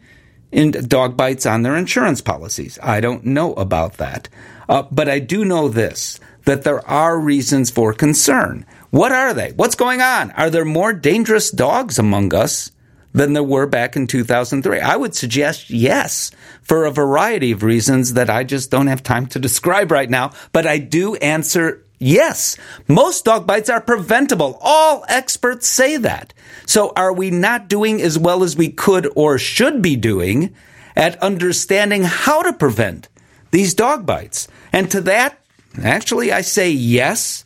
in 0.52 0.72
dog 0.72 1.16
bites 1.16 1.46
on 1.46 1.62
their 1.62 1.76
insurance 1.76 2.22
policies. 2.22 2.78
I 2.82 3.00
don't 3.00 3.26
know 3.26 3.54
about 3.54 3.94
that. 3.94 4.30
Uh, 4.68 4.84
but 4.92 5.10
I 5.10 5.20
do 5.20 5.46
know 5.46 5.68
this 5.68 6.20
that 6.46 6.64
there 6.64 6.86
are 6.88 7.20
reasons 7.20 7.70
for 7.70 7.94
concern. 7.94 8.66
What 8.90 9.12
are 9.12 9.34
they? 9.34 9.52
What's 9.52 9.76
going 9.76 10.02
on? 10.02 10.32
Are 10.32 10.50
there 10.50 10.66
more 10.66 10.92
dangerous 10.92 11.52
dogs 11.52 12.00
among 12.00 12.34
us 12.34 12.72
than 13.14 13.34
there 13.34 13.44
were 13.44 13.68
back 13.68 13.96
in 13.96 14.08
2003? 14.08 14.80
I 14.80 14.96
would 14.96 15.14
suggest 15.14 15.70
yes, 15.70 16.32
for 16.64 16.86
a 16.86 16.92
variety 16.92 17.52
of 17.52 17.64
reasons 17.64 18.14
that 18.14 18.30
I 18.30 18.44
just 18.44 18.72
don't 18.72 18.88
have 18.88 19.04
time 19.04 19.28
to 19.28 19.40
describe 19.40 19.92
right 19.92 20.10
now, 20.10 20.32
but 20.52 20.66
I 20.66 20.80
do 20.80 21.16
answer 21.16 21.86
yes. 22.02 22.58
Most 22.88 23.26
dog 23.26 23.48
bites 23.48 23.70
are 23.70 23.82
preventable. 23.82 24.58
All 24.62 25.06
experts 25.08 25.68
say 25.68 25.98
that. 25.98 26.34
So 26.66 26.92
are 26.96 27.14
we 27.14 27.32
not 27.32 27.68
doing 27.68 28.02
as 28.02 28.18
well 28.18 28.44
as 28.44 28.58
we 28.58 28.70
could 28.70 29.12
or 29.16 29.38
should 29.38 29.82
be 29.82 29.96
doing 29.96 30.56
at 30.96 31.22
understanding 31.24 32.04
how 32.04 32.42
to 32.42 32.54
prevent 32.54 33.08
these 33.52 33.74
dog 33.74 34.06
bites? 34.06 34.48
And 34.74 34.90
to 34.92 35.02
that, 35.02 35.38
Actually, 35.82 36.32
I 36.32 36.42
say 36.42 36.72
yes 36.72 37.46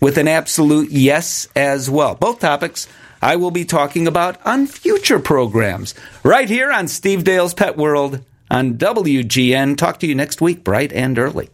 with 0.00 0.16
an 0.18 0.28
absolute 0.28 0.90
yes 0.90 1.48
as 1.54 1.90
well. 1.90 2.14
Both 2.14 2.40
topics 2.40 2.88
I 3.20 3.36
will 3.36 3.50
be 3.50 3.64
talking 3.64 4.06
about 4.06 4.44
on 4.46 4.66
future 4.66 5.18
programs 5.18 5.94
right 6.22 6.48
here 6.48 6.70
on 6.70 6.88
Steve 6.88 7.24
Dale's 7.24 7.54
Pet 7.54 7.76
World 7.76 8.24
on 8.50 8.74
WGN. 8.74 9.76
Talk 9.76 10.00
to 10.00 10.06
you 10.06 10.14
next 10.14 10.40
week, 10.40 10.64
bright 10.64 10.92
and 10.92 11.18
early. 11.18 11.50